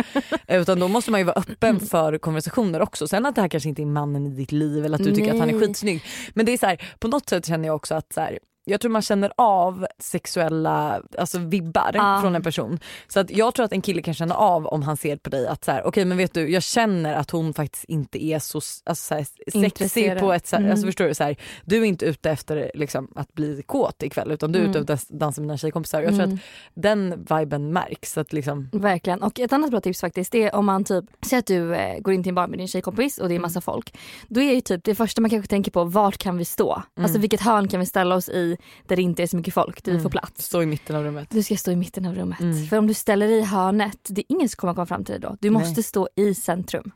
Utan 0.48 0.80
då 0.80 0.88
måste 0.88 1.10
man 1.10 1.20
ju 1.20 1.24
vara 1.24 1.36
öppen 1.36 1.80
för 1.80 2.18
konversationer 2.18 2.82
också. 2.82 3.08
Sen 3.08 3.26
att 3.26 3.34
det 3.34 3.40
här 3.40 3.48
kanske 3.48 3.68
inte 3.68 3.82
är 3.82 3.86
mannen 3.86 4.26
i 4.26 4.30
ditt 4.30 4.52
liv 4.52 4.84
eller 4.84 4.98
att 4.98 5.04
du 5.04 5.14
tycker 5.14 5.32
att 5.32 5.38
han 5.38 5.48
är 5.48 5.54
Nej. 5.54 5.66
skitsnygg. 5.66 6.02
Men 6.34 6.46
det 6.46 6.52
är 6.52 6.58
så 6.58 6.66
här, 6.66 6.94
på 6.98 7.08
något 7.08 7.28
sätt 7.28 7.46
känner 7.46 7.68
jag 7.68 7.76
också 7.76 7.94
att 7.94 8.12
så 8.12 8.20
här, 8.20 8.38
jag 8.68 8.80
tror 8.80 8.90
man 8.90 9.02
känner 9.02 9.32
av 9.36 9.86
sexuella 9.98 11.02
alltså 11.18 11.38
vibbar 11.38 11.90
Ja. 11.94 12.18
från 12.22 12.34
en 12.36 12.42
person. 12.42 12.78
Så 13.08 13.20
att 13.20 13.30
jag 13.30 13.54
tror 13.54 13.64
att 13.66 13.72
en 13.72 13.82
kille 13.82 14.02
kan 14.02 14.14
känna 14.14 14.34
av 14.34 14.66
om 14.66 14.82
han 14.82 14.96
ser 14.96 15.16
på 15.16 15.30
dig 15.30 15.46
att 15.46 15.64
så 15.64 15.72
här, 15.72 15.86
okej 15.86 16.04
men 16.04 16.18
vet 16.18 16.34
du 16.34 16.48
jag 16.50 16.62
känner 16.62 17.14
att 17.14 17.30
hon 17.30 17.54
faktiskt 17.54 17.84
inte 17.84 18.24
är 18.24 18.38
så, 18.38 18.56
alltså, 18.58 18.94
så 18.94 19.14
här, 19.14 19.26
sexig 19.52 20.18
på 20.20 20.32
ett 20.32 20.46
sätt, 20.46 20.58
Mm. 20.58 20.70
alltså 20.70 20.86
förstår 20.86 21.04
du 21.04 21.14
så 21.14 21.24
här, 21.24 21.36
du 21.64 21.76
är 21.80 21.84
inte 21.84 22.06
ute 22.06 22.30
efter 22.30 22.70
liksom, 22.74 23.08
att 23.14 23.32
bli 23.34 23.62
kåt 23.66 24.02
ikväll 24.02 24.30
utan 24.32 24.52
du 24.52 24.58
är 24.58 24.62
ute 24.62 24.78
Mm. 24.78 24.82
efter 24.94 24.94
att 25.14 25.20
dansa 25.20 25.40
med 25.40 25.48
dina 25.48 25.56
tjejkompisar. 25.58 26.02
Jag 26.02 26.10
tror 26.14 26.22
Mm. 26.24 26.34
att 26.34 26.40
den 26.74 27.26
viben 27.30 27.72
märks. 27.72 28.18
Att 28.18 28.32
liksom, 28.32 28.68
Verkligen. 28.72 29.22
Och 29.22 29.40
ett 29.40 29.52
annat 29.52 29.70
bra 29.70 29.80
tips 29.80 30.00
faktiskt 30.00 30.32
det 30.32 30.42
är 30.42 30.54
om 30.54 30.66
man 30.66 30.84
typ, 30.84 31.04
säg 31.26 31.38
att 31.38 31.46
du 31.46 31.74
eh, 31.74 31.98
går 32.00 32.14
in 32.14 32.22
till 32.22 32.30
en 32.30 32.34
bar 32.34 32.46
med 32.46 32.58
din 32.58 32.68
tjejkompis 32.68 33.18
och 33.18 33.28
det 33.28 33.34
är 33.34 33.38
massa 33.38 33.60
folk. 33.60 33.94
Då 34.28 34.40
är 34.40 34.54
ju 34.54 34.60
typ 34.60 34.84
det 34.84 34.94
första 34.94 35.20
man 35.20 35.30
kanske 35.30 35.48
tänker 35.50 35.70
på, 35.70 35.84
vart 35.84 36.18
kan 36.18 36.36
vi 36.38 36.44
stå? 36.44 36.82
Alltså 37.00 37.18
vilket 37.18 37.40
hörn 37.40 37.68
kan 37.68 37.80
vi 37.80 37.86
ställa 37.86 38.14
oss 38.14 38.28
i 38.28 38.56
där 38.86 38.96
det 38.96 39.02
inte 39.02 39.22
är 39.22 39.26
så 39.26 39.36
mycket 39.36 39.54
folk, 39.54 39.84
där 39.84 39.92
vi 39.92 40.00
får 40.00 40.10
plats. 40.10 40.44
stå 40.44 40.62
i 40.62 40.66
mitten 40.66 40.96
av 40.96 41.04
rummet. 41.04 41.28
Du 41.30 41.42
ska 41.42 41.56
stå 41.56 41.70
i 41.70 41.76
mitten 41.76 42.06
av 42.06 42.14
rummet. 42.14 42.40
Mm. 42.40 42.66
För 42.66 42.76
om 42.76 42.86
du 42.86 42.94
ställer 42.94 43.28
dig 43.28 43.38
i 43.38 43.42
hörnet, 43.42 43.98
det 44.08 44.20
är 44.20 44.24
ingen 44.28 44.48
som 44.48 44.56
kommer 44.56 44.74
komma 44.74 44.86
fram 44.86 45.04
till 45.04 45.12
dig 45.12 45.20
då. 45.20 45.36
Du 45.40 45.50
måste 45.50 45.74
Nej. 45.76 45.82
stå 45.82 46.08
i 46.16 46.34
centrum. 46.34 46.90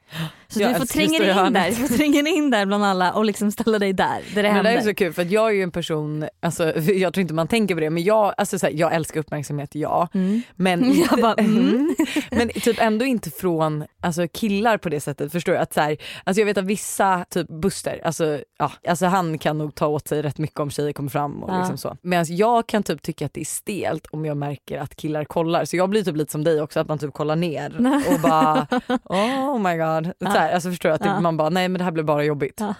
Så 0.48 0.60
Jag 0.60 0.74
du 0.74 0.78
får 0.78 0.86
tränga 0.86 1.18
dig 1.18 1.46
in 1.46 1.52
där, 1.52 1.68
du 1.68 1.74
får 1.74 1.96
tränga 1.96 2.28
in 2.28 2.50
där 2.50 2.66
bland 2.66 2.84
alla 2.84 3.12
och 3.12 3.24
liksom 3.24 3.52
ställa 3.52 3.78
dig 3.78 3.92
där, 3.92 4.06
där 4.06 4.18
det 4.18 4.22
Men 4.34 4.42
det 4.42 4.48
händer. 4.48 4.70
där 4.70 4.78
är 4.78 4.82
så 4.82 4.94
kul 4.94 5.12
för 5.12 5.22
att 5.22 5.30
jag 5.30 5.48
är 5.48 5.52
ju 5.54 5.62
en 5.62 5.70
person, 5.70 6.28
alltså, 6.40 6.80
jag 6.80 7.14
tror 7.14 7.22
inte 7.22 7.34
man 7.34 7.48
tänker 7.48 7.74
på 7.74 7.80
det 7.80 7.90
men 7.90 8.02
jag, 8.02 8.34
alltså, 8.36 8.58
så 8.58 8.66
här, 8.66 8.74
jag 8.74 8.94
älskar 8.94 9.20
uppmärksamhet 9.20 9.74
ja. 9.74 10.08
Mm. 10.14 10.42
Men, 10.56 10.94
Jag 11.10 11.20
bara, 11.20 11.34
mm. 11.34 11.94
men 12.30 12.48
typ 12.48 12.80
ändå 12.80 13.04
inte 13.04 13.30
från 13.30 13.84
alltså, 14.00 14.28
killar 14.32 14.78
på 14.78 14.88
det 14.88 15.00
sättet. 15.00 15.32
Förstår 15.32 15.52
du? 15.52 15.58
Att, 15.58 15.74
så 15.74 15.80
här, 15.80 15.96
alltså, 16.24 16.40
jag 16.40 16.46
vet 16.46 16.58
att 16.58 16.64
vissa, 16.64 17.24
typ 17.30 17.48
Buster, 17.48 18.00
alltså, 18.04 18.40
ja, 18.58 18.72
alltså, 18.88 19.06
han 19.06 19.38
kan 19.38 19.58
nog 19.58 19.74
ta 19.74 19.86
åt 19.86 20.08
sig 20.08 20.22
rätt 20.22 20.38
mycket 20.38 20.60
om 20.60 20.70
tjejer 20.70 20.92
kommer 20.92 21.10
fram. 21.10 21.42
Och 21.42 21.51
Ja. 21.52 21.58
liksom 21.58 21.78
så. 21.78 21.96
Medan 22.02 22.24
jag 22.28 22.66
kan 22.66 22.82
typ 22.82 23.02
tycka 23.02 23.26
att 23.26 23.32
det 23.34 23.40
är 23.40 23.44
stelt 23.44 24.06
om 24.10 24.24
jag 24.24 24.36
märker 24.36 24.78
att 24.78 24.96
killar 24.96 25.24
kollar. 25.24 25.64
Så 25.64 25.76
jag 25.76 25.90
blir 25.90 26.02
typ 26.04 26.16
lite 26.16 26.32
som 26.32 26.44
dig 26.44 26.60
också, 26.62 26.80
att 26.80 26.88
man 26.88 26.98
typ 26.98 27.12
kollar 27.14 27.36
ner 27.36 27.76
och 28.14 28.20
bara 28.20 28.66
oh 29.04 29.58
my 29.58 29.76
god. 29.76 30.12
Så 30.32 30.38
här, 30.38 30.52
alltså, 30.54 30.70
förstår 30.70 30.88
du? 30.88 30.94
Att 30.94 31.04
Ja. 31.04 31.20
man 31.20 31.36
bara 31.36 31.48
nej 31.50 31.68
men 31.68 31.78
det 31.78 31.84
här 31.84 31.92
blir 31.92 32.04
bara 32.04 32.24
jobbigt. 32.24 32.56
Ja. 32.60 32.74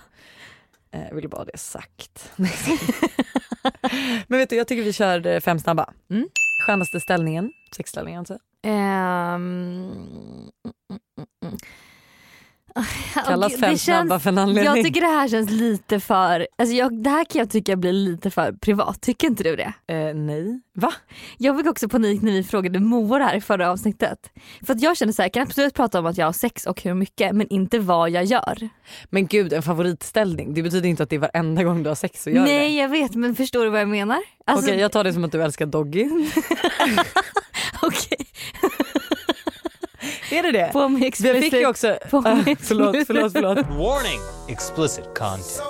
Eh, 0.90 1.08
Jag 1.08 1.14
ville 1.14 1.28
bara 1.28 1.36
ha 1.40 1.44
det 1.44 1.58
sagt. 1.58 2.32
men 4.26 4.38
vet 4.38 4.50
du 4.50 4.56
jag 4.56 4.68
tycker 4.68 4.82
vi 4.82 4.92
kör 4.92 5.26
eh, 5.26 5.40
fem 5.40 5.58
snabba. 5.58 5.90
Mm. 6.10 6.28
Skönaste 6.66 7.00
ställningen, 7.00 7.52
sexställningen 7.76 8.18
alltså. 8.18 8.38
Ehm, 8.62 8.72
mm, 9.34 10.50
mm, 11.18 11.26
mm. 11.44 11.56
Kallas 13.26 13.60
fem 13.60 13.72
det 13.72 13.78
snabba 13.78 14.18
för 14.20 14.28
en 14.30 14.38
anledning. 14.38 14.64
Jag 14.76 14.84
tycker 14.84 15.00
det 15.00 15.06
här 15.06 15.28
känns 15.28 15.50
lite 15.50 16.00
för, 16.00 16.46
alltså 16.58 16.74
jag, 16.74 17.02
det 17.02 17.10
här 17.10 17.24
kan 17.24 17.38
jag 17.38 17.50
tycka 17.50 17.76
blir 17.76 17.92
lite 17.92 18.30
för 18.30 18.52
privat, 18.52 19.00
tycker 19.00 19.26
inte 19.26 19.42
du 19.42 19.56
det? 19.56 19.72
Eh, 19.86 20.14
nej. 20.14 20.60
Va? 20.74 20.92
Jag 21.38 21.58
fick 21.58 21.66
också 21.66 21.88
panik 21.88 22.22
när 22.22 22.32
vi 22.32 22.44
frågade 22.44 22.80
Moa 22.80 23.18
det 23.18 23.24
här 23.24 23.34
i 23.34 23.40
förra 23.40 23.70
avsnittet. 23.70 24.18
För 24.66 24.74
att 24.74 24.80
jag 24.82 24.96
känner 24.96 25.12
så 25.12 25.22
här, 25.22 25.24
jag 25.24 25.32
kan 25.32 25.42
absolut 25.42 25.74
prata 25.74 25.98
om 25.98 26.06
att 26.06 26.18
jag 26.18 26.26
har 26.26 26.32
sex 26.32 26.66
och 26.66 26.82
hur 26.82 26.94
mycket 26.94 27.32
men 27.32 27.48
inte 27.48 27.78
vad 27.78 28.10
jag 28.10 28.24
gör. 28.24 28.68
Men 29.10 29.26
gud 29.26 29.52
en 29.52 29.62
favoritställning, 29.62 30.54
det 30.54 30.62
betyder 30.62 30.88
inte 30.88 31.02
att 31.02 31.10
det 31.10 31.16
är 31.16 31.20
varenda 31.20 31.64
gång 31.64 31.82
du 31.82 31.90
har 31.90 31.94
sex 31.94 32.26
och 32.26 32.32
gör 32.32 32.44
Nej 32.44 32.76
jag 32.76 32.88
vet 32.88 33.14
men 33.14 33.34
förstår 33.34 33.64
du 33.64 33.70
vad 33.70 33.80
jag 33.80 33.88
menar? 33.88 34.16
det. 34.16 34.52
Alltså, 34.52 34.66
Okej 34.66 34.80
jag 34.80 34.92
tar 34.92 35.04
det 35.04 35.12
som 35.12 35.24
att 35.24 35.32
du 35.32 35.42
älskar 35.42 35.66
Doggy. 35.66 36.04
okej. 37.82 38.26
Är 40.32 40.42
det 40.42 40.52
det? 40.52 40.70
På 40.72 40.88
mig 40.88 41.00
Vi 41.00 41.06
explicit. 41.08 41.44
fick 41.44 41.52
ju 41.52 41.66
också... 41.66 41.98
På 42.10 42.16
Ah, 42.16 42.34
mig 42.34 42.56
förlåt, 42.60 42.96
förlåt, 43.06 43.32
förlåt. 43.32 43.58
Warning 43.58 44.20
explicit 44.48 45.04
content. 45.04 45.62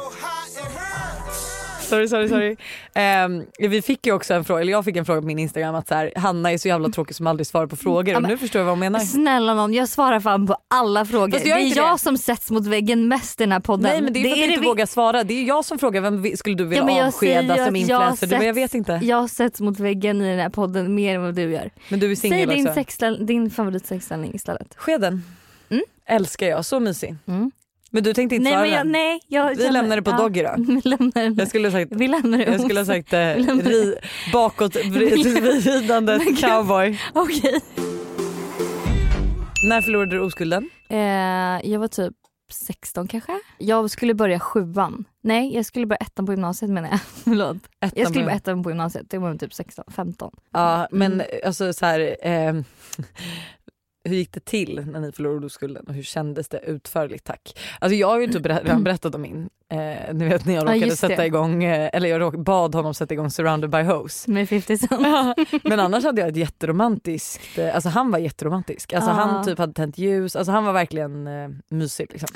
Sorry, 1.92 2.08
sorry, 2.08 2.28
sorry. 2.28 2.56
Ehm, 2.94 3.44
vi 3.58 3.82
fick 3.82 4.06
ju 4.06 4.12
också 4.12 4.34
en 4.34 4.44
fråga, 4.44 4.60
eller 4.60 4.72
jag 4.72 4.84
fick 4.84 4.96
en 4.96 5.04
fråga 5.04 5.20
på 5.20 5.26
min 5.26 5.38
Instagram 5.38 5.74
att 5.74 5.88
så 5.88 5.94
här, 5.94 6.12
Hanna 6.16 6.52
är 6.52 6.58
så 6.58 6.68
jävla 6.68 6.88
tråkig 6.88 7.16
som 7.16 7.26
aldrig 7.26 7.46
svarar 7.46 7.66
på 7.66 7.76
frågor. 7.76 8.12
Men- 8.20 8.30
nu 8.30 8.38
förstår 8.38 8.58
jag 8.58 8.64
vad 8.66 8.72
hon 8.72 8.78
menar. 8.78 9.00
Snälla 9.00 9.54
någon, 9.54 9.74
jag 9.74 9.88
svarar 9.88 10.20
fan 10.20 10.46
på 10.46 10.56
alla 10.68 11.04
frågor. 11.04 11.28
Det 11.28 11.44
jag 11.48 11.60
är 11.60 11.76
jag 11.76 11.94
det. 11.94 11.98
som 11.98 12.18
sätts 12.18 12.50
mot 12.50 12.66
väggen 12.66 13.08
mest 13.08 13.40
i 13.40 13.44
den 13.44 13.52
här 13.52 13.60
podden. 13.60 13.82
Nej 13.90 14.02
men 14.02 14.12
det 14.12 14.18
är 14.20 14.22
för 14.22 14.30
att 14.30 14.36
du 14.36 14.44
inte 14.44 14.60
vi- 14.60 14.66
vågar 14.66 14.86
svara. 14.86 15.24
Det 15.24 15.34
är 15.34 15.44
jag 15.44 15.64
som 15.64 15.78
frågar 15.78 16.00
vem 16.00 16.36
skulle 16.36 16.54
du 16.56 16.64
vilja 16.64 16.84
Ja, 16.88 16.96
jag 16.98 17.06
avskeda 17.06 17.54
som 17.54 17.64
jag 17.64 17.76
influencer? 17.76 18.26
Du, 18.26 18.36
men 18.38 18.46
jag 18.46 18.54
vet 18.54 18.74
inte. 18.74 19.00
Jag 19.02 19.30
sätts 19.30 19.60
mot 19.60 19.78
väggen 19.80 20.22
i 20.22 20.30
den 20.30 20.38
här 20.38 20.48
podden 20.48 20.94
mer 20.94 21.14
än 21.14 21.22
vad 21.22 21.34
du 21.34 21.42
gör. 21.50 21.70
Men 21.88 22.00
du 22.00 22.10
är 22.10 22.16
Säg 22.16 22.30
singel 22.30 22.48
din, 22.48 22.68
också. 22.68 22.80
sexställ- 22.80 23.26
din 23.26 23.50
favoritsexställning 23.50 24.34
istället. 24.34 24.74
Skeden. 24.76 25.24
Mm. 25.70 25.82
Älskar 26.06 26.46
jag, 26.46 26.64
så 26.64 26.80
mysig. 26.80 27.14
Mm. 27.26 27.50
Men 27.94 28.02
du 28.02 28.14
tänkte 28.14 28.34
inte 28.36 28.42
Nej, 28.44 28.52
svara 28.52 28.62
men 28.62 28.70
jag, 28.70 28.80
den? 28.86 28.92
nej, 28.92 29.20
jag 29.28 29.48
Vi 29.48 29.56
känner- 29.56 29.72
lämnar 29.72 29.96
det 29.96 30.02
på 30.02 30.10
ja. 30.10 30.16
Doggy 30.16 30.42
då. 30.42 30.54
Vi 30.58 30.80
lämnar. 30.84 31.38
Jag 31.40 31.48
skulle 31.48 31.68
ha 31.68 31.72
sagt, 31.72 31.92
Vi 31.92 32.08
lämnar 32.08 32.38
det. 32.38 32.44
jag 32.44 32.60
skulle 32.60 32.80
ha 32.80 32.84
sagt 32.84 33.12
eh, 33.12 33.18
lämnar 33.18 33.62
ri, 33.64 33.94
bakåt 34.32 34.74
vri- 34.76 35.40
vridande 35.62 36.16
Men 36.18 36.26
gud. 36.26 36.40
cowboy. 36.40 36.98
Okej. 37.12 37.60
När 39.68 39.80
förlorade 39.80 40.10
du 40.16 40.20
oskulden? 40.20 40.70
Eh, 40.88 40.98
jag 41.70 41.78
var 41.78 41.88
typ 41.88 42.14
16 42.52 43.08
kanske. 43.08 43.32
Jag 43.58 43.90
skulle 43.90 44.14
börja 44.14 44.40
sjuan. 44.40 45.04
Nej, 45.22 45.54
jag 45.54 45.66
skulle 45.66 45.86
börja 45.86 45.98
ettan 45.98 46.26
på 46.26 46.32
gymnasiet 46.32 46.70
menar 46.70 46.88
jag. 46.90 47.00
Förlåt. 47.24 47.56
Ettan 47.80 47.90
Jag 47.94 48.08
skulle 48.08 48.24
börja 48.24 48.36
ettan 48.36 48.62
på 48.62 48.70
gymnasiet. 48.70 49.06
Det 49.10 49.18
var 49.18 49.34
typ 49.34 49.54
16, 49.54 49.84
15. 49.96 50.30
Ja 50.52 50.88
men 50.90 51.12
Mm. 51.12 51.26
alltså 51.44 51.72
så 51.72 51.86
här, 51.86 52.16
ehm, 52.22 52.64
hur 54.04 54.16
gick 54.16 54.32
det 54.32 54.44
till 54.44 54.86
när 54.86 55.00
ni 55.00 55.12
förlorade 55.12 55.46
oskulden 55.46 55.84
och 55.86 55.94
hur 55.94 56.02
kändes 56.02 56.48
det 56.48 56.58
utförligt 56.58 57.24
tack? 57.24 57.58
Alltså 57.80 57.96
jag 57.96 58.08
har 58.08 58.20
ju 58.20 58.26
ber- 58.40 58.62
redan 58.64 58.84
berättat 58.84 59.14
om 59.14 59.22
min, 59.22 59.50
eh, 59.72 60.14
ni 60.14 60.28
vet 60.28 60.46
när 60.46 60.54
jag 60.54 60.60
Ja, 60.62 60.64
råkade 60.66 60.86
just 60.86 60.98
sätta 60.98 61.26
igång, 61.26 61.64
eh, 61.64 61.90
eller 61.92 62.08
jag 62.08 62.20
råk, 62.20 62.34
bad 62.36 62.74
honom 62.74 62.94
sätta 62.94 63.14
igång 63.14 63.30
surrounded 63.30 63.70
by 63.70 63.82
hose. 63.82 64.30
Med 64.30 64.48
50 64.48 64.78
cent. 64.78 65.00
Men 65.64 65.80
annars 65.80 66.04
hade 66.04 66.20
jag 66.20 66.30
ett 66.30 66.36
jätteromantiskt, 66.36 67.58
eh, 67.58 67.74
alltså 67.74 67.88
han 67.88 68.10
var 68.10 68.18
jätteromantisk. 68.18 68.92
Alltså 68.92 69.10
Ja. 69.10 69.14
han 69.14 69.44
typ 69.44 69.58
hade 69.58 69.72
tänt 69.72 69.98
ljus, 69.98 70.36
alltså 70.36 70.52
han 70.52 70.64
var 70.64 70.72
verkligen 70.72 71.26
eh, 71.26 71.48
mysig 71.68 72.06
liksom. 72.12 72.28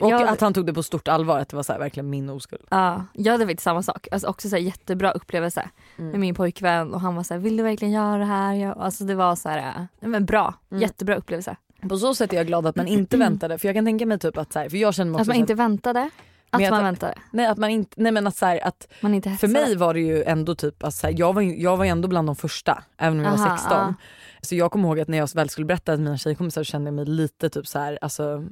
Och 0.00 0.10
jag, 0.10 0.22
att 0.28 0.40
han 0.40 0.54
tog 0.54 0.66
det 0.66 0.72
på 0.74 0.82
stort 0.82 1.08
allvar, 1.08 1.38
att 1.38 1.48
det 1.48 1.56
var 1.56 1.62
så 1.62 1.72
här, 1.72 1.78
verkligen 1.80 2.10
min 2.10 2.30
oskuld. 2.30 2.62
ja, 2.70 3.04
jag 3.12 3.32
hade 3.32 3.46
faktiskt 3.46 3.64
samma 3.64 3.82
sak. 3.82 4.08
Alltså 4.12 4.26
också 4.28 4.48
så 4.48 4.56
här, 4.56 4.62
jättebra 4.62 5.10
upplevelse 5.10 5.68
Mm. 5.98 6.10
med 6.10 6.20
min 6.20 6.34
pojkvän 6.34 6.94
och 6.94 7.00
han 7.00 7.14
var 7.16 7.22
så 7.22 7.34
här, 7.34 7.40
vill 7.40 7.56
du 7.56 7.62
verkligen 7.62 7.92
göra 7.94 8.18
det 8.18 8.24
här? 8.24 8.54
Jag, 8.54 8.78
alltså 8.78 9.04
det 9.04 9.14
var 9.14 9.36
så 9.36 9.48
här, 9.48 9.58
eh, 10.00 10.08
men 10.08 10.24
bra, 10.26 10.54
Mm. 10.70 10.82
jättebra 10.82 11.16
upplevelse. 11.16 11.56
På 11.88 11.96
så 11.96 12.14
sätt 12.14 12.32
är 12.32 12.36
jag 12.36 12.46
glad 12.46 12.66
att 12.66 12.76
man 12.76 12.86
inte 12.86 13.16
väntade 13.16 13.58
för 13.58 13.68
jag 13.68 13.74
kan 13.74 13.84
tänka 13.84 14.06
mig 14.06 14.18
typ 14.18 14.38
att 14.38 14.52
så 14.52 14.58
här, 14.58 14.68
för 14.68 14.76
jag 14.76 14.94
känner 14.94 15.10
mig 15.12 15.20
Att 15.20 15.26
man 15.26 15.36
inte 15.36 15.54
väntade. 15.54 16.10
Att 16.52 16.58
Men 16.60 16.64
jag 16.64 16.70
man 16.70 16.78
tar- 16.80 16.84
väntade. 16.84 17.14
nej 17.30 17.46
att 17.46 17.58
man 17.58 17.70
inte, 17.70 17.94
nej 18.02 18.12
men 18.12 18.26
att 18.26 18.36
så 18.36 18.46
här, 18.46 18.66
att 18.66 18.86
Man 19.00 19.14
inte 19.14 19.30
För 19.30 19.48
mig 19.48 19.76
var 19.76 19.94
det 19.94 20.00
ju 20.00 20.22
ändå 20.22 20.54
typ, 20.54 20.82
så 20.90 21.06
här, 21.06 21.14
jag, 21.18 21.32
var, 21.32 21.42
jag 21.42 21.76
var 21.76 21.84
ändå 21.84 22.08
bland 22.08 22.28
de 22.28 22.36
första 22.36 22.82
även 22.98 23.18
om 23.18 23.24
jag 23.24 23.30
var 23.30 23.38
Aha, 23.46 23.56
16. 23.56 23.76
ja. 23.78 23.94
Så 24.42 24.54
jag 24.54 24.70
kommer 24.72 24.88
ihåg 24.88 25.00
att 25.00 25.08
när 25.08 25.18
jag 25.18 25.28
väl 25.34 25.48
skulle 25.48 25.64
berätta 25.66 25.92
för 25.92 26.02
mina 26.02 26.18
tjejkompisar 26.18 26.60
så 26.64 26.70
kände 26.70 26.88
jag 26.88 26.94
mig 26.94 27.04
lite 27.04 27.50
typ 27.50 27.66
så 27.66 27.78
här, 27.78 27.98
alltså, 28.02 28.44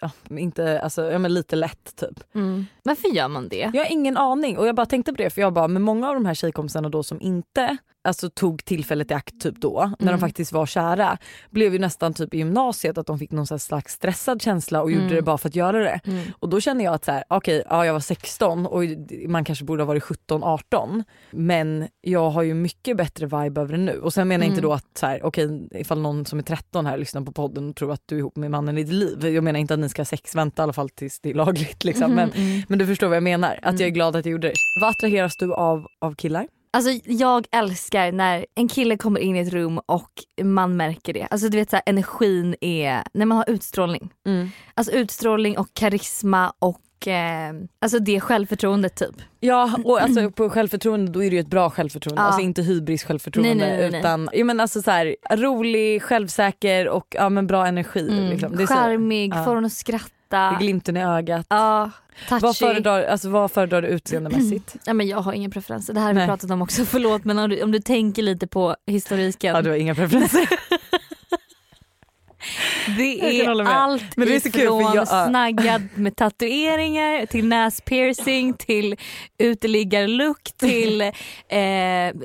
ja, 0.00 0.10
inte, 0.30 0.80
alltså, 0.80 1.10
ja, 1.12 1.18
men 1.18 1.34
lite 1.34 1.56
lätt 1.56 1.96
typ. 1.96 2.34
Mm. 2.34 2.66
Varför 2.82 3.08
gör 3.08 3.28
man 3.28 3.48
det? 3.48 3.70
Jag 3.74 3.84
har 3.84 3.92
ingen 3.92 4.16
aning 4.16 4.58
och 4.58 4.66
jag 4.66 4.74
bara 4.74 4.86
tänkte 4.86 5.12
på 5.12 5.16
det 5.16 5.30
för 5.30 5.40
jag 5.40 5.52
bara, 5.52 5.68
med 5.68 5.82
många 5.82 6.08
av 6.08 6.14
de 6.14 6.26
här 6.26 6.34
tjejkompisarna 6.34 6.88
då 6.88 7.02
som 7.02 7.20
inte 7.20 7.76
alltså, 8.04 8.30
tog 8.30 8.64
tillfället 8.64 9.10
i 9.10 9.14
akt 9.14 9.40
typ 9.40 9.60
då, 9.60 9.80
när 9.98 10.08
Mm. 10.08 10.20
de 10.20 10.26
faktiskt 10.26 10.52
var 10.52 10.66
kära, 10.66 11.18
blev 11.50 11.72
ju 11.72 11.78
nästan 11.78 12.14
typ 12.14 12.34
i 12.34 12.38
gymnasiet 12.38 12.98
att 12.98 13.06
de 13.06 13.18
fick 13.18 13.30
någon 13.30 13.46
slags 13.58 13.92
stressad 13.92 14.42
känsla 14.42 14.82
och 14.82 14.90
gjorde 14.90 15.04
Mm. 15.04 15.14
det 15.16 15.22
bara 15.22 15.38
för 15.38 15.48
att 15.48 15.56
göra 15.56 15.78
det. 15.78 16.00
Mm. 16.04 16.24
Och 16.38 16.48
då 16.48 16.60
känner 16.60 16.84
jag 16.84 16.94
att 16.94 17.04
så 17.04 17.12
här, 17.12 17.24
okej, 17.28 17.62
ja, 17.70 17.86
jag 17.86 17.92
var 17.92 18.00
16 18.00 18.66
och 18.66 18.82
man 19.28 19.44
kanske 19.44 19.64
borde 19.64 19.82
ha 19.82 19.86
varit 19.86 20.02
17, 20.02 20.42
18. 20.44 21.04
Men 21.30 21.88
jag 22.00 22.30
har 22.30 22.42
ju 22.42 22.54
mycket 22.54 22.96
bättre 22.96 23.26
vibe 23.26 23.60
över 23.60 23.72
det 23.72 23.78
nu. 23.82 23.98
Och 23.98 24.12
sen 24.12 24.28
menar 24.28 24.44
jag 24.44 24.50
inte 24.52 24.58
Mm. 24.60 24.68
då 24.68 24.74
att 24.74 24.98
så 24.98 25.06
här, 25.06 25.24
okej, 25.24 25.68
ifall 25.70 26.00
någon 26.00 26.26
som 26.26 26.38
är 26.38 26.42
13 26.42 26.86
här 26.86 26.96
lyssnar 26.98 27.22
på 27.22 27.32
podden 27.32 27.68
och 27.70 27.76
tror 27.76 27.92
att 27.92 28.02
du 28.06 28.14
är 28.14 28.18
ihop 28.18 28.36
med 28.36 28.50
mannen 28.50 28.78
i 28.78 28.82
ditt 28.84 28.92
liv. 28.94 29.26
Jag 29.26 29.44
menar 29.44 29.60
inte 29.60 29.74
att 29.74 29.80
ni 29.80 29.88
ska 29.88 30.00
ha 30.00 30.06
sex, 30.06 30.34
vänta 30.34 30.62
i 30.62 30.64
alla 30.64 30.72
fall 30.72 30.88
tills 30.90 31.20
det 31.20 31.30
är 31.30 31.34
lagligt. 31.34 31.84
Liksom. 31.84 32.10
Mhm, 32.10 32.14
Men, 32.16 32.30
mm. 32.32 32.62
men 32.68 32.78
du 32.78 32.86
förstår 32.86 33.06
vad 33.06 33.16
jag 33.16 33.22
menar, 33.22 33.50
att 33.62 33.72
jag 33.72 33.80
är 33.80 33.84
Mm. 33.86 33.94
glad 33.94 34.16
att 34.16 34.24
jag 34.26 34.32
gjorde 34.32 34.48
det. 34.48 34.54
Vad 34.80 34.90
attraheras 34.90 35.36
du 35.36 35.54
av, 35.54 35.86
av 36.00 36.14
killar? 36.14 36.46
Alltså 36.74 36.90
jag 37.04 37.46
älskar 37.52 38.12
när 38.12 38.46
en 38.54 38.68
kille 38.68 38.96
kommer 38.96 39.20
in 39.20 39.36
i 39.36 39.38
ett 39.40 39.52
rum 39.52 39.78
och 39.86 40.10
man 40.42 40.76
märker 40.76 41.12
det. 41.12 41.26
Alltså 41.30 41.48
du 41.48 41.58
vet 41.58 41.70
så 41.70 41.76
här, 41.76 41.82
energin 41.86 42.54
är, 42.60 43.02
när 43.12 43.26
man 43.26 43.38
har 43.38 43.50
utstrålning. 43.50 44.12
Alltså 44.74 44.92
utstrålning 44.92 45.58
och 45.58 45.68
karisma 45.74 46.52
och 46.58 47.08
eh, 47.08 47.52
alltså 47.80 47.98
det 47.98 48.20
självförtroendet 48.20 48.94
typ. 48.96 49.14
Ja 49.40 49.78
och 49.84 50.02
alltså 50.02 50.30
på 50.30 50.50
självförtroende 50.50 51.12
då 51.12 51.24
är 51.24 51.30
det 51.30 51.36
ju 51.36 51.40
ett 51.40 51.46
bra 51.50 51.70
självförtroende, 51.70 52.22
Ja. 52.22 52.26
alltså 52.26 52.40
inte 52.42 52.62
hybris 52.62 53.04
självförtroende 53.04 53.54
Nej, 53.54 53.78
nej, 53.78 53.90
nej, 53.90 54.00
utan 54.00 54.28
ja, 54.32 54.44
men 54.44 54.60
alltså 54.60 54.82
så 54.82 54.90
här, 54.90 55.16
rolig, 55.30 56.02
självsäker 56.02 56.88
och 56.88 57.06
ja, 57.10 57.28
men 57.28 57.46
bra 57.46 57.66
energi. 57.66 58.10
Liksom. 58.30 58.52
Är 58.52 58.66
så, 58.66 58.74
Charmig, 58.74 59.34
ja. 59.34 59.44
får 59.44 59.56
en 59.56 59.64
att 59.64 59.72
skratta. 59.72 60.08
Glimten 60.60 60.96
i 60.96 61.04
ögat. 61.04 61.46
Ja, 61.48 61.90
touchy. 62.28 62.46
Vad 62.46 62.56
föredrar, 62.56 63.04
alltså, 63.04 63.28
vad 63.28 63.52
föredrar 63.52 63.82
du 63.82 63.88
utseendemässigt? 63.88 64.76
Ja, 64.86 64.94
men 64.94 65.08
jag 65.08 65.18
har 65.18 65.32
inga 65.32 65.50
preferenser, 65.50 65.94
det 65.94 66.00
här 66.00 66.06
har 66.06 66.14
vi 66.14 66.18
Nej. 66.18 66.28
pratat 66.28 66.50
om 66.50 66.62
också, 66.62 66.84
förlåt 66.84 67.24
men 67.24 67.38
om 67.38 67.50
du, 67.50 67.62
om 67.62 67.72
du 67.72 67.78
tänker 67.78 68.22
lite 68.22 68.46
på 68.46 68.76
historiken. 68.86 69.54
Ja 69.54 69.62
du 69.62 69.70
har 69.70 69.76
inga 69.76 69.94
preferenser. 69.94 70.48
Det 72.96 73.40
är 73.40 73.64
allt 73.66 74.16
Men 74.16 74.28
det 74.28 74.34
är 74.34 74.40
så 74.40 74.50
kul, 74.50 74.66
för 74.66 74.80
jag- 74.82 74.96
ja. 74.96 75.26
snaggad 75.28 75.82
med 75.94 76.16
tatueringar 76.16 77.26
till 77.26 77.44
näspiercing 77.48 78.54
till 78.54 78.96
uteliggarlook 79.38 80.42
till 80.56 81.00
eh, 81.48 81.60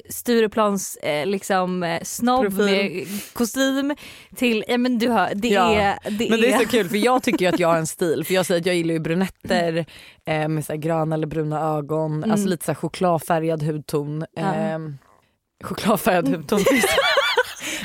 Stureplans 0.09 0.95
eh, 0.95 1.25
liksom, 1.25 1.83
eh, 1.83 2.01
snobb 2.03 2.41
Profil. 2.57 2.65
med 2.65 3.07
kostym 3.33 3.95
till, 4.35 4.63
ja 4.67 4.77
men 4.77 4.99
du 4.99 5.09
hör, 5.09 5.31
det 5.35 5.47
Ja, 5.47 5.73
är... 5.75 5.97
Det 6.11 6.29
Men 6.29 6.41
det 6.41 6.51
är 6.53 6.57
så 6.59 6.65
kul 6.65 6.89
för 6.89 6.97
jag 6.97 7.23
tycker 7.23 7.49
att 7.53 7.59
jag 7.59 7.67
har 7.67 7.77
en 7.77 7.87
stil 7.87 8.23
för 8.25 8.33
jag 8.33 8.45
säger 8.45 8.61
att 8.61 8.65
jag 8.65 8.75
gillar 8.75 8.93
ju 8.93 8.99
brunetter 8.99 9.85
eh, 10.25 10.47
med 10.47 10.65
så 10.65 10.75
gröna 10.75 11.15
eller 11.15 11.27
bruna 11.27 11.59
ögon, 11.77 12.17
Mm. 12.17 12.31
alltså 12.31 12.47
lite 12.47 12.65
så 12.65 12.75
chokladfärgad 12.75 13.63
hudton. 13.63 14.25
Eh, 14.37 14.79
chokladfärgad 15.63 16.27
hudton. 16.27 16.59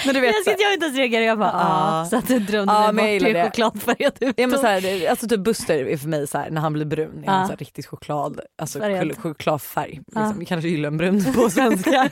men 0.06 0.14
du 0.14 0.20
vet, 0.20 0.34
Jag 0.34 0.44
sitter 0.44 0.62
jag 0.64 0.72
inte 0.72 0.86
ens 0.86 0.98
reagerar, 0.98 1.24
jag 1.24 1.38
bara 1.38 1.52
ah, 1.54 2.04
så 2.04 2.16
att 2.16 2.28
du 2.28 2.38
drömde 2.38 2.72
Ja, 2.72 2.92
mig 2.92 3.12
jag 3.14 3.20
bort 3.22 3.26
till 3.26 3.34
det. 3.34 3.44
chokladfärgad 3.44 4.12
Ja, 4.36 4.46
men 4.46 4.58
så 4.58 4.66
här, 4.66 5.10
alltså 5.10 5.28
typ 5.28 5.40
Buster 5.40 5.86
är 5.88 5.96
för 5.96 6.08
mig 6.08 6.26
så 6.26 6.38
här, 6.38 6.50
när 6.50 6.60
han 6.60 6.72
blir 6.72 6.84
brun, 6.84 7.24
är 7.24 7.28
han 7.28 7.46
så 7.46 7.52
här 7.52 7.56
riktigt 7.58 7.86
choklad, 7.86 8.40
alltså 8.58 8.78
Färgad. 8.78 9.02
chok- 9.10 9.20
chokladfärg. 9.22 10.00
Liksom. 10.06 10.38
Vi 10.38 10.44
kanske 10.44 10.68
gyllenbrun 10.68 11.24
på 11.34 11.50
svenska. 11.50 12.02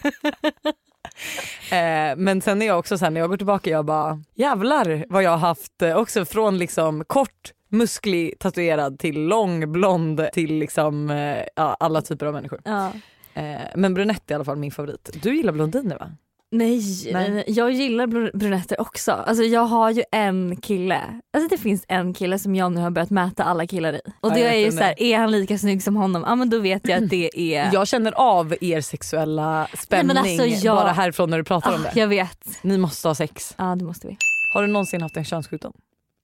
eh, 1.71 2.17
men 2.17 2.41
sen 2.43 2.63
är 2.63 2.67
jag 2.67 2.79
också 2.79 2.99
så 2.99 3.05
här, 3.05 3.11
när 3.11 3.21
jag 3.21 3.31
går 3.31 3.37
tillbaka 3.37 3.71
jag 3.71 3.85
bara 3.85 4.23
jävlar 4.35 5.05
vad 5.09 5.23
jag 5.23 5.31
har 5.31 5.39
haft 5.39 5.83
eh, 5.83 5.97
också 5.97 6.25
från 6.25 6.59
liksom 6.59 7.05
kort 7.07 7.53
musklig 7.73 8.39
tatuerad 8.39 8.99
till 8.99 9.21
lång 9.21 9.73
blond 9.73 10.29
till 10.33 10.55
liksom 10.55 11.11
eh, 11.11 11.45
alla 11.57 12.03
typer 12.03 12.27
av 12.27 12.33
människor. 12.33 12.61
Ja. 12.65 12.93
Eh, 13.35 13.61
men 13.77 13.95
brunett 13.95 14.31
är 14.31 14.33
i 14.33 14.35
alla 14.35 14.45
fall 14.45 14.57
min 14.57 14.71
favorit. 14.71 15.11
Du 15.23 15.37
gillar 15.37 15.53
blondiner 15.53 15.99
va? 15.99 16.11
Nej, 16.53 16.81
Nej. 17.05 17.13
nej. 17.13 17.31
nej. 17.31 17.45
jag 17.47 17.71
gillar 17.73 18.07
br- 18.07 18.37
brunetter 18.37 18.81
också. 18.81 19.13
Alltså 19.13 19.43
jag 19.45 19.61
har 19.65 19.91
ju 19.91 20.03
en 20.13 20.57
kille, 20.57 21.01
alltså 21.35 21.49
det 21.57 21.59
finns 21.63 21.85
en 21.89 22.15
kille 22.15 22.39
som 22.39 22.55
jag 22.55 22.73
nu 22.73 22.81
har 22.81 22.91
börjat 22.91 23.11
mäta 23.11 23.45
alla 23.45 23.67
killar 23.67 23.93
i. 23.95 24.01
Och 24.21 24.33
det 24.33 24.43
är 24.47 24.55
ju 24.55 24.73
såhär, 24.73 25.03
är 25.03 25.19
han 25.19 25.31
lika 25.31 25.59
snygg 25.59 25.83
som 25.83 25.97
honom? 25.97 26.25
Ja 26.27 26.35
men 26.35 26.51
då 26.51 26.59
vet 26.59 26.89
jag 26.89 27.05
att 27.05 27.11
det 27.11 27.31
är... 27.57 27.71
Jag 27.73 27.89
känner 27.89 28.13
av 28.13 28.55
er 28.61 28.81
sexuella 28.81 29.67
spänning 29.79 30.17
alltså, 30.17 30.47
jag- 30.47 30.77
bara 30.77 30.93
härifrån 30.93 31.31
när 31.31 31.39
du 31.39 31.45
pratar 31.45 31.75
om 31.75 31.81
ah, 31.81 31.91
det. 31.95 32.01
jag 32.01 32.09
vet. 32.09 32.59
Ni 32.63 32.79
måste 32.79 33.09
ha 33.09 33.15
sex. 33.15 33.55
Ja 33.59 33.65
det 33.77 33.85
måste 33.85 34.07
vi. 34.07 34.17
Har 34.55 34.63
du 34.63 34.69
någonsin 34.69 35.03
haft 35.03 35.17
en 35.17 35.25
könssjukdom? 35.25 35.73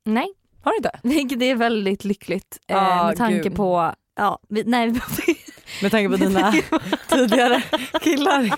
Nej, 0.04 0.26
Har 0.62 0.70
du 0.72 0.76
inte? 0.76 0.90
vilket 1.02 1.42
är 1.42 1.54
väldigt 1.54 2.04
lyckligt 2.04 2.58
eh, 2.68 2.76
Ah, 3.00 3.06
med 3.06 3.16
tanke 3.16 3.42
gud. 3.42 3.54
på, 3.56 3.92
ja, 4.16 4.38
vi, 4.48 4.62
nej 4.66 4.90
Med 5.82 5.90
tanke 5.90 6.10
på 6.10 6.16
dina 6.16 6.54
tidigare 7.08 7.62
killar. 8.02 8.50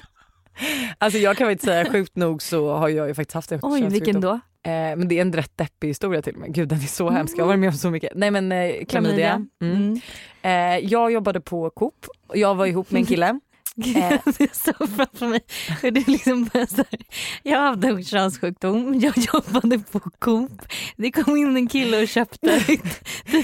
Alltså 0.98 1.18
jag 1.18 1.36
kan 1.36 1.46
väl 1.46 1.52
inte 1.52 1.64
säga 1.64 1.84
sjukt 1.84 2.16
nog 2.16 2.42
så 2.42 2.72
har 2.72 2.88
jag 2.88 3.08
ju 3.08 3.14
faktiskt 3.14 3.34
haft 3.34 3.52
en 3.52 3.60
Oj 3.62 3.88
vilken 3.88 4.20
då? 4.20 4.30
Eh, 4.32 4.40
men 4.96 5.08
det 5.08 5.18
är 5.18 5.22
en 5.22 5.32
rätt 5.32 5.56
deppig 5.56 5.88
historia 5.88 6.22
till 6.22 6.34
och 6.34 6.40
med. 6.40 6.54
Gud 6.54 6.68
den 6.68 6.78
är 6.78 6.82
så 6.82 7.10
hemsk. 7.10 7.38
Jag 7.38 7.42
har 7.42 7.48
varit 7.48 7.60
med 7.60 7.68
om 7.68 7.74
så 7.74 7.90
mycket. 7.90 8.12
Nej 8.14 8.30
men 8.30 8.52
eh, 8.52 8.84
klamydia. 8.88 9.46
Mm. 9.62 9.76
Mm. 9.76 10.00
Eh, 10.42 10.86
jag 10.90 11.12
jobbade 11.12 11.40
på 11.40 11.70
Coop 11.70 12.06
och 12.28 12.36
jag 12.36 12.54
var 12.54 12.66
ihop 12.66 12.90
med 12.90 13.00
en 13.00 13.06
kille. 13.06 13.40
Eh. 13.76 14.18
Jag 14.38 14.56
såg 14.56 14.88
framför 14.96 15.26
mig 15.26 15.40
hur 15.82 15.90
du 15.90 16.04
liksom 16.06 16.44
bara 16.54 16.66
så 16.66 16.76
här, 16.76 17.00
jag 17.42 17.58
hade 17.60 17.88
en 17.88 18.04
könssjukdom, 18.04 19.00
jag 19.00 19.14
jobbade 19.18 19.78
på 19.78 20.00
Coop, 20.00 20.50
det 20.96 21.10
kom 21.12 21.36
in 21.36 21.56
en 21.56 21.68
kille 21.68 22.02
och 22.02 22.08
köpte 22.08 22.60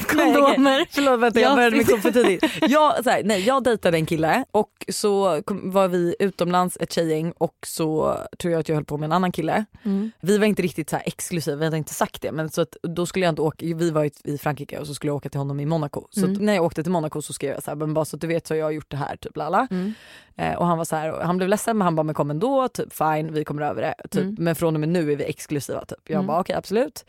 kondomer. 0.08 0.87
Förlåt 0.90 1.20
vänta 1.20 1.40
jag 1.40 1.48
Jag 1.50 1.56
började 1.56 1.76
med 1.76 1.87
Coop 1.88 2.00
för 2.00 2.10
tidigt. 2.12 2.44
Jag, 2.62 3.04
så 3.04 3.10
här, 3.10 3.22
nej, 3.24 3.40
jag 3.46 3.64
dejtade 3.64 3.96
en 3.96 4.06
kille 4.06 4.44
och 4.50 4.70
så 4.88 5.42
kom, 5.44 5.70
var 5.70 5.88
vi 5.88 6.16
utomlands 6.18 6.76
ett 6.80 6.92
tjejgäng 6.92 7.32
och 7.38 7.54
så 7.66 8.18
tror 8.38 8.52
jag 8.52 8.60
att 8.60 8.68
jag 8.68 8.76
höll 8.76 8.84
på 8.84 8.98
med 8.98 9.06
en 9.06 9.12
annan 9.12 9.32
kille. 9.32 9.64
Mm. 9.82 10.10
Vi 10.20 10.38
var 10.38 10.46
inte 10.46 10.62
riktigt 10.62 10.90
så 10.90 10.96
exklusiva, 11.04 11.56
vi 11.56 11.64
hade 11.64 11.76
inte 11.76 11.94
sagt 11.94 12.22
det 12.22 12.32
men 12.32 12.50
så 12.50 12.60
att 12.60 12.76
då 12.82 13.06
skulle 13.06 13.24
jag 13.24 13.32
inte 13.32 13.42
åka, 13.42 13.66
vi 13.66 13.90
var 13.90 14.04
i- 14.04 14.10
i 14.24 14.38
Frankrike 14.38 14.78
och 14.78 14.87
så 14.87 14.94
skulle 14.94 15.08
jag 15.10 15.16
åka 15.16 15.28
till 15.28 15.38
honom 15.40 15.60
i 15.60 15.66
Monaco. 15.66 16.06
Så 16.10 16.20
Mm. 16.20 16.32
att 16.32 16.40
när 16.42 16.54
jag 16.54 16.64
åkte 16.64 16.82
till 16.82 16.92
Monaco 16.92 17.22
så 17.22 17.32
skrev 17.32 17.50
jag 17.54 17.62
så 17.62 17.70
här, 17.70 17.76
men 17.76 17.94
bara 17.94 18.04
så 18.04 18.16
att 18.16 18.20
du 18.20 18.26
vet 18.26 18.46
så 18.46 18.54
har 18.54 18.58
jag 18.58 18.72
gjort 18.74 18.90
det 18.90 18.96
här 18.96 19.16
typ 19.16 19.37
lala. 19.37 19.66
Mm. 19.70 19.94
Eh, 20.37 20.55
och 20.55 20.66
han 20.66 20.79
var 20.79 20.85
så 20.85 20.96
här, 20.96 21.20
han 21.22 21.37
blev 21.37 21.48
ledsen 21.48 21.79
men 21.79 21.85
han 21.85 21.94
bara 21.96 22.03
men 22.03 22.14
kom 22.14 22.31
ändå, 22.31 22.68
typ 22.68 22.92
fine 22.92 23.33
vi 23.33 23.44
kommer 23.44 23.62
över 23.62 23.83
det. 23.83 23.94
Typ, 24.11 24.22
Mm. 24.22 24.37
Men 24.38 24.55
från 24.55 24.74
och 24.74 24.81
med 24.81 24.88
nu 24.88 25.12
är 25.12 25.16
vi 25.16 25.24
exklusiva 25.24 25.85
typ. 25.85 25.98
Jag 26.05 26.14
Mm. 26.14 26.27
bara 26.27 26.40
okej 26.40 26.57
absolut. 26.57 27.05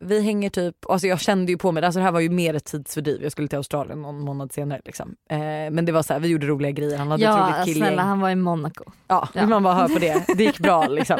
Vi 0.00 0.20
hänger 0.22 0.50
typ, 0.50 0.76
alltså 0.90 1.06
jag 1.06 1.20
kände 1.20 1.52
ju 1.52 1.58
på 1.58 1.72
mig, 1.72 1.84
alltså 1.84 1.98
det 2.00 2.04
här 2.04 2.12
var 2.12 2.20
ju 2.20 2.30
mer 2.30 2.54
ett 2.54 2.64
tidsfördriv. 2.64 3.22
Jag 3.22 3.32
skulle 3.32 3.48
till 3.48 3.56
Australien 3.58 4.02
någon 4.02 4.20
månad 4.20 4.52
senare 4.52 4.80
liksom. 4.84 5.16
Eh, 5.30 5.38
men 5.70 5.84
det 5.84 5.92
var 5.92 6.02
så 6.02 6.12
här, 6.12 6.20
vi 6.20 6.28
gjorde 6.28 6.46
roliga 6.46 6.70
grejer, 6.70 6.98
han 6.98 7.10
hade 7.10 7.24
ett 7.24 7.30
Ja 7.30 7.52
roligt 7.54 7.64
killgäng. 7.64 7.82
snälla 7.88 8.02
han 8.02 8.20
var 8.20 8.30
i 8.30 8.34
Monaco. 8.36 8.84
Ja, 9.08 9.28
Ja. 9.34 9.46
man 9.46 9.62
bara 9.62 9.74
höra 9.74 9.88
på 9.88 9.98
det. 9.98 10.24
Det 10.36 10.44
gick 10.44 10.58
bra 10.58 10.86
liksom. 10.88 11.18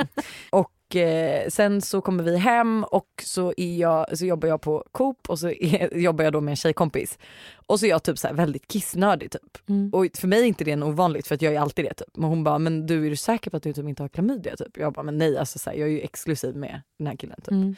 Och 0.51 0.70
eh, 0.96 1.48
sen 1.48 1.81
så 1.81 2.01
kommer 2.01 2.24
vi 2.24 2.37
hem 2.37 2.85
och 2.85 3.22
så, 3.24 3.55
är 3.57 3.77
jag, 3.77 4.18
så 4.18 4.27
jobbar 4.27 4.48
jag 4.48 4.61
på 4.61 4.85
Coop 4.92 5.29
och 5.29 5.38
så 5.38 5.48
är, 5.48 5.96
jobbar 5.98 6.24
jag 6.24 6.33
då 6.33 6.40
med 6.40 6.53
en 6.53 6.57
tjejkompis. 6.57 7.18
Och 7.66 7.81
så 7.81 7.87
är 7.87 7.90
jag 7.90 8.03
typ 8.03 8.18
så 8.18 8.29
väldigt 8.33 8.68
kissnödig 8.68 9.31
typ. 9.31 9.68
Mm. 9.68 9.90
Och 9.94 10.07
för 10.14 10.29
mig 10.29 10.40
är 10.40 10.44
inte 10.44 10.64
det 10.64 10.70
en 10.70 10.83
ovanligt 10.83 11.27
för 11.27 11.35
att 11.35 11.42
jag 11.42 11.55
är 11.55 11.61
alltid 11.61 11.85
det 11.85 11.94
typ. 11.94 12.16
Men 12.16 12.29
hon 12.29 12.44
bara, 12.44 12.59
men 12.59 12.87
du 12.87 13.07
är 13.07 13.11
du 13.11 13.16
säker 13.16 13.51
på 13.51 13.57
att 13.57 13.62
du 13.62 13.72
typ 13.72 13.88
inte 13.88 14.03
har 14.03 14.09
klamydia 14.09 14.57
typ? 14.57 14.77
Jag 14.77 14.92
bara, 14.92 15.03
men 15.03 15.18
nej 15.18 15.38
alltså 15.38 15.59
så 15.59 15.70
här, 15.70 15.77
jag 15.77 15.88
är 15.88 15.92
ju 15.92 16.01
exklusiv 16.01 16.57
med 16.57 16.83
den 16.98 17.07
här 17.07 17.16
killen 17.16 17.40
typ. 17.40 17.53
Mm. 17.53 17.77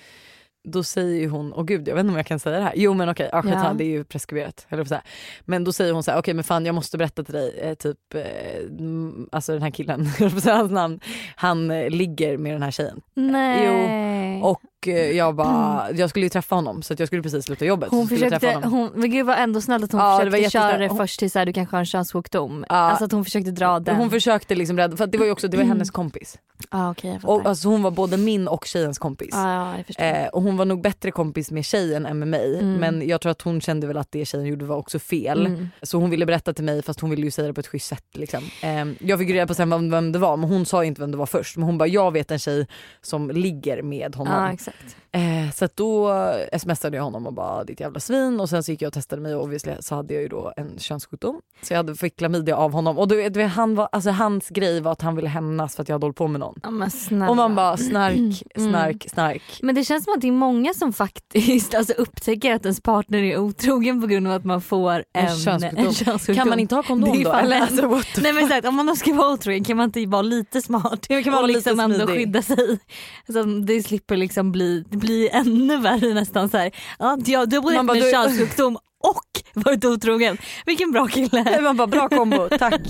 Då 0.64 0.82
säger 0.82 1.28
hon, 1.28 1.52
åh 1.52 1.64
gud 1.64 1.88
jag 1.88 1.94
vet 1.94 2.00
inte 2.00 2.10
om 2.10 2.16
jag 2.16 2.26
kan 2.26 2.38
säga 2.38 2.58
det 2.58 2.64
här. 2.64 2.72
Jo 2.76 2.94
men 2.94 3.08
okej, 3.08 3.28
ja, 3.32 3.42
skitsamma, 3.42 3.64
Ja. 3.66 3.72
det 3.74 3.84
är 3.84 3.88
ju 3.88 4.04
preskriberat. 4.04 4.66
säga. 4.88 5.02
Men 5.44 5.64
då 5.64 5.72
säger 5.72 5.92
hon 5.92 6.02
så 6.02 6.10
här, 6.10 6.18
okej 6.18 6.34
men 6.34 6.44
fan 6.44 6.66
jag 6.66 6.74
måste 6.74 6.98
berätta 6.98 7.24
till 7.24 7.34
dig, 7.34 7.58
eh, 7.58 7.74
typ, 7.74 8.14
eh, 8.14 8.22
alltså 9.32 9.52
den 9.52 9.62
här 9.62 9.70
killen, 9.70 10.06
hans 10.44 10.70
namn, 10.70 11.00
han 11.36 11.70
eh, 11.70 11.90
ligger 11.90 12.36
med 12.36 12.52
den 12.54 12.62
här 12.62 12.70
tjejen. 12.70 13.00
Nej. 13.14 13.66
Och 14.42 14.88
eh, 14.88 14.94
jag 15.16 15.34
bara, 15.34 15.86
jag 15.94 16.10
skulle 16.10 16.26
ju 16.26 16.30
träffa 16.30 16.54
honom 16.54 16.82
så 16.82 16.94
jag 16.98 17.06
skulle 17.08 17.22
precis 17.22 17.44
sluta 17.44 17.64
jobbet. 17.64 17.88
hon 17.90 18.08
försökte, 18.08 18.60
hon, 18.64 18.90
men 18.94 19.10
gud 19.10 19.26
vad 19.26 19.38
ändå 19.38 19.60
snällt 19.60 19.84
att 19.84 19.92
hon 19.92 20.00
Ja, 20.00 20.18
det 20.24 20.30
var 20.30 20.38
försökte 20.38 20.50
köra 20.50 20.78
det. 20.78 20.88
Hon- 20.88 20.96
först 20.96 21.18
till 21.18 21.30
så 21.30 21.38
här, 21.38 21.46
du 21.46 21.52
kanske 21.52 21.76
har 21.76 21.80
en 21.80 21.86
könssjukdom. 21.86 22.64
Ja. 22.68 22.74
Alltså 22.74 23.04
att 23.04 23.12
hon 23.12 23.24
försökte 23.24 23.50
dra 23.50 23.80
den. 23.80 23.96
Hon 23.96 24.10
försökte 24.10 24.54
liksom 24.54 24.76
rädda, 24.76 24.96
för 24.96 25.06
det 25.06 25.18
var 25.18 25.24
ju 25.26 25.32
också 25.32 25.48
det 25.48 25.56
var 25.56 25.64
hennes 25.64 25.90
kompis. 25.90 26.38
ah, 26.68 26.90
okej 26.90 27.18
jag. 27.22 27.30
Och, 27.30 27.46
alltså, 27.46 27.68
hon 27.68 27.82
var 27.82 27.90
både 27.90 28.16
min 28.16 28.48
och 28.48 28.64
tjejens 28.64 28.98
kompis. 28.98 29.34
ah, 29.34 29.76
ja, 29.78 29.84
förstår. 29.86 30.04
Eh, 30.04 30.26
och 30.26 30.42
hon 30.42 30.56
var 30.56 30.64
nog 30.64 30.82
bättre 30.82 31.10
kompis 31.10 31.50
med 31.50 31.64
tjejen 31.64 32.06
än 32.06 32.18
med 32.18 32.28
mig 32.28 32.54
Mm. 32.60 32.74
men 32.74 33.08
jag 33.08 33.20
tror 33.20 33.32
att 33.32 33.42
hon 33.42 33.60
kände 33.60 33.86
väl 33.86 33.96
att 33.96 34.12
det 34.12 34.24
tjejen 34.24 34.46
gjorde 34.46 34.64
var 34.64 34.76
också 34.76 34.98
fel. 34.98 35.46
Mm. 35.46 35.68
Så 35.82 35.98
hon 35.98 36.10
ville 36.10 36.26
berätta 36.26 36.52
till 36.52 36.64
mig 36.64 36.82
fast 36.82 37.00
hon 37.00 37.10
ville 37.10 37.22
ju 37.22 37.30
säga 37.30 37.48
det 37.48 37.54
på 37.54 37.60
ett 37.60 37.66
schysst 37.66 37.86
sätt. 37.86 38.04
Liksom. 38.14 38.42
Eh, 38.62 38.86
jag 39.08 39.18
fick 39.18 39.30
reda 39.30 39.46
på 39.46 39.54
sen 39.54 39.70
vem, 39.70 39.90
vem 39.90 40.12
det 40.12 40.18
var 40.18 40.36
men 40.36 40.50
hon 40.50 40.66
sa 40.66 40.84
inte 40.84 41.00
vem 41.00 41.10
det 41.10 41.16
var 41.16 41.26
först. 41.26 41.56
Men 41.56 41.66
hon 41.66 41.78
bara 41.78 41.88
jag 41.88 42.12
vet 42.12 42.30
en 42.30 42.38
tjej 42.38 42.66
som 43.02 43.30
ligger 43.30 43.82
med 43.82 44.14
honom. 44.14 44.29
Ja 44.32 44.52
exakt. 44.52 44.96
Eh, 45.12 45.50
så 45.54 45.68
då 45.74 46.14
smsade 46.58 46.96
jag 46.96 47.04
honom 47.04 47.26
och 47.26 47.32
bara 47.32 47.64
ditt 47.64 47.80
jävla 47.80 48.00
svin 48.00 48.40
och 48.40 48.48
sen 48.48 48.62
så 48.62 48.70
gick 48.70 48.82
jag 48.82 48.86
och 48.88 48.94
testade 48.94 49.22
mig 49.22 49.34
och 49.34 49.42
obviously 49.44 49.72
så 49.80 49.94
hade 49.94 50.14
jag 50.14 50.22
ju 50.22 50.28
då 50.28 50.52
en 50.56 50.78
könssjukdom. 50.78 51.40
Så 51.62 51.72
jag 51.72 51.78
hade 51.78 51.94
fick 51.94 52.16
klamydia 52.16 52.56
av 52.56 52.72
honom 52.72 52.98
och 52.98 53.08
du, 53.08 53.28
du, 53.28 53.42
han 53.44 53.74
var, 53.74 53.88
alltså, 53.92 54.10
hans 54.10 54.48
grej 54.48 54.80
var 54.80 54.92
att 54.92 55.02
han 55.02 55.16
ville 55.16 55.28
hämnas 55.28 55.76
för 55.76 55.82
att 55.82 55.88
jag 55.88 55.94
hade 55.94 56.04
hållit 56.06 56.16
på 56.16 56.28
med 56.28 56.40
någon. 56.40 56.60
Ja. 57.10 57.28
Och 57.28 57.36
man 57.36 57.54
bara 57.54 57.76
snark, 57.76 58.16
Mm. 58.16 58.32
snark, 58.70 59.06
snark. 59.10 59.42
Men 59.62 59.74
det 59.74 59.84
känns 59.84 60.04
som 60.04 60.14
att 60.14 60.20
det 60.20 60.28
är 60.28 60.32
många 60.32 60.74
som 60.74 60.92
faktiskt 60.92 61.74
alltså, 61.74 61.92
upptäcker 61.92 62.54
att 62.54 62.62
ens 62.64 62.80
partner 62.80 63.18
är 63.22 63.38
otrogen 63.38 64.00
på 64.00 64.06
grund 64.06 64.26
av 64.26 64.32
att 64.32 64.44
man 64.44 64.60
får 64.62 64.92
en, 64.92 65.26
En 65.26 65.36
könssjukdom. 65.36 65.86
en 65.86 65.92
könssjukdom. 65.94 66.34
Kan 66.36 66.48
man 66.48 66.58
inte 66.60 66.74
ha 66.74 66.82
kondom 66.82 67.22
då? 67.22 67.32
Alltså, 67.32 68.00
Nej 68.22 68.32
men 68.32 68.44
exakt, 68.44 68.66
om 68.66 68.74
man 68.76 68.96
ska 68.96 69.14
vara 69.14 69.32
otrogen 69.32 69.64
kan 69.64 69.76
man 69.76 69.84
inte 69.84 70.06
vara 70.06 70.22
lite 70.22 70.62
smart 70.62 71.06
Ja, 71.08 71.22
kan 71.22 71.32
man 71.32 71.42
och 71.42 71.48
liksom 71.48 71.80
ändå 71.80 72.06
skydda 72.06 72.42
sig. 72.42 72.78
Så 73.32 73.42
det 73.42 73.82
slipper 73.82 74.16
liksom 74.20 74.52
bli, 74.52 74.84
det 74.90 74.96
blir 74.96 75.28
ännu 75.34 75.76
värre 75.76 76.14
nästan 76.14 76.48
så 76.48 76.56
här. 76.56 76.70
Ja, 76.98 77.16
du, 77.20 77.36
har 77.36 77.72
en 77.72 77.86
du- 77.86 78.10
könssjukdom 78.12 78.76
och 79.00 79.42
varit 79.64 79.84
otrogen. 79.84 80.38
Vilken 80.66 80.92
bra 80.92 81.06
kille. 81.06 81.60
Man 81.60 81.76
bara 81.76 81.86
bra 81.86 82.08
kombo, 82.08 82.48
tack. 82.58 82.80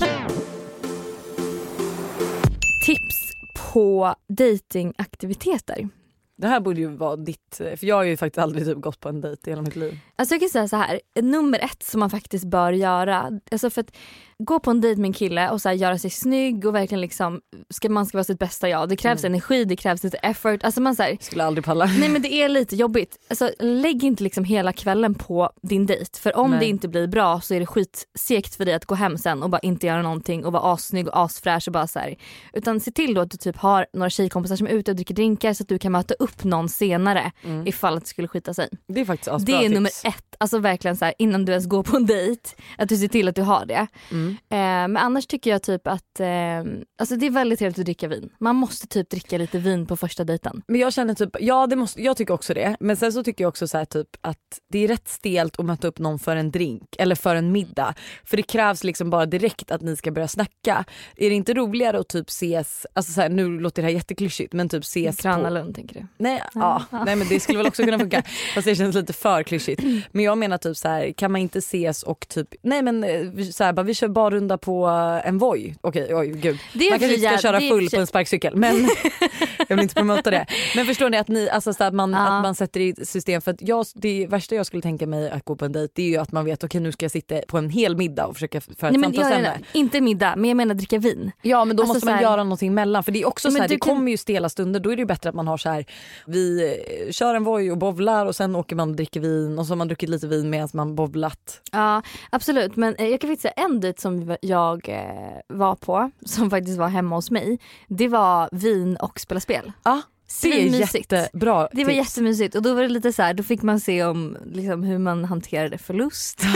Tips 2.87 3.33
på 3.73 4.14
datingaktiviteter. 4.29 5.88
Det 6.37 6.47
här 6.49 6.61
borde 6.61 6.81
ju 6.81 6.87
vara 6.87 7.16
ditt, 7.16 7.55
för 7.57 7.85
jag 7.85 7.97
har 7.97 8.03
ju 8.03 8.16
faktiskt 8.16 8.38
aldrig 8.43 8.64
typ 8.66 8.79
gått 8.79 9.01
på 9.01 9.09
en 9.09 9.21
dejt 9.21 9.51
i 9.51 9.53
hela 9.53 9.62
mitt 9.62 9.77
liv. 9.77 9.99
Alltså 10.16 10.35
jag 10.35 10.40
kan 10.40 10.49
säga 10.49 10.69
så 10.69 10.77
här, 10.77 11.01
nummer 11.23 11.59
ett 11.59 11.83
som 11.83 12.01
man 12.01 12.11
faktiskt 12.11 12.45
bör 12.45 12.73
göra, 12.73 13.40
alltså 13.53 13.71
för 13.71 13.81
att 13.81 13.97
gå 14.44 14.59
på 14.61 14.70
en 14.70 14.81
dejt 14.81 15.00
med 15.00 15.09
en 15.09 15.12
kille 15.12 15.50
och 15.50 15.61
så 15.62 15.72
göra 15.72 15.98
sig 15.98 16.11
snygg 16.11 16.66
och 16.66 16.74
verkligen 16.74 17.00
liksom, 17.00 17.40
ska, 17.70 17.88
man 17.88 18.07
ska 18.07 18.18
vara 18.18 18.24
sitt 18.24 18.38
bästa 18.38 18.68
jag. 18.68 18.88
Det 18.88 18.96
krävs 18.96 19.24
Mm. 19.24 19.33
energi, 19.33 19.64
det 19.64 19.76
krävs 19.76 20.05
lite 20.05 20.16
effort. 20.16 20.64
Alltså 20.64 20.81
man 20.81 20.96
så 20.96 21.03
här, 21.03 21.16
Skulle 21.20 21.44
aldrig 21.44 21.64
palla. 21.64 21.85
nej 21.85 22.09
men 22.09 22.22
det 22.22 22.33
är 22.33 22.48
lite 22.48 22.76
jobbigt. 22.76 23.18
Alltså 23.31 23.50
lägg 23.61 24.05
inte 24.05 24.22
liksom 24.24 24.44
hela 24.44 24.72
kvällen 24.72 25.14
på 25.14 25.50
din 25.62 25.87
dejt 25.87 26.18
för 26.20 26.37
om 26.37 26.50
Nej. 26.50 26.61
det 26.61 26.66
inte 26.66 26.88
blir 26.88 27.07
bra 27.07 27.40
så 27.40 27.55
är 27.55 27.61
det 27.61 27.66
skitsegt 27.66 28.55
för 28.55 28.64
dig 28.64 28.74
att 28.74 28.85
gå 28.87 28.94
hem 28.94 29.18
sen 29.18 29.42
och 29.42 29.50
bara 29.50 29.59
inte 29.59 29.87
göra 29.87 30.03
någonting 30.03 30.44
och 30.44 30.53
vara 30.53 30.72
assnygg 30.72 31.09
och 31.09 31.18
asfräsch 31.18 31.68
och 31.68 31.72
bara 31.72 31.87
så 31.87 31.98
här. 31.98 32.16
Utan 32.53 32.81
se 32.81 32.90
till 32.90 33.14
då 33.14 33.20
att 33.20 33.31
du 33.31 33.37
typ 33.37 33.57
har 33.57 33.87
några 33.92 34.11
tjejkompisar 34.11 34.57
som 34.57 34.66
är 34.66 34.70
ute 34.70 34.90
och 34.90 34.94
dricker 34.96 35.14
drinkar 35.14 35.53
så 35.53 35.62
att 35.62 35.68
du 35.68 35.79
kan 35.79 35.92
möta 35.92 36.14
upp 36.14 36.44
någon 36.44 36.68
senare 36.68 37.33
Mm. 37.44 37.66
ifall 37.66 37.96
att 37.96 38.03
det 38.03 38.09
skulle 38.09 38.29
skita 38.29 38.55
sig. 38.55 38.68
Det 38.88 39.00
är 39.00 39.05
faktiskt 39.05 39.29
asbra 39.29 39.46
Det 39.46 39.59
är 39.59 39.62
tips. 39.68 39.74
nummer 39.74 39.90
ett, 40.05 40.35
alltså 40.38 40.59
verkligen 40.59 40.96
så 40.96 41.05
här, 41.05 41.14
innan 41.18 41.44
du 41.44 41.53
ens 41.53 41.66
går 41.66 41.83
på 41.83 41.96
en 41.96 42.07
dejt, 42.07 42.40
att 42.79 42.88
du 42.88 42.96
ser 42.96 43.09
till 43.09 43.29
att 43.29 43.35
du 43.35 43.42
har 43.42 43.66
det. 43.66 43.87
Mm. 44.11 44.30
Eh, 44.31 44.59
men 44.59 44.97
annars 44.97 45.27
tycker 45.27 45.51
jag 45.51 45.62
typ 45.62 45.87
att, 45.87 46.21
eh, 46.21 46.59
alltså 46.99 47.16
det 47.16 47.27
är 47.27 47.31
väldigt 47.31 47.59
trevligt 47.59 47.79
att 47.79 47.85
dricka 47.85 48.09
vin. 48.09 48.31
Man 48.38 48.57
måste 48.57 48.87
typ 48.87 49.11
dricka 49.11 49.38
lite 49.38 49.59
vin 49.59 49.87
på 49.87 49.97
första 49.97 50.25
dejten. 50.25 50.62
Men 50.69 50.81
jag 50.81 50.93
känner 50.93 51.14
typ, 51.14 51.37
ja 51.40 51.66
det 51.66 51.77
måste, 51.77 52.03
jag 52.03 52.16
tycker 52.16 52.35
också 52.35 52.55
det. 52.55 52.77
Men 52.81 52.97
sen 52.97 53.12
så 53.12 53.23
tycker 53.23 53.45
jag 53.45 53.49
också 53.49 53.69
så 53.69 53.79
här 53.79 53.85
typ 53.85 54.09
att 54.21 54.61
det 54.73 54.85
är 54.85 54.88
rätt 54.88 55.09
stelt 55.09 55.59
att 55.59 55.66
möta 55.66 55.88
upp 55.88 55.99
någon 55.99 56.19
för 56.19 56.37
en 56.37 56.51
drink 56.51 56.97
eller 56.99 57.14
för 57.14 57.37
en 57.37 57.53
middag. 57.53 57.95
För 58.25 58.37
det 58.37 58.43
krävs 58.43 58.85
liksom 58.85 59.11
bara 59.11 59.27
direkt 59.27 59.71
att 59.71 59.81
ni 59.81 59.97
ska 59.97 60.11
börja 60.11 60.29
snacka. 60.29 60.85
Är 61.16 61.31
det 61.31 61.37
inte 61.37 61.55
roligare 61.55 61.99
att 61.99 62.09
typ 62.09 62.29
ses, 62.29 62.87
alltså 62.93 63.12
så 63.12 63.21
här, 63.21 63.29
nu 63.29 63.61
låter 63.61 63.83
det 63.83 63.88
här 63.88 63.95
jätteklyschigt 63.95 64.53
men 64.53 64.69
typ 64.69 64.85
ses 64.85 65.16
Gröna 65.16 65.49
på... 65.49 65.55
Lund 65.55 65.75
tänker 65.75 66.01
du? 66.01 66.07
Nej, 66.19 66.43
ja, 66.55 66.85
nej 66.90 67.16
men 67.16 67.29
det 67.29 67.40
skulle 67.40 67.59
väl 67.59 67.66
också 67.66 67.83
kunna 67.83 67.99
funka. 67.99 68.23
Fast 68.55 68.66
det 68.66 68.75
känns 68.75 68.95
lite 68.97 69.12
för 69.12 69.43
klyschigt. 69.43 69.83
Men 70.12 70.25
jag 70.25 70.38
menar 70.38 70.59
typ 70.59 70.77
så 70.77 70.88
här, 70.88 71.12
kan 71.12 71.33
man 71.33 71.40
inte 71.40 71.59
ses 71.59 72.03
och 72.03 72.29
typ, 72.29 72.49
nej 72.62 72.83
men 72.83 73.05
eh, 73.05 73.45
så 73.53 73.64
här, 73.64 73.73
bara, 73.73 73.83
vi 73.83 73.95
kör 73.95 74.09
barrunda 74.21 74.59
på 74.59 74.87
en 75.25 75.39
Voi. 75.39 75.75
Okej, 75.81 76.15
oj 76.15 76.29
gud. 76.31 76.59
Man 76.75 76.89
kanske 76.99 77.15
inte 77.15 77.29
ska 77.29 77.39
köra 77.39 77.61
full 77.61 77.89
på 77.91 77.97
en 77.97 78.07
sparkcykel 78.07 78.57
men 78.57 78.89
jag 79.69 79.77
vill 79.77 79.83
inte 79.83 79.95
promota 79.95 80.31
det. 80.31 80.47
Men 80.77 80.87
förstår 80.87 81.11
ni 81.11 81.17
att, 81.17 81.29
ni, 81.29 81.49
alltså, 81.51 81.73
så 81.75 81.85
att, 81.85 81.95
man, 81.95 82.13
Ja. 82.13 82.19
att 82.19 82.43
man 82.43 82.55
sätter 82.55 82.81
i 82.81 82.95
system 83.07 83.41
för 83.43 83.51
att 83.51 83.63
jag, 83.63 83.87
det 83.95 84.27
värsta 84.27 84.55
jag 84.55 84.67
skulle 84.67 84.83
tänka 84.83 85.07
mig 85.07 85.31
att 85.31 85.45
gå 85.45 85.57
på 85.57 85.65
en 85.65 85.73
dejt 85.73 85.93
det 85.97 86.03
är 86.03 86.07
ju 86.09 86.17
att 86.17 86.33
man 86.33 86.45
vet 86.45 86.65
okej 86.65 86.81
nu 86.81 86.93
ska 86.93 87.05
jag 87.05 87.11
sitta 87.13 87.35
på 87.49 87.59
en 87.59 87.71
hel 87.71 87.97
middag 87.97 88.27
och 88.27 88.35
försöka 88.35 88.61
föra 88.61 88.91
ett 88.91 88.97
jag, 88.97 89.05
samtalsämne. 89.05 89.59
inte 89.73 90.01
middag, 90.01 90.35
men 90.37 90.51
jag 90.51 90.57
menar 90.57 90.75
dricka 90.75 90.99
vin. 90.99 91.33
Ja 91.43 91.65
men 91.65 91.77
då 91.77 91.83
Alltså 91.83 91.95
måste 91.95 92.07
man 92.07 92.15
här- 92.15 92.23
göra 92.23 92.43
någonting 92.45 92.75
mellan 92.75 93.05
för 93.05 93.13
det 93.13 93.23
är 93.23 93.29
också 93.29 93.49
Ja, 93.49 93.53
så 93.53 93.59
här, 93.61 93.69
det 93.69 93.77
kan- 93.79 93.95
kommer 93.95 94.11
ju 94.11 94.17
stela 94.17 94.49
stunder 94.49 94.81
då 94.81 94.91
är 94.93 94.97
det 94.97 95.01
ju 95.01 95.07
bättre 95.07 95.29
att 95.29 95.35
man 95.35 95.49
har 95.49 95.57
så 95.57 95.69
här 95.69 95.85
vi 96.27 96.75
eh, 97.07 97.13
kör 97.13 97.35
en 97.35 97.45
Voi 97.45 97.71
och 97.71 97.79
bovlar 97.79 98.27
och 98.27 98.37
sen 98.37 98.57
åker 98.57 98.77
man 98.77 98.91
och 98.91 98.97
dricker 98.97 99.21
vin 99.21 99.59
och 99.59 99.67
så 99.67 99.71
har 99.73 99.77
man 99.77 99.89
druckit 99.89 100.09
lite 100.09 100.27
vin 100.27 100.51
medan 100.51 100.69
man 100.73 100.95
bovlat. 100.95 101.61
Ja 101.73 102.03
absolut 102.31 102.77
men 102.77 102.95
eh, 102.97 103.09
jag 103.09 103.21
kan 103.21 103.31
faktiskt 103.31 103.43
säga 103.43 103.65
en 103.67 103.81
dejt 103.81 104.01
som 104.01 104.10
som 104.11 104.37
jag 104.40 104.88
eh, 104.88 105.40
var 105.49 105.75
på 105.75 106.11
som 106.27 106.51
faktiskt 106.51 106.79
var 106.79 106.88
hemma 106.88 107.16
hos 107.16 107.31
mig. 107.31 107.59
Det 107.88 108.09
var 108.09 108.49
vin 108.53 108.96
och 108.96 109.20
spela 109.20 109.40
spel. 109.40 109.73
Ja. 109.83 110.03
Det 110.43 110.49
är 110.49 110.53
Svinmysigt. 110.53 111.12
jättebra 111.12 111.69
Det 111.73 111.85
var 111.85 111.93
tips. 111.93 111.97
jättemysigt 112.09 112.55
och 112.55 112.62
då 112.62 112.75
var 112.75 112.83
det 112.83 112.88
lite 112.88 113.12
så 113.12 113.23
här, 113.23 113.35
då 113.35 113.43
fick 113.43 113.62
man 113.62 113.81
se 113.81 114.05
om 114.05 114.37
liksom, 114.53 114.83
hur 114.83 114.99
man 114.99 115.25
hanterade 115.25 115.79
förlust. 115.79 116.43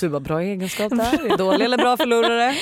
Du 0.00 0.08
var 0.08 0.20
bra 0.20 0.40
egenskap 0.42 0.90
där. 0.96 1.36
Dålig 1.36 1.64
eller 1.64 1.78
bra 1.78 1.96
förlorare? 1.96 2.54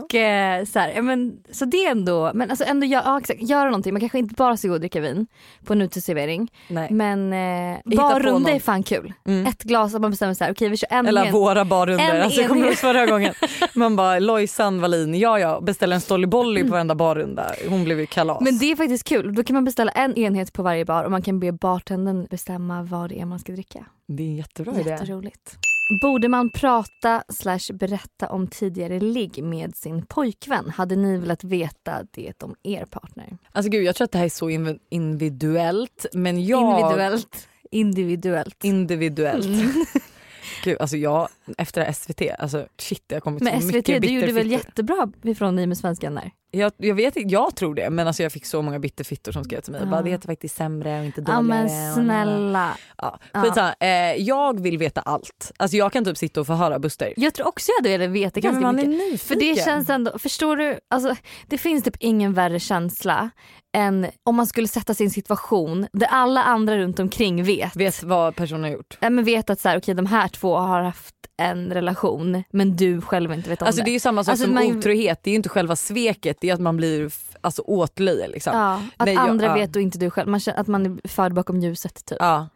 Och 0.00 0.14
eh, 0.14 0.64
så 0.64 0.78
här, 0.78 0.92
ja, 0.96 1.02
men, 1.02 1.32
så 1.52 1.64
det 1.64 1.76
är 1.86 1.90
ändå, 1.90 2.30
men 2.34 2.50
alltså 2.50 2.64
ändå 2.64 2.86
gö- 2.86 3.02
ja, 3.04 3.18
exakt, 3.20 3.42
göra 3.42 3.64
någonting. 3.64 3.92
Man 3.94 4.00
kanske 4.00 4.18
inte 4.18 4.34
bara 4.34 4.56
ska 4.56 4.68
gå 4.68 4.74
och 4.74 4.80
dricka 4.80 5.00
vin 5.00 5.26
på 5.64 5.72
en 5.72 5.82
uteservering. 5.82 6.52
Men 6.90 7.32
eh, 7.32 7.78
barrunda 7.96 8.50
är 8.50 8.60
fan 8.60 8.82
kul. 8.82 9.12
Mm. 9.26 9.46
Ett 9.46 9.62
glas 9.62 9.94
och 9.94 10.00
man 10.00 10.10
bestämmer 10.10 10.36
här, 10.44 10.52
okej 10.52 10.68
vi 10.68 10.76
kör 10.76 10.88
en 10.90 11.06
Eller 11.06 11.24
en- 11.24 11.32
våra 11.32 11.64
barrunder. 11.64 12.14
en 12.14 12.22
Alltså, 12.22 12.40
jag 12.40 12.48
kommer 12.50 12.66
ihåg 12.66 12.74
förra 12.76 13.06
gången. 13.06 13.34
Man 13.74 13.96
bara 13.96 14.18
Lojsan 14.18 14.80
Wallin, 14.80 15.14
ja 15.14 15.38
ja 15.38 15.60
beställer 15.60 15.94
en 15.94 16.00
Stolly 16.00 16.26
Bolly 16.26 16.62
på 16.62 16.68
varenda 16.68 16.94
barrunda. 16.94 17.52
Hon 17.68 17.84
blev 17.84 18.00
ju 18.00 18.06
kalas. 18.06 18.40
Men 18.40 18.58
det 18.58 18.72
är 18.72 18.76
faktiskt 18.76 19.04
kul. 19.04 19.34
Då 19.34 19.42
kan 19.44 19.54
man 19.54 19.59
beställa 19.64 19.92
en 19.92 20.16
enhet 20.16 20.52
på 20.52 20.62
varje 20.62 20.84
bar 20.84 21.04
och 21.04 21.10
man 21.10 21.22
kan 21.22 21.40
be 21.40 21.52
bartendern 21.52 22.26
bestämma 22.30 22.82
vad 22.82 23.08
det 23.10 23.20
är 23.20 23.24
man 23.24 23.38
ska 23.38 23.52
dricka. 23.52 23.86
det 24.06 24.22
är 24.22 24.26
en 24.26 24.36
jättebra 24.36 24.80
idé. 24.80 24.90
Jätteroligt. 24.90 25.56
Borde 26.02 26.28
man 26.28 26.50
prata 26.50 27.22
slash 27.28 27.72
berätta 27.72 28.28
om 28.28 28.46
tidigare 28.46 29.00
ligg 29.00 29.44
med 29.44 29.76
sin 29.76 30.06
pojkvän? 30.06 30.70
Hade 30.70 30.96
ni 30.96 31.16
velat 31.16 31.44
veta 31.44 32.06
det 32.10 32.42
om 32.42 32.54
er 32.62 32.84
partner? 32.84 33.38
Alltså 33.52 33.70
gud 33.70 33.84
jag 33.84 33.94
tror 33.96 34.04
att 34.04 34.12
det 34.12 34.18
här 34.18 34.24
är 34.24 34.28
så 34.28 34.50
inv- 34.50 34.78
individuellt 34.88 36.06
men 36.12 36.44
jag... 36.46 36.80
Individuellt. 36.80 37.48
Individuellt. 37.70 38.64
Individuellt. 38.64 39.46
Mm. 39.46 39.84
Gud, 40.64 40.76
alltså 40.80 40.96
jag, 40.96 41.28
efter 41.58 41.92
SVT, 41.92 42.22
alltså 42.38 42.66
shit 42.78 43.04
jag 43.08 43.16
har 43.16 43.20
kommit 43.20 43.42
Men 43.42 43.60
så 43.60 43.68
SVT, 43.68 43.74
mycket 43.74 44.02
du 44.02 44.08
gjorde 44.08 44.32
väl 44.32 44.50
jättebra 44.50 45.12
ifrån 45.22 45.56
dig 45.56 45.66
med 45.66 45.78
svenskan 45.78 46.14
där? 46.14 46.30
Jag, 46.50 46.72
jag 46.76 46.94
vet 46.94 47.16
inte, 47.16 47.32
jag 47.34 47.56
tror 47.56 47.74
det 47.74 47.90
men 47.90 48.06
alltså 48.06 48.22
jag 48.22 48.32
fick 48.32 48.46
så 48.46 48.62
många 48.62 48.78
bitterfittor 48.78 49.32
som 49.32 49.44
skrev 49.44 49.60
till 49.60 49.72
mig. 49.72 49.80
Ja. 49.84 49.90
Bara, 49.90 50.02
det 50.02 50.10
heter 50.10 50.26
faktiskt 50.28 50.56
sämre 50.56 50.98
och 50.98 51.04
inte 51.04 51.24
Ja 51.26 51.36
dåligare. 51.36 51.62
men 51.68 51.94
snälla. 51.94 52.76
Ja, 52.96 53.18
Ja. 53.32 53.74
Eh, 53.80 53.88
jag 54.22 54.60
vill 54.60 54.78
veta 54.78 55.00
allt. 55.00 55.52
Alltså 55.56 55.76
jag 55.76 55.92
kan 55.92 56.04
typ 56.04 56.18
sitta 56.18 56.40
och 56.40 56.46
förhöra 56.46 56.78
Buster. 56.78 57.12
Jag 57.16 57.34
tror 57.34 57.46
också 57.48 57.70
jag 57.78 57.82
hade 57.88 57.98
velat 58.06 58.14
veta 58.16 58.40
Ja, 58.40 58.52
men 58.52 58.62
ganska 58.62 58.66
man 58.66 58.78
är 58.78 58.86
mycket. 58.88 59.10
nyfiken. 59.12 59.18
För 59.18 59.34
det 59.34 59.64
känns 59.64 59.90
ändå, 59.90 60.18
förstår 60.18 60.56
du, 60.56 60.78
alltså, 60.90 61.16
det 61.46 61.58
finns 61.58 61.84
typ 61.84 61.96
ingen 62.00 62.32
värre 62.34 62.60
känsla 62.60 63.30
än 63.76 64.06
om 64.24 64.36
man 64.36 64.46
skulle 64.46 64.68
sätta 64.68 64.94
sig 64.94 65.04
i 65.04 65.06
en 65.06 65.10
situation 65.10 65.86
där 65.92 66.06
alla 66.10 66.42
andra 66.44 66.78
runt 66.78 66.98
omkring 66.98 67.44
vet. 67.44 67.76
Vet 67.76 68.02
vad 68.02 68.36
personen 68.36 68.62
har 68.64 68.70
gjort. 68.70 68.98
Ja, 69.00 69.10
men 69.10 69.24
vet 69.24 69.50
att 69.50 69.60
så 69.60 69.68
här, 69.68 69.76
okay, 69.78 69.94
de 69.94 70.06
här 70.06 70.28
två 70.28 70.56
har 70.56 70.82
haft 70.82 71.14
en 71.40 71.72
relation 71.74 72.44
men 72.50 72.76
du 72.76 73.00
själv 73.00 73.32
inte 73.32 73.48
vet 73.50 73.62
om 73.62 73.66
Alltså 73.66 73.82
det 73.84 73.90
är 73.90 73.92
ju 73.92 74.00
samma 74.00 74.24
sak 74.24 74.30
Alltså, 74.32 74.44
som 74.44 74.54
man- 74.54 74.76
otrohet. 74.78 75.20
Det 75.22 75.30
är 75.30 75.32
ju 75.32 75.36
inte 75.36 75.48
själva 75.48 75.76
sveket, 75.76 76.36
det 76.40 76.50
är 76.50 76.54
att 76.54 76.60
man 76.60 76.76
blir 76.76 77.10
alltså, 77.40 77.62
åtlöje 77.62 78.28
liksom. 78.28 78.56
Ja, 78.56 78.82
att 78.96 79.06
Nej, 79.06 79.14
jag- 79.14 79.28
andra 79.28 79.46
ja. 79.46 79.54
vet 79.54 79.76
och 79.76 79.82
inte 79.82 79.98
du 79.98 80.10
själv. 80.10 80.28
Man 80.28 80.40
känner 80.40 80.60
att 80.60 80.66
man 80.66 80.86
är 81.04 81.08
förd 81.08 81.34
bakom 81.34 81.60
ljuset 81.60 82.04
typ. 82.04 82.18
Ja. 82.20 82.48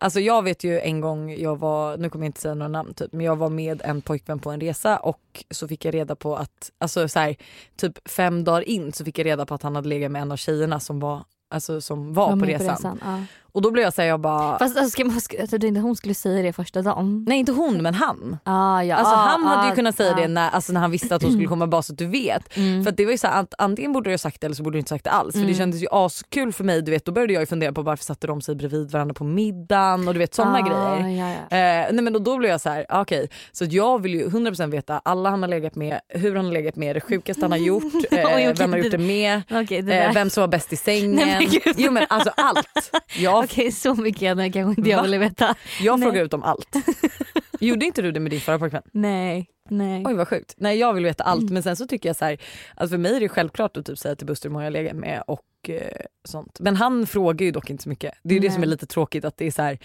Alltså 0.00 0.20
jag 0.20 0.42
vet 0.44 0.64
ju 0.64 0.80
en 0.80 1.00
gång 1.00 1.30
jag 1.38 1.56
var, 1.58 1.96
nu 1.96 2.10
kommer 2.10 2.24
jag 2.24 2.28
inte 2.28 2.40
säga 2.40 2.54
några 2.54 2.68
namn 2.68 2.94
typ, 2.94 3.12
men 3.12 3.26
jag 3.26 3.36
var 3.36 3.48
med 3.48 3.82
en 3.84 4.00
pojkvän 4.02 4.38
på 4.38 4.50
en 4.50 4.60
resa 4.60 4.96
och 4.96 5.44
så 5.50 5.68
fick 5.68 5.84
jag 5.84 5.94
reda 5.94 6.14
på 6.16 6.36
att, 6.36 6.70
alltså 6.78 7.08
så 7.08 7.18
här, 7.18 7.36
typ 7.76 8.08
fem 8.08 8.44
dagar 8.44 8.68
in 8.68 8.92
så 8.92 9.04
fick 9.04 9.18
jag 9.18 9.24
reda 9.26 9.46
på 9.46 9.54
att 9.54 9.62
han 9.62 9.76
hade 9.76 9.88
legat 9.88 10.10
med 10.10 10.22
en 10.22 10.32
av 10.32 10.36
tjejerna 10.36 10.80
som 10.80 11.00
var, 11.00 11.24
alltså, 11.50 11.80
som 11.80 12.14
var, 12.14 12.24
Var 12.24 12.30
på 12.30 12.36
med 12.36 12.48
resan. 12.48 13.00
Ja. 13.04 13.22
Och 13.58 13.62
då 13.62 13.70
blev 13.70 13.84
jag 13.84 13.94
såhär, 13.94 14.08
jag 14.08 14.20
bara, 14.20 14.58
Fast 14.58 14.76
alltså, 14.76 14.90
ska 14.90 15.04
man, 15.04 15.20
jag 15.38 15.50
trodde 15.50 15.66
inte 15.66 15.80
hon 15.80 15.96
skulle 15.96 16.14
säga 16.14 16.42
det 16.42 16.52
första 16.52 16.82
dagen. 16.82 17.24
nej 17.28 17.38
inte 17.38 17.52
hon 17.52 17.82
men 17.82 17.94
han. 17.94 18.36
Ah, 18.44 18.82
ja, 18.82 18.96
Alltså 18.96 19.14
ah, 19.14 19.18
han 19.18 19.44
hade 19.44 19.66
ju 19.66 19.72
ah, 19.72 19.74
kunnat 19.74 19.96
säga 19.96 20.12
ah. 20.12 20.16
det 20.20 20.28
när, 20.28 20.50
alltså, 20.50 20.72
när 20.72 20.80
han 20.80 20.90
visste 20.90 21.14
att 21.14 21.22
hon 21.22 21.32
skulle 21.32 21.46
komma 21.46 21.66
bara 21.66 21.82
så 21.82 21.92
att 21.92 21.98
du 21.98 22.06
vet. 22.06 22.56
Mm. 22.56 22.84
För 22.84 22.92
det 22.92 23.04
var 23.04 23.12
ju 23.12 23.18
så 23.18 23.26
här, 23.26 23.40
att 23.40 23.54
antingen 23.58 23.92
borde 23.92 24.10
du 24.10 24.12
ha 24.12 24.18
sagt 24.18 24.40
det 24.40 24.44
eller 24.46 24.54
så 24.56 24.62
borde 24.62 24.74
du 24.74 24.78
inte 24.78 24.88
sagt 24.88 25.04
det 25.04 25.10
alls. 25.10 25.32
För 25.32 25.38
det 25.40 25.44
Mm. 25.44 25.56
kändes 25.58 25.82
ju 25.82 25.86
askul 25.90 26.52
för 26.52 26.64
mig, 26.64 26.82
du 26.82 26.90
vet 26.90 27.04
då 27.04 27.12
började 27.12 27.32
jag 27.32 27.40
ju 27.42 27.46
fundera 27.46 27.72
på 27.72 27.82
varför 27.82 28.04
satte 28.04 28.26
de 28.26 28.40
sig 28.40 28.54
bredvid 28.54 28.90
varandra 28.90 29.14
på 29.14 29.24
middagen 29.24 30.08
och 30.08 30.14
du 30.14 30.18
vet 30.20 30.34
sådana 30.34 30.58
Ah, 30.58 30.98
grejer. 31.00 31.18
Ja, 31.18 31.28
ja. 31.50 31.56
Eh, 31.56 31.92
nej 31.92 32.02
men 32.04 32.12
då, 32.12 32.18
då 32.18 32.36
blev 32.36 32.50
jag 32.50 32.60
så 32.60 32.68
här, 32.70 32.86
ah, 32.88 33.00
okej 33.00 33.28
så 33.52 33.64
att 33.64 33.72
jag 33.72 34.02
vill 34.02 34.14
ju 34.14 34.28
100% 34.28 34.70
veta 34.70 35.00
alla 35.04 35.30
han 35.30 35.42
har 35.42 35.48
legat 35.48 35.74
med, 35.74 36.00
hur 36.08 36.34
han 36.36 36.44
har 36.44 36.52
legat 36.52 36.76
med, 36.76 36.96
det 36.96 37.00
sjukaste 37.00 37.44
han 37.44 37.50
har 37.52 37.58
gjort, 37.58 37.84
eh, 38.10 38.24
okej, 38.24 38.54
vem 38.58 38.72
har 38.72 38.78
gjort 38.78 38.90
det- 38.90 38.98
med, 38.98 39.42
Okej, 39.50 39.82
det 39.82 39.98
eh, 39.98 40.12
vem 40.14 40.30
som 40.30 40.40
var 40.40 40.48
bäst 40.48 40.72
i 40.72 40.76
sängen. 40.76 41.14
Nej, 41.26 41.48
men 41.64 41.74
jo 41.76 41.90
men 41.92 42.06
alltså 42.08 42.30
allt. 42.36 42.90
Jag, 43.18 43.47
Okej 43.48 43.72
så 43.72 43.94
mycket 43.94 44.28
hade 44.28 44.50
kanske 44.50 44.80
inte 44.80 44.90
jag 44.90 44.96
Va? 44.96 45.02
ville 45.02 45.18
veta. 45.18 45.54
jag 45.80 46.00
nej. 46.00 46.08
frågar 46.08 46.24
ut 46.24 46.34
om 46.34 46.42
allt. 46.42 46.76
Gjorde 47.60 47.86
inte 47.86 48.02
du 48.02 48.12
det 48.12 48.20
med 48.20 48.32
din 48.32 48.40
förra 48.40 48.58
pojkvän? 48.58 48.82
Nej, 48.92 49.46
nej. 49.68 50.04
Oj 50.06 50.14
vad 50.14 50.28
sjukt. 50.28 50.54
Nej 50.56 50.78
jag 50.78 50.92
vill 50.94 51.04
veta 51.04 51.24
allt 51.24 51.50
men 51.50 51.62
sen 51.62 51.76
så 51.76 51.86
tycker 51.86 52.08
jag 52.08 52.16
så 52.16 52.24
här, 52.24 52.38
alltså 52.74 52.94
för 52.94 52.98
mig 52.98 53.16
är 53.16 53.20
det 53.20 53.28
självklart 53.28 53.76
att 53.76 53.86
typ 53.86 53.98
säga 53.98 54.16
till 54.16 54.26
Buster 54.26 54.48
hur 54.48 54.52
många 54.52 54.64
jag 54.64 54.72
legat 54.72 54.96
med 54.96 55.22
och 55.26 55.44
eh, 55.68 55.82
sånt. 56.24 56.60
Men 56.60 56.76
han 56.76 57.06
frågar 57.06 57.44
ju 57.46 57.50
dock 57.52 57.70
inte 57.70 57.82
så 57.82 57.88
mycket. 57.88 58.14
Det 58.22 58.30
är 58.30 58.34
ju 58.34 58.40
det 58.40 58.50
som 58.50 58.62
är 58.62 58.66
Nej. 58.66 58.70
lite 58.70 58.86
tråkigt 58.86 59.24
att 59.24 59.36
det 59.36 59.46
är 59.46 59.50
så 59.50 59.62
här, 59.62 59.78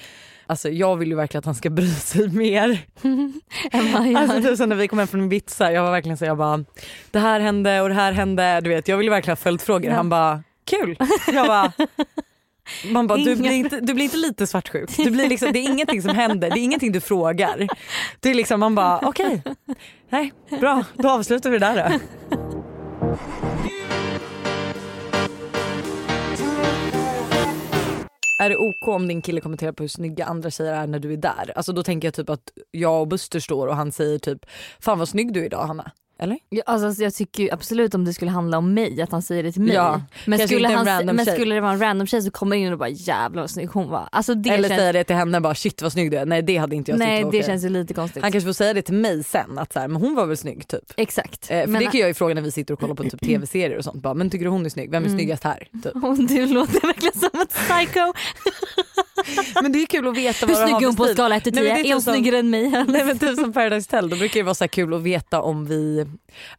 alltså 0.45 0.69
jag 0.69 0.95
vill 0.95 1.09
ju 1.09 1.15
verkligen 1.15 1.39
att 1.39 1.45
han 1.45 1.55
ska 1.55 1.69
bry 1.69 1.89
sig 1.89 2.27
mer. 2.29 2.79
Alltså 4.17 4.41
typ 4.41 4.57
som 4.57 4.69
när 4.69 4.75
vi 4.75 4.87
kom 4.87 4.99
hem 4.99 5.07
från 5.07 5.23
Ibiza, 5.23 5.71
jag 5.71 5.83
var 5.83 5.91
verkligen 5.91 6.17
så 6.17 6.25
jag 6.25 6.37
bara 6.37 6.65
det 7.11 7.19
här 7.19 7.39
hände 7.39 7.81
och 7.81 7.89
det 7.89 7.95
här 7.95 8.11
hände. 8.11 8.61
Du 8.61 8.69
vet 8.69 8.87
jag 8.87 8.97
vill 8.97 9.05
ju 9.05 9.11
verkligen 9.11 9.31
ha 9.31 9.35
följdfrågor. 9.43 9.89
Ja. 9.91 9.95
Han 9.95 10.09
bara 10.09 10.43
kul. 10.65 10.97
Jag 11.33 11.47
bara 11.47 11.73
man 12.91 13.07
bara, 13.07 13.17
du, 13.17 13.35
blir 13.35 13.51
inte, 13.51 13.79
du 13.79 13.93
blir 13.93 14.05
inte 14.05 14.17
lite 14.17 14.47
svartsjuk. 14.47 14.97
Du 14.97 15.11
blir 15.11 15.29
liksom, 15.29 15.51
det 15.53 15.59
är 15.59 15.71
ingenting 15.71 16.01
som 16.01 16.15
händer, 16.15 16.49
det 16.49 16.59
är 16.59 16.63
ingenting 16.63 16.91
du 16.91 17.01
frågar. 17.01 17.67
Det 18.19 18.29
är 18.29 18.33
liksom, 18.33 18.59
man 18.59 18.75
bara 18.75 18.99
okej, 19.03 19.43
nej 20.09 20.33
bra 20.59 20.83
då 20.93 21.09
avslutar 21.09 21.49
vi 21.49 21.59
det 21.59 21.65
där 21.65 21.89
då. 21.89 21.99
Är 28.39 28.49
det 28.49 28.57
OK 28.57 28.87
om 28.87 29.07
din 29.07 29.21
kille 29.21 29.41
kommenterar 29.41 29.71
på 29.71 29.83
hur 29.83 29.87
snygga 29.87 30.25
andra 30.25 30.51
tjejer 30.51 30.73
är 30.73 30.87
när 30.87 30.99
du 30.99 31.13
är 31.13 31.17
där? 31.17 31.53
Alltså 31.55 31.73
då 31.73 31.83
tänker 31.83 32.07
jag 32.07 32.13
typ 32.13 32.29
att 32.29 32.51
jag 32.71 33.01
och 33.01 33.07
Buster 33.07 33.39
står 33.39 33.67
och 33.67 33.75
han 33.75 33.91
säger 33.91 34.19
typ 34.19 34.45
Fan 34.79 34.99
vad 34.99 35.09
snygg 35.09 35.33
du 35.33 35.39
är 35.39 35.45
idag 35.45 35.65
Hanna. 35.65 35.91
Eller? 36.23 36.39
Ja, 36.49 36.63
alltså, 36.65 37.03
jag 37.03 37.13
tycker 37.13 37.53
absolut 37.53 37.95
om 37.95 38.05
det 38.05 38.13
skulle 38.13 38.31
handla 38.31 38.57
om 38.57 38.73
mig 38.73 39.01
att 39.01 39.11
han 39.11 39.21
säger 39.21 39.43
det 39.43 39.51
till 39.51 39.61
mig. 39.61 39.73
Ja, 39.75 40.01
men 40.25 40.39
skulle, 40.47 40.67
han, 40.67 41.05
men 41.05 41.25
skulle 41.25 41.55
det 41.55 41.61
vara 41.61 41.71
en 41.71 41.79
random 41.79 42.07
tjej 42.07 42.21
så 42.21 42.31
kommer 42.31 42.55
in 42.55 42.71
och 42.73 42.79
bara 42.79 42.89
jävlar 42.89 43.41
vad 43.43 43.49
snygg 43.49 43.69
hon 43.69 43.89
var. 43.89 44.09
Alltså, 44.11 44.35
det 44.35 44.49
Eller 44.49 44.69
känns, 44.69 44.79
säga 44.79 44.93
det 44.93 45.03
till 45.03 45.15
henne 45.15 45.41
bara 45.41 45.55
shit 45.55 45.81
vad 45.81 45.91
snygg 45.91 46.11
du 46.11 46.17
är. 46.17 46.25
Nej 46.25 46.41
det 46.41 46.57
hade 46.57 46.75
inte 46.75 46.91
jag 46.91 46.97
nej 46.99 47.21
det 47.21 47.27
okej. 47.27 47.43
känns 47.43 47.63
ju 47.63 47.69
lite 47.69 47.93
konstigt. 47.93 48.23
Han 48.23 48.31
kanske 48.31 48.47
får 48.47 48.53
säga 48.53 48.73
det 48.73 48.81
till 48.81 48.93
mig 48.95 49.23
sen 49.23 49.57
att 49.57 49.73
så 49.73 49.79
här, 49.79 49.87
men 49.87 50.01
hon 50.01 50.15
var 50.15 50.25
väl 50.25 50.37
snygg 50.37 50.67
typ. 50.67 50.93
Exakt. 50.97 51.51
Eh, 51.51 51.59
för 51.61 51.67
men, 51.67 51.79
det 51.83 51.91
kan 51.91 51.99
jag 51.99 52.07
ju 52.09 52.13
fråga 52.13 52.33
när 52.33 52.41
vi 52.41 52.51
sitter 52.51 52.73
och 52.73 52.79
kollar 52.79 52.95
på 52.95 53.03
typ 53.03 53.19
tv-serier 53.25 53.77
och 53.77 53.83
sånt. 53.83 54.01
Bara, 54.01 54.13
men 54.13 54.29
tycker 54.29 54.45
du 54.45 54.51
hon 54.51 54.65
är 54.65 54.69
snygg? 54.69 54.91
Vem 54.91 55.03
är 55.03 55.07
Mm. 55.07 55.19
snyggast 55.19 55.43
här? 55.43 55.67
Typ. 55.83 55.93
Du 56.33 56.45
låter 56.45 56.81
verkligen 56.87 57.19
som 57.19 57.41
ett 57.41 57.49
psycho. 57.49 58.13
Men 59.61 59.71
det 59.71 59.81
är 59.81 59.85
kul 59.85 60.07
att 60.07 60.17
veta 60.17 60.45
Hur 60.45 60.53
vad 60.53 60.63
de 60.63 60.67
snygg 60.67 60.73
har 60.73 60.81
är 60.81 60.85
hon 60.85 60.95
på 60.95 61.05
skala 61.05 61.35
1 61.35 61.43
till 61.43 61.53
Nej, 61.53 61.63
10? 61.63 61.73
men 61.73 61.83
det 61.83 61.89
är 61.89 61.93
hon 61.93 62.01
snyggare 62.01 62.37
än 62.39 62.49
mig? 62.49 62.69
Nej 62.87 63.05
men 63.05 63.19
typ 63.19 63.39
som 63.39 63.53
Paradise 63.53 63.87
Hotel, 63.87 64.09
då 64.09 64.15
brukar 64.15 64.39
det 64.39 64.43
vara 64.43 64.55
så 64.55 64.67
kul 64.67 64.93
att 64.93 65.01
veta 65.01 65.41
om 65.41 65.65
vi... 65.65 66.05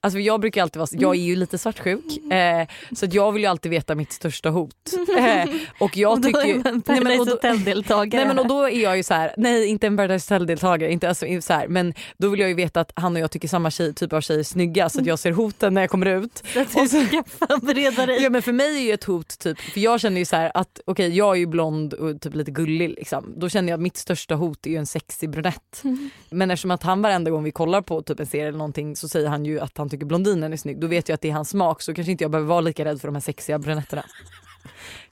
Alltså 0.00 0.18
jag 0.18 0.40
brukar 0.40 0.62
alltid 0.62 0.80
vara, 0.80 0.88
jag 0.92 1.14
är 1.14 1.20
ju 1.20 1.36
lite 1.36 1.58
svartsjuk 1.58 2.32
eh, 2.32 2.68
så 2.96 3.06
jag 3.10 3.32
vill 3.32 3.42
ju 3.42 3.48
alltid 3.48 3.70
veta 3.70 3.94
mitt 3.94 4.12
största 4.12 4.50
hot. 4.50 4.74
Eh, 5.18 5.50
och 5.78 5.96
jag 5.96 6.12
och 6.12 6.20
då 6.20 6.28
tycker 6.28 6.46
ju... 6.46 6.62
Nej, 6.86 7.00
men, 7.00 7.20
och 7.20 7.26
då, 7.26 7.38
nej 7.42 8.26
men 8.26 8.38
och 8.38 8.48
då 8.48 8.62
är 8.62 8.82
jag 8.82 8.96
ju 8.96 9.02
så 9.02 9.14
här, 9.14 9.34
nej 9.36 9.66
inte 9.66 9.86
en 9.86 9.96
Paradise 9.96 10.34
Hotel-deltagare, 10.34 10.92
inte 10.92 11.08
alltså, 11.08 11.26
så 11.40 11.52
här, 11.52 11.68
men 11.68 11.94
då 12.18 12.28
vill 12.28 12.40
jag 12.40 12.48
ju 12.48 12.54
veta 12.54 12.80
att 12.80 12.92
han 12.96 13.16
och 13.16 13.22
jag 13.22 13.30
tycker 13.30 13.48
samma 13.48 13.70
tjej, 13.70 13.94
typ 13.94 14.12
av 14.12 14.20
tjej 14.20 14.38
är 14.38 14.42
snygga 14.42 14.88
så 14.88 15.00
att 15.00 15.06
jag 15.06 15.18
ser 15.18 15.32
hoten 15.32 15.74
när 15.74 15.80
jag 15.80 15.90
kommer 15.90 16.06
ut. 16.06 16.42
Så 16.52 16.60
att 16.60 16.72
du 16.72 17.06
ska 17.06 17.24
förbereda 17.38 18.06
dig. 18.06 18.22
Ja 18.22 18.30
men 18.30 18.42
för 18.42 18.52
mig 18.52 18.76
är 18.76 18.80
ju 18.80 18.92
ett 18.92 19.04
hot 19.04 19.38
typ, 19.38 19.60
för 19.60 19.80
jag 19.80 20.00
känner 20.00 20.18
ju 20.18 20.24
så 20.24 20.36
här 20.36 20.50
att 20.54 20.80
okej 20.86 21.16
jag 21.16 21.34
är 21.34 21.38
ju 21.38 21.46
blond 21.46 21.92
och 21.94 22.20
typ 22.20 22.34
lite 22.34 22.50
gullig 22.50 22.88
liksom. 22.88 23.34
Då 23.36 23.48
känner 23.48 23.68
jag 23.68 23.76
att 23.76 23.82
mitt 23.82 23.96
största 23.96 24.34
hot 24.34 24.66
är 24.66 24.70
ju 24.70 24.76
en 24.76 24.86
sexig 24.86 25.30
brunett. 25.30 25.82
Men 26.30 26.50
eftersom 26.50 26.70
att 26.70 26.82
han 26.82 27.02
varenda 27.02 27.30
gång 27.30 27.44
vi 27.44 27.50
kollar 27.50 27.82
på 27.82 28.02
typ 28.02 28.20
en 28.20 28.26
serie 28.26 28.48
eller 28.48 28.58
någonting 28.58 28.96
så 28.96 29.08
säger 29.08 29.28
han 29.28 29.44
ju 29.44 29.60
att 29.64 29.78
han 29.78 29.88
tycker 29.88 30.06
blondinen 30.06 30.52
är 30.52 30.56
snygg. 30.56 30.80
Då 30.80 30.86
vet 30.86 31.08
jag 31.08 31.14
att 31.14 31.20
det 31.20 31.28
är 31.28 31.32
hans 31.32 31.48
smak 31.50 31.82
så 31.82 31.94
kanske 31.94 32.12
inte 32.12 32.24
jag 32.24 32.30
behöver 32.30 32.48
vara 32.48 32.60
lika 32.60 32.84
rädd 32.84 33.00
för 33.00 33.08
de 33.08 33.14
här 33.14 33.20
sexiga 33.20 33.58
brunetterna. 33.58 34.04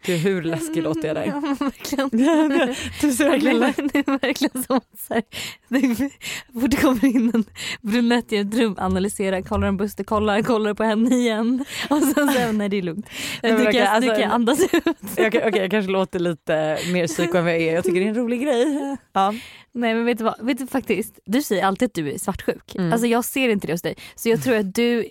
Gud 0.04 0.20
hur 0.20 0.42
läskig 0.42 0.82
låter 0.82 1.08
jag 1.08 1.16
där? 1.16 1.26
Ja, 1.32 1.56
verkligen. 1.60 2.10
Du 3.00 3.12
ser 3.12 3.30
verkligen 3.30 3.60
det, 3.60 3.66
är, 3.66 4.02
det 4.04 4.26
verkligen 4.26 4.62
som 4.62 4.80
så 5.08 5.14
här, 5.14 5.22
det 5.68 6.10
borde 6.48 6.76
kommer 6.76 7.04
in 7.04 7.30
en 7.34 7.44
brunett 7.80 8.32
i 8.32 8.36
ett 8.36 8.54
rum, 8.54 8.76
analyserar, 8.78 9.42
kollar 9.42 9.68
en 9.68 9.76
Buster, 9.76 10.04
kollar, 10.04 10.42
kollar 10.42 10.74
på 10.74 10.84
henne 10.84 11.16
igen 11.16 11.64
och 11.90 12.02
sen 12.02 12.28
säger 12.32 12.52
nej 12.52 12.68
det 12.68 12.78
är 12.78 12.82
lugnt. 12.82 13.08
Nej, 13.42 13.52
men 13.52 13.64
Du 13.64 13.72
kan, 13.72 13.72
du 13.72 13.80
alltså, 13.80 14.14
kan 14.14 14.30
andas 14.30 14.60
ut. 14.60 14.82
Okej 15.12 15.26
okay, 15.26 15.60
jag 15.60 15.70
kanske 15.70 15.92
låter 15.92 16.18
lite 16.18 16.78
mer 16.92 17.06
psyko 17.06 17.38
än 17.38 17.44
vad 17.44 17.52
jag 17.52 17.60
är. 17.62 17.74
Jag 17.74 17.84
tycker 17.84 18.00
det 18.00 18.06
är 18.06 18.08
en 18.08 18.14
rolig 18.14 18.42
grej. 18.42 18.96
Ja. 19.12 19.34
Nej 19.74 19.94
men 19.94 20.04
vet 20.04 20.18
du 20.18 20.24
vad, 20.24 20.34
vet 20.40 20.58
du 20.58 20.66
faktiskt, 20.66 21.18
du 21.24 21.42
säger 21.42 21.64
alltid 21.64 21.86
att 21.86 21.94
du 21.94 22.12
är 22.12 22.18
svartsjuk. 22.18 22.74
Mm. 22.74 22.92
Alltså 22.92 23.06
jag 23.06 23.24
ser 23.24 23.48
inte 23.48 23.66
det 23.66 23.72
hos 23.72 23.82
dig. 23.82 23.94
Så 24.14 24.28
jag 24.28 24.42
tror 24.42 24.56
att 24.56 24.74
du, 24.74 25.02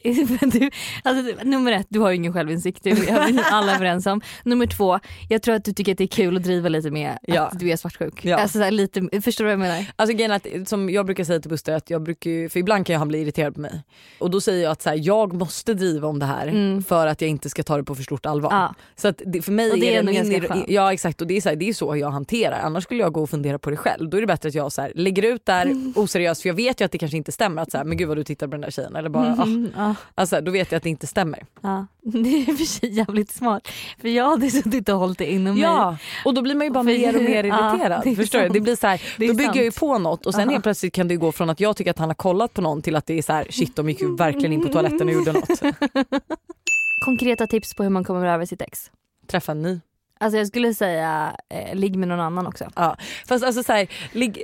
du 0.51 0.69
alltså, 1.03 1.43
nummer 1.43 1.71
ett, 1.71 1.87
du 1.89 1.99
har 1.99 2.09
ju 2.09 2.15
ingen 2.15 2.33
självinsikt, 2.33 2.83
det 2.83 2.89
är 2.89 3.43
alla 3.51 3.75
överens 3.75 4.05
om. 4.05 4.21
Nummer 4.51 4.65
två, 4.65 4.99
jag 5.29 5.41
tror 5.41 5.55
att 5.55 5.65
du 5.65 5.73
tycker 5.73 5.91
att 5.91 5.97
det 5.97 6.03
är 6.03 6.07
kul 6.07 6.37
att 6.37 6.43
driva 6.43 6.69
lite 6.69 6.91
med 6.91 7.17
Ja. 7.21 7.41
att 7.41 7.59
du 7.59 7.71
är 7.71 7.75
svartsjuk. 7.77 8.25
Ja. 8.25 8.37
Alltså 8.37 8.57
så 8.57 8.63
här, 8.63 8.71
lite, 8.71 9.21
förstår 9.21 9.43
du 9.43 9.47
vad 9.47 9.53
jag 9.53 9.59
menar? 9.59 9.85
Alltså 9.95 10.15
grejen 10.15 10.31
att, 10.31 10.47
som 10.65 10.89
jag 10.89 11.05
brukar 11.05 11.23
säga 11.23 11.39
till 11.39 11.49
Buster, 11.49 11.73
att 11.73 11.89
jag 11.89 12.01
brukar 12.03 12.49
för 12.49 12.59
ibland 12.59 12.85
kan 12.85 12.95
han 12.95 13.07
bli 13.07 13.21
irriterad 13.21 13.55
på 13.55 13.61
mig. 13.61 13.83
Och 14.19 14.31
då 14.31 14.41
säger 14.41 14.63
jag 14.63 14.71
att 14.71 14.81
så 14.81 14.89
här, 14.89 14.99
jag 15.01 15.33
måste 15.33 15.73
driva 15.73 16.07
om 16.07 16.19
det 16.19 16.25
här 16.25 16.47
Mm. 16.47 16.83
för 16.83 17.07
att 17.07 17.21
jag 17.21 17.29
inte 17.29 17.49
ska 17.49 17.63
ta 17.63 17.77
det 17.77 17.83
på 17.83 17.95
för 17.95 18.03
stort 18.03 18.25
allvar. 18.25 18.51
Ja. 18.51 18.75
Så 18.95 19.07
att 19.07 19.21
det, 19.25 19.41
för 19.41 19.51
mig 19.51 19.71
Och 19.71 19.79
det 19.79 19.95
är 19.95 19.99
är 19.99 20.23
det 20.23 20.49
min. 20.55 20.65
Ja 20.67 20.93
exakt 20.93 21.21
och 21.21 21.27
det 21.27 21.37
är, 21.37 21.41
så 21.41 21.49
här, 21.49 21.55
det 21.55 21.69
är 21.69 21.73
så 21.73 21.95
jag 21.97 22.11
hanterar 22.11 22.59
annars 22.59 22.83
skulle 22.83 22.99
jag 23.03 23.13
gå 23.13 23.21
och 23.23 23.29
fundera 23.29 23.59
på 23.59 23.69
det 23.69 23.77
själv. 23.77 24.09
Då 24.09 24.17
är 24.17 24.21
det 24.21 24.27
bättre 24.27 24.49
att 24.49 24.55
jag 24.55 24.71
så 24.71 24.81
här, 24.81 24.91
lägger 24.95 25.23
ut 25.23 25.45
där 25.45 25.65
Mm. 25.65 25.93
oseriöst 25.95 26.41
för 26.41 26.49
jag 26.49 26.53
vet 26.55 26.81
ju 26.81 26.85
att 26.85 26.91
det 26.91 26.97
kanske 26.97 27.17
inte 27.17 27.31
stämmer 27.31 27.61
att 27.61 27.71
så 27.71 27.77
här, 27.77 27.85
men 27.85 27.97
gud 27.97 28.07
vad 28.07 28.17
du 28.17 28.23
tittar 28.23 28.47
på 28.47 28.51
den 28.51 28.61
där 28.61 28.71
tjejen 28.71 28.95
eller 28.95 29.09
bara 29.09 29.35
ah. 29.39 29.43
Mm, 29.43 29.95
alltså, 30.15 30.41
då 30.41 30.51
vet 30.51 30.71
jag 30.71 30.77
att 30.77 30.83
det 30.83 30.89
inte 30.89 31.07
stämmer. 31.07 31.43
Ja. 31.61 31.85
Det 32.03 32.19
är 32.41 32.45
för 32.55 32.65
sig 32.65 32.89
jävligt 32.93 33.31
smart. 33.31 33.67
För 34.01 34.07
jag 34.09 34.40
hade 34.41 34.51
suttit 34.63 34.89
och 34.89 34.95
hållit 34.95 35.17
det 35.17 35.31
inom 35.31 35.53
mig. 35.53 35.63
Ja 35.63 35.97
och 36.25 36.33
då 36.33 36.41
blir 36.41 36.55
man 36.55 36.67
ju 36.67 36.71
bara 36.73 36.83
mer 36.83 37.15
och 37.17 37.23
mer 37.23 37.43
Ja, 37.43 37.71
irriterad. 37.73 38.07
är 38.07 38.15
förstår 38.15 38.39
du? 38.39 38.43
sant. 38.45 38.53
Det 38.53 38.59
blir 38.59 38.75
så 38.75 38.87
här, 38.87 39.01
Det 39.17 39.27
då 39.27 39.33
bygger 39.33 39.55
jag 39.55 39.65
ju 39.65 39.71
sant. 39.71 39.79
på 39.79 39.97
något 39.97 40.25
och 40.25 40.33
sen 40.33 40.41
Aha. 40.41 40.51
helt 40.51 40.63
plötsligt 40.63 40.93
kan 40.93 41.07
det 41.07 41.15
gå 41.15 41.31
från 41.31 41.49
att 41.49 41.59
jag 41.59 41.77
tycker 41.77 41.91
att 41.91 41.97
han 41.99 42.09
har 42.09 42.15
kollat 42.15 42.53
på 42.53 42.61
någon 42.61 42.81
till 42.81 42.95
att 42.95 43.05
det 43.05 43.17
är 43.17 43.21
så 43.21 43.33
här 43.33 43.47
shit 43.49 43.75
de 43.75 43.89
gick 43.89 44.01
ju 44.01 44.15
verkligen 44.15 44.53
in 44.53 44.61
på 44.61 44.73
toaletten 44.73 45.07
och 45.07 45.13
gjorde 45.13 45.31
något. 45.31 45.49
Konkreta 47.05 47.47
tips 47.47 47.73
på 47.75 47.83
hur 47.83 47.89
man 47.89 48.03
kommer 48.03 48.25
över 48.27 48.45
sitt 48.45 48.61
ex. 48.61 48.91
Träffa 49.27 49.51
en 49.51 49.61
ny. 49.61 49.79
Alltså 50.21 50.37
jag 50.37 50.47
skulle 50.47 50.73
säga 50.73 51.35
eh, 51.49 51.75
ligg 51.75 51.95
med 51.95 52.07
någon 52.07 52.19
annan 52.19 52.47
också. 52.47 52.65
Ja, 52.75 52.97
fast 53.27 53.45
alltså 53.45 53.63
så 53.63 53.73
här, 53.73 53.87
ligg, 54.11 54.43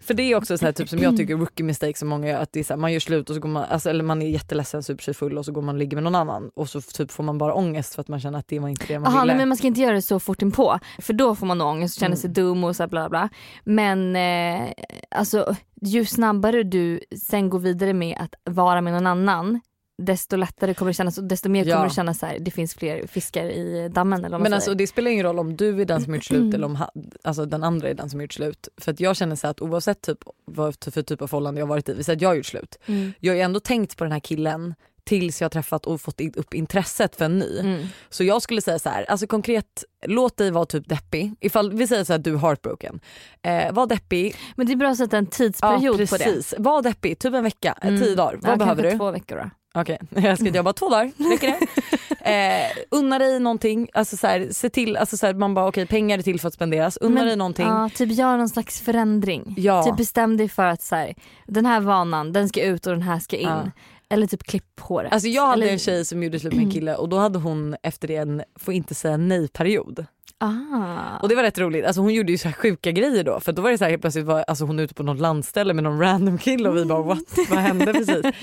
för 0.00 0.14
det 0.14 0.22
är 0.22 0.36
också 0.36 0.58
så 0.58 0.64
här, 0.64 0.72
typ 0.72 0.88
som 0.88 0.98
jag 0.98 1.16
tycker 1.16 1.36
rookie 1.38 1.64
mistake 1.64 1.98
som 1.98 2.08
många 2.08 2.28
gör, 2.28 2.40
att 2.40 2.52
det 2.52 2.60
är 2.60 2.64
så 2.64 2.72
här, 2.72 2.78
man 2.78 2.92
gör 2.92 3.00
slut 3.00 3.30
och 3.30 3.34
så 3.34 3.40
går 3.40 3.48
man, 3.48 3.64
alltså, 3.64 3.90
eller 3.90 4.04
man 4.04 4.22
är 4.22 4.26
jätteledsen, 4.26 4.82
superfull 4.82 5.38
och 5.38 5.44
så 5.44 5.52
går 5.52 5.62
man 5.62 5.74
och 5.74 5.78
ligger 5.78 5.96
med 5.96 6.04
någon 6.04 6.14
annan 6.14 6.50
och 6.54 6.68
så 6.68 6.80
typ 6.80 7.10
får 7.10 7.24
man 7.24 7.38
bara 7.38 7.54
ångest 7.54 7.94
för 7.94 8.00
att 8.00 8.08
man 8.08 8.20
känner 8.20 8.38
att 8.38 8.48
det 8.48 8.58
var 8.58 8.68
inte 8.68 8.86
det 8.88 8.98
man 8.98 9.12
Jaha, 9.12 9.22
ville. 9.22 9.36
men 9.36 9.48
man 9.48 9.56
ska 9.56 9.66
inte 9.66 9.80
göra 9.80 9.94
det 9.94 10.02
så 10.02 10.20
fort 10.20 10.42
inpå 10.42 10.78
för 10.98 11.12
då 11.12 11.34
får 11.34 11.46
man 11.46 11.60
ångest 11.60 11.96
och 11.96 12.00
känner 12.00 12.16
sig 12.16 12.30
dum 12.30 12.64
och 12.64 12.76
så 12.76 12.82
här 12.82 12.88
bla 12.88 13.08
bla. 13.08 13.28
Men 13.64 14.16
eh, 14.16 14.72
alltså 15.10 15.54
ju 15.80 16.04
snabbare 16.04 16.62
du 16.62 17.00
sen 17.16 17.50
går 17.50 17.58
vidare 17.58 17.92
med 17.92 18.16
att 18.20 18.54
vara 18.54 18.80
med 18.80 18.92
någon 18.92 19.06
annan 19.06 19.60
desto 20.02 20.36
lättare 20.36 20.74
kommer 20.74 20.90
det 20.90 20.94
kännas 20.94 21.18
och 21.18 21.24
desto 21.24 21.48
mer 21.48 21.64
Ja. 21.64 21.74
kommer 21.76 21.88
det 21.88 21.94
kännas 21.94 22.18
så 22.18 22.26
här, 22.26 22.38
det 22.38 22.50
finns 22.50 22.74
fler 22.74 23.06
fiskar 23.06 23.44
i 23.44 23.88
dammen 23.88 24.18
eller 24.24 24.30
vad 24.38 24.40
Men 24.40 24.52
alltså 24.52 24.74
det 24.74 24.86
spelar 24.86 25.10
ingen 25.10 25.26
roll 25.26 25.38
om 25.38 25.56
du 25.56 25.80
är 25.80 25.84
den 25.84 26.02
som 26.04 26.14
gjort 26.14 26.24
slut 26.24 26.54
eller 26.54 26.66
om 26.66 26.78
alltså 27.24 27.44
den 27.46 27.62
andra 27.64 27.88
är 27.88 27.94
den 27.94 28.10
som 28.10 28.20
gjort 28.20 28.32
slut. 28.32 28.68
För 28.76 28.92
att 28.92 29.00
jag 29.00 29.16
känner 29.16 29.36
så 29.36 29.46
att 29.48 29.60
oavsett 29.60 30.02
typ, 30.02 30.18
vad 30.44 30.76
för 30.92 31.02
typ 31.02 31.22
av 31.22 31.26
förhållande 31.26 31.60
jag 31.60 31.66
varit 31.66 31.88
i, 31.88 31.92
vi 31.94 32.04
säger 32.04 32.16
att 32.16 32.22
jag 32.22 32.28
har 32.28 32.34
gjort 32.34 32.46
slut. 32.46 32.78
Mm. 32.86 33.12
Jag 33.20 33.32
har 33.32 33.36
ju 33.36 33.42
ändå 33.42 33.60
tänkt 33.60 33.96
på 33.96 34.04
den 34.04 34.12
här 34.12 34.20
killen 34.20 34.74
tills 35.04 35.40
jag 35.40 35.44
har 35.44 35.50
träffat 35.50 35.86
och 35.86 36.00
fått 36.00 36.20
upp 36.36 36.54
intresset 36.54 37.16
för 37.16 37.24
en 37.24 37.38
ny. 37.38 37.58
Mm. 37.58 37.86
Så 38.10 38.24
jag 38.24 38.42
skulle 38.42 38.60
säga 38.60 38.78
så 38.78 38.88
här, 38.88 39.04
alltså 39.10 39.26
konkret, 39.26 39.84
låt 40.06 40.36
dig 40.36 40.50
vara 40.50 40.64
typ 40.66 40.88
deppig. 40.88 41.34
Ifall 41.40 41.72
vi 41.72 41.86
säger 41.86 42.04
så 42.04 42.12
här, 42.12 42.18
du 42.18 42.34
är 42.34 42.38
heartbroken. 42.38 43.00
Eh, 43.42 43.72
var 43.72 43.86
deppig, 43.86 44.36
Men 44.56 44.66
det 44.66 44.72
är 44.72 44.76
bra 44.76 44.88
att 44.90 44.96
sätta 44.96 45.18
en 45.18 45.26
tidsperiod 45.26 46.10
på 46.10 46.16
det. 46.16 46.54
Var 46.58 46.82
deppig, 46.82 47.18
typ 47.18 47.34
en 47.34 47.44
vecka, 47.44 47.78
Mm. 47.82 48.00
tio 48.00 48.14
dagar. 48.14 48.38
Vad 48.42 48.52
Ja, 48.52 48.56
behöver 48.56 48.82
du? 48.82 48.98
Två 48.98 49.10
veckor 49.10 49.36
då. 49.36 49.50
Okej, 49.74 49.98
jag 50.10 50.38
ska 50.38 50.48
jobba 50.48 50.72
två 50.72 50.88
dagar, 50.88 51.12
räcker 51.30 51.46
det? 51.48 51.66
eh, 52.30 52.70
unna 52.90 53.18
dig 53.18 53.40
någonting, 53.40 53.88
alltså 53.94 54.16
så 54.16 54.26
här, 54.26 54.48
se 54.50 54.70
till, 54.70 54.96
alltså 54.96 55.16
så 55.16 55.26
här, 55.26 55.34
man 55.34 55.54
bara 55.54 55.68
okej 55.68 55.86
pengar 55.86 56.18
är 56.18 56.22
till 56.22 56.40
för 56.40 56.48
att 56.48 56.54
spenderas, 56.54 56.96
unna 56.96 57.14
Men- 57.14 57.26
dig 57.26 57.36
någonting. 57.36 57.66
Ja, 57.66 57.90
typ 57.94 58.12
gör 58.12 58.36
någon 58.36 58.48
slags 58.48 58.80
förändring. 58.80 59.54
Ja. 59.56 59.82
Typ 59.82 59.96
bestäm 59.96 60.36
dig 60.36 60.48
för 60.48 60.64
att 60.64 60.82
så 60.82 60.96
här, 60.96 61.14
den 61.46 61.66
här 61.66 61.80
vanan 61.80 62.32
den 62.32 62.48
ska 62.48 62.62
ut 62.62 62.86
och 62.86 62.92
den 62.92 63.02
här 63.02 63.18
ska 63.18 63.36
in. 63.36 63.48
Ja. 63.48 63.70
Eller 64.10 64.26
typ 64.26 64.42
klipp 64.42 64.80
håret. 64.80 65.12
Alltså 65.12 65.28
jag 65.28 65.46
hade 65.46 65.62
Eller- 65.62 65.72
en 65.72 65.78
tjej 65.78 66.04
som 66.04 66.22
gjorde 66.22 66.40
slut 66.40 66.52
med 66.54 66.64
en 66.64 66.70
kille 66.70 66.96
och 66.96 67.08
då 67.08 67.18
hade 67.18 67.38
hon 67.38 67.76
efter 67.82 68.08
det 68.08 68.16
en 68.16 68.42
får 68.56 68.74
inte 68.74 68.94
säga 68.94 69.16
nej 69.16 69.48
period. 69.48 70.06
Ah. 70.40 71.18
Och 71.22 71.28
det 71.28 71.34
var 71.34 71.42
rätt 71.42 71.58
roligt, 71.58 71.84
alltså 71.86 72.00
hon 72.00 72.14
gjorde 72.14 72.32
ju 72.32 72.38
så 72.38 72.48
här 72.48 72.52
sjuka 72.52 72.90
grejer 72.92 73.24
då 73.24 73.40
för 73.40 73.52
då 73.52 73.62
var 73.62 73.70
det 73.70 73.78
så 73.78 73.84
här 73.84 73.90
helt 73.90 74.02
plötsligt 74.02 74.24
var 74.26 74.44
alltså 74.48 74.64
hon 74.64 74.78
ute 74.78 74.94
på 74.94 75.02
något 75.02 75.20
landställe 75.20 75.74
med 75.74 75.84
någon 75.84 76.00
random 76.00 76.38
kille 76.38 76.68
och 76.68 76.76
vi 76.76 76.84
bara 76.84 77.02
what, 77.02 77.18
vad 77.50 77.58
hände 77.58 77.92
precis? 77.92 78.24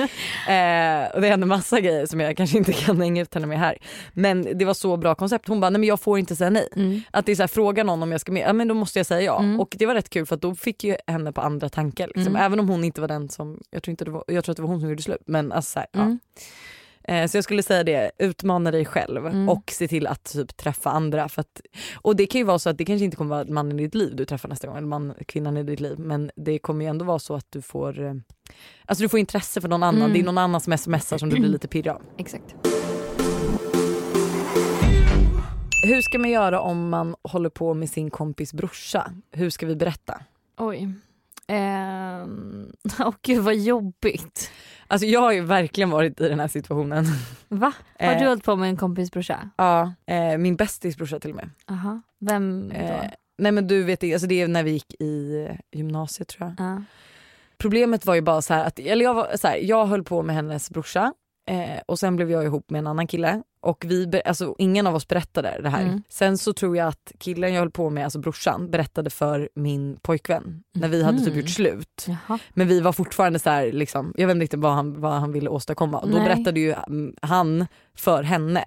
Eh, 0.49 1.15
och 1.15 1.21
det 1.21 1.27
hände 1.27 1.45
massa 1.45 1.79
grejer 1.79 2.05
som 2.05 2.19
jag 2.19 2.37
kanske 2.37 2.57
inte 2.57 2.73
kan 2.73 3.01
hänga 3.01 3.21
ut 3.21 3.33
henne 3.33 3.47
med 3.47 3.59
här. 3.59 3.77
Men 4.13 4.57
det 4.57 4.65
var 4.65 4.73
så 4.73 4.97
bra 4.97 5.15
koncept, 5.15 5.47
hon 5.47 5.59
bara 5.59 5.69
nej 5.69 5.79
men 5.79 5.89
jag 5.89 5.99
får 5.99 6.19
inte 6.19 6.35
säga 6.35 6.49
nej. 6.49 6.67
Mm. 6.75 7.01
Att 7.11 7.25
det 7.25 7.31
är 7.31 7.35
så 7.35 7.41
här, 7.41 7.47
fråga 7.47 7.83
någon 7.83 8.03
om 8.03 8.11
jag 8.11 8.21
ska 8.21 8.31
med, 8.31 8.47
ja 8.47 8.53
men 8.53 8.67
då 8.67 8.73
måste 8.73 8.99
jag 8.99 9.05
säga 9.05 9.21
ja. 9.21 9.39
Mm. 9.39 9.59
Och 9.59 9.75
det 9.79 9.85
var 9.85 9.93
rätt 9.95 10.09
kul 10.09 10.25
för 10.25 10.35
att 10.35 10.41
då 10.41 10.55
fick 10.55 10.83
ju 10.83 10.95
henne 11.07 11.31
på 11.31 11.41
andra 11.41 11.69
tankar. 11.69 12.07
Liksom. 12.07 12.27
Mm. 12.27 12.41
Även 12.41 12.59
om 12.59 12.69
hon 12.69 12.83
inte 12.83 13.01
var 13.01 13.07
den 13.07 13.29
som, 13.29 13.59
jag 13.71 13.83
tror, 13.83 13.91
inte 13.91 14.05
det 14.05 14.11
var, 14.11 14.23
jag 14.27 14.43
tror 14.43 14.53
att 14.53 14.57
det 14.57 14.63
var 14.63 14.69
hon 14.69 14.79
som 14.79 14.89
gjorde 14.89 15.03
slut. 15.03 15.21
Men 15.25 15.51
alltså 15.51 15.71
så, 15.71 15.79
här, 15.79 15.87
Mm. 15.93 16.19
ja. 16.35 16.41
Eh, 17.07 17.27
så 17.27 17.37
jag 17.37 17.43
skulle 17.43 17.63
säga 17.63 17.83
det, 17.83 18.11
utmana 18.17 18.71
dig 18.71 18.85
själv 18.85 19.27
Mm. 19.27 19.49
och 19.49 19.71
se 19.71 19.87
till 19.87 20.07
att 20.07 20.23
typ, 20.23 20.57
träffa 20.57 20.89
andra. 20.89 21.29
För 21.29 21.41
att, 21.41 21.61
och 21.95 22.15
det 22.15 22.25
kan 22.25 22.39
ju 22.39 22.45
vara 22.45 22.59
så 22.59 22.69
att 22.69 22.77
det 22.77 22.85
kanske 22.85 23.05
inte 23.05 23.17
kommer 23.17 23.35
vara 23.35 23.45
mannen 23.49 23.79
i 23.79 23.83
ditt 23.83 23.95
liv 23.95 24.15
du 24.15 24.25
träffar 24.25 24.49
nästa 24.49 24.67
gång, 24.67 24.77
eller 24.77 24.87
man, 24.87 25.13
kvinnan 25.27 25.57
i 25.57 25.63
ditt 25.63 25.79
liv. 25.79 25.99
Men 25.99 26.31
det 26.35 26.59
kommer 26.59 26.85
ju 26.85 26.89
ändå 26.89 27.05
vara 27.05 27.19
så 27.19 27.35
att 27.35 27.51
du 27.51 27.61
får, 27.61 28.03
eh, 28.05 28.13
alltså 28.85 29.03
du 29.03 29.09
får 29.09 29.19
intresse 29.19 29.61
för 29.61 29.67
någon 29.67 29.83
annan. 29.83 30.01
Mm. 30.01 30.13
Det 30.13 30.19
är 30.19 30.23
någon 30.23 30.37
annan 30.37 30.61
som 30.61 30.77
smsar 30.77 31.17
som 31.17 31.29
du 31.29 31.35
blir 31.39 31.49
lite 31.49 31.67
pirrig 31.67 31.89
av. 31.89 32.01
Exakt. 32.17 32.55
Hur 35.87 36.01
ska 36.01 36.19
man 36.19 36.29
göra 36.29 36.59
om 36.61 36.89
man 36.89 37.15
håller 37.21 37.49
på 37.49 37.73
med 37.73 37.89
sin 37.89 38.09
kompis 38.09 38.53
brorsa? 38.53 39.11
Hur 39.31 39.49
ska 39.49 39.65
vi 39.65 39.75
berätta? 39.75 40.21
Oj. 40.57 40.93
Ehm, 41.47 42.71
Åh 42.99 43.13
gud 43.21 43.43
vad 43.43 43.55
jobbigt. 43.55 44.51
Alltså 44.87 45.07
jag 45.07 45.21
har 45.21 45.31
ju 45.31 45.41
verkligen 45.41 45.89
varit 45.89 46.21
i 46.21 46.29
den 46.29 46.39
här 46.39 46.47
situationen. 46.47 47.05
Va? 47.47 47.73
Har 47.99 48.13
Eh, 48.13 48.19
du 48.19 48.27
hållit 48.27 48.43
på 48.43 48.55
med 48.55 48.69
en 48.69 48.77
kompis 48.77 49.11
brorsa? 49.11 49.49
Ja, 49.57 49.93
eh, 50.07 50.37
min 50.37 50.55
bästis 50.55 50.97
brorsa 50.97 51.19
till 51.19 51.29
och 51.29 51.35
med. 51.35 51.49
Aha. 51.71 52.01
Vem 52.19 52.69
då? 52.69 52.75
Eh, 52.75 53.09
nej 53.37 53.51
men 53.51 53.67
du 53.67 53.83
vet, 53.83 54.03
alltså 54.03 54.27
det 54.27 54.41
är 54.41 54.47
när 54.47 54.63
vi 54.63 54.71
gick 54.71 55.01
i 55.01 55.45
eh, 55.49 55.55
gymnasiet 55.79 56.27
tror 56.27 56.47
jag. 56.57 56.67
Ja. 56.67 56.81
Problemet 57.57 58.05
var 58.05 58.15
ju 58.15 58.21
bara 58.21 58.41
så 58.41 58.53
här 58.53 58.65
att, 58.65 58.79
eller 58.79 59.05
jag, 59.05 59.13
var, 59.13 59.37
så 59.37 59.47
här, 59.47 59.57
jag 59.57 59.85
höll 59.85 60.03
på 60.03 60.21
med 60.23 60.35
hennes 60.35 60.69
brorsa 60.69 61.13
eh, 61.49 61.81
och 61.85 61.99
sen 61.99 62.15
blev 62.15 62.31
jag 62.31 62.43
ihop 62.43 62.69
med 62.69 62.79
en 62.79 62.87
annan 62.87 63.07
kille 63.07 63.43
och 63.65 63.85
vi, 63.87 64.21
alltså 64.25 64.55
ingen 64.57 64.87
av 64.87 64.95
oss 64.95 65.07
berättade 65.07 65.59
det 65.63 65.69
här. 65.69 65.81
Mm. 65.81 66.03
Sen 66.09 66.37
så 66.37 66.53
tror 66.53 66.77
jag 66.77 66.87
att 66.87 67.11
killen 67.19 67.53
jag 67.53 67.59
höll 67.61 67.71
på 67.71 67.89
med, 67.89 68.03
alltså 68.03 68.19
brorsan, 68.19 68.71
berättade 68.71 69.09
för 69.09 69.49
min 69.55 69.97
pojkvän 70.01 70.63
när 70.73 70.87
vi 70.87 71.03
hade 71.03 71.17
typ 71.19 71.27
Mhm. 71.27 71.39
gjort 71.39 71.49
slut. 71.49 72.05
Jaha. 72.07 72.39
Men 72.53 72.67
vi 72.67 72.79
var 72.81 72.91
fortfarande 72.93 73.39
så 73.39 73.49
här, 73.49 73.71
liksom, 73.71 74.13
jag 74.17 74.27
vet 74.27 74.41
inte 74.41 74.57
vad 74.57 74.73
han, 74.73 75.01
vad 75.01 75.11
han 75.13 75.31
ville 75.31 75.49
åstadkomma. 75.49 75.99
Och 75.99 76.09
då 76.09 76.17
Nej. 76.17 76.25
berättade 76.25 76.59
ju 76.59 76.71
mm, 76.73 77.15
han 77.21 77.67
för 77.97 78.23
henne. 78.23 78.63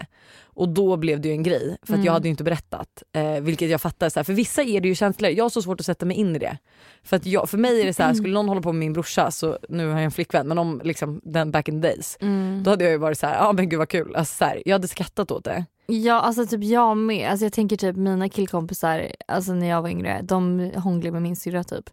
Och 0.58 0.68
då 0.68 0.96
blev 0.96 1.20
det 1.20 1.28
ju 1.28 1.34
en 1.34 1.42
grej 1.42 1.76
för 1.82 1.92
att 1.92 1.96
Mm. 1.98 2.04
jag 2.04 2.12
hade 2.12 2.28
ju 2.28 2.30
inte 2.30 2.44
berättat. 2.44 3.02
Eh, 3.12 3.40
vilket 3.40 3.70
jag 3.70 3.80
fattar, 3.80 4.08
så 4.08 4.18
här, 4.18 4.24
för 4.24 4.32
vissa 4.32 4.62
är 4.62 4.80
det 4.80 4.88
ju 4.88 4.94
känsligare. 4.94 5.34
Jag 5.34 5.44
har 5.44 5.48
så 5.50 5.62
svårt 5.62 5.80
att 5.80 5.86
sätta 5.86 6.06
mig 6.06 6.16
in 6.16 6.36
i 6.36 6.38
det. 6.38 6.58
För, 7.02 7.16
att 7.16 7.26
jag, 7.26 7.50
för 7.50 7.58
mig 7.58 7.80
är 7.80 7.86
det 7.86 7.94
så 7.94 8.02
här, 8.02 8.14
skulle 8.14 8.34
någon 8.34 8.48
hålla 8.48 8.60
på 8.60 8.72
med 8.72 8.80
min 8.80 8.92
brorsa, 8.92 9.30
så 9.30 9.58
nu 9.68 9.86
har 9.86 9.94
jag 9.94 10.04
en 10.04 10.10
flickvän, 10.10 10.48
men 10.48 10.58
om 10.58 10.80
liksom, 10.84 11.20
den 11.24 11.50
back 11.50 11.68
in 11.68 11.82
the 11.82 11.88
days. 11.88 12.16
Mm. 12.20 12.62
Då 12.64 12.70
hade 12.70 12.84
jag 12.84 12.90
ju 12.90 12.98
varit 12.98 13.18
så 13.18 13.26
här, 13.26 13.34
ja 13.34 13.52
men 13.52 13.68
gud 13.68 13.78
vad 13.78 13.88
kul. 13.88 14.16
Alltså, 14.16 14.34
så 14.34 14.44
här, 14.44 14.62
jag 14.64 14.74
hade 14.74 14.88
skrattat 14.88 15.30
åt 15.30 15.44
det. 15.44 15.64
Ja 15.86 16.20
alltså 16.20 16.46
typ 16.46 16.64
jag 16.64 16.96
med. 16.96 17.30
Alltså 17.30 17.44
jag 17.44 17.52
tänker 17.52 17.76
typ 17.76 17.96
mina 17.96 18.28
killkompisar, 18.28 19.06
alltså 19.28 19.52
när 19.52 19.66
jag 19.68 19.82
var 19.82 19.88
yngre, 19.88 20.20
de 20.22 20.70
hånglade 20.76 21.12
med 21.12 21.22
min 21.22 21.36
syrra 21.36 21.64
typ. 21.64 21.90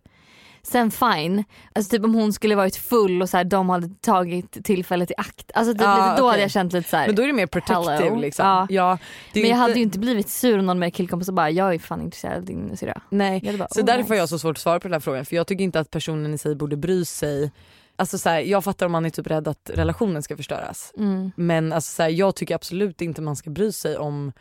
Sen 0.68 0.92
fine, 0.92 1.44
alltså 1.74 1.90
typ 1.96 2.04
om 2.06 2.14
hon 2.14 2.34
skulle 2.34 2.56
varit 2.56 2.76
full 2.76 3.22
och 3.22 3.30
så 3.30 3.38
här, 3.38 3.44
de 3.44 3.70
hade 3.70 3.90
tagit 4.02 4.66
tillfället 4.66 5.12
i 5.12 5.14
akt. 5.18 5.52
Alltså 5.54 5.74
typ 5.74 5.82
Ja, 5.82 5.96
lite, 5.96 6.22
då 6.22 6.24
okej. 6.24 6.30
hade 6.32 6.42
jag 6.42 6.52
känt 6.52 6.74
lite 6.74 6.90
så 6.90 6.98
här. 6.98 7.08
Men 7.08 7.16
då 7.16 7.24
är 7.24 7.28
det 7.28 7.34
mer 7.34 7.48
protective 7.48 7.92
Hello. 7.94 8.20
liksom. 8.20 8.46
Ja. 8.48 8.68
Ja, 8.70 8.98
men 9.34 9.42
jag 9.42 9.50
inte- 9.50 9.56
hade 9.60 9.74
ju 9.74 9.82
inte 9.82 10.00
blivit 10.00 10.30
sur 10.30 10.60
om 10.60 10.66
någon 10.66 10.80
med 10.80 10.94
killkompisar 10.94 11.34
bara 11.34 11.50
jag 11.50 11.74
är 11.76 11.80
fan 11.80 12.02
intresserad 12.02 12.38
av 12.38 12.46
din 12.46 12.78
syrra. 12.78 13.02
Nej, 13.10 13.58
bara, 13.58 13.68
så 13.72 13.80
oh, 13.80 13.86
därför 13.86 14.02
nice. 14.02 14.14
har 14.14 14.18
jag 14.18 14.30
så 14.30 14.40
svårt 14.40 14.58
att 14.58 14.62
svara 14.62 14.80
på 14.80 14.88
den 14.88 14.94
här 14.94 15.00
frågan 15.00 15.26
för 15.26 15.36
jag 15.36 15.48
tycker 15.48 15.64
inte 15.64 15.80
att 15.80 15.92
personen 15.92 16.34
i 16.34 16.38
sig 16.38 16.56
borde 16.56 16.78
bry 16.78 17.06
sig. 17.06 17.52
Alltså 17.96 18.18
så 18.18 18.30
här, 18.30 18.40
jag 18.40 18.64
fattar 18.64 18.86
om 18.86 18.92
man 18.92 19.06
är 19.06 19.10
typ 19.10 19.28
rädd 19.28 19.48
att 19.48 19.72
relationen 19.74 20.24
ska 20.24 20.38
förstöras. 20.38 20.94
Mm. 20.98 21.32
Men 21.36 21.74
alltså 21.74 21.96
så 21.96 22.04
här, 22.04 22.10
jag 22.10 22.36
tycker 22.36 22.56
absolut 22.56 23.02
inte 23.02 23.22
man 23.22 23.36
ska 23.36 23.50
bry 23.50 23.72
sig 23.72 23.98
om, 23.98 24.32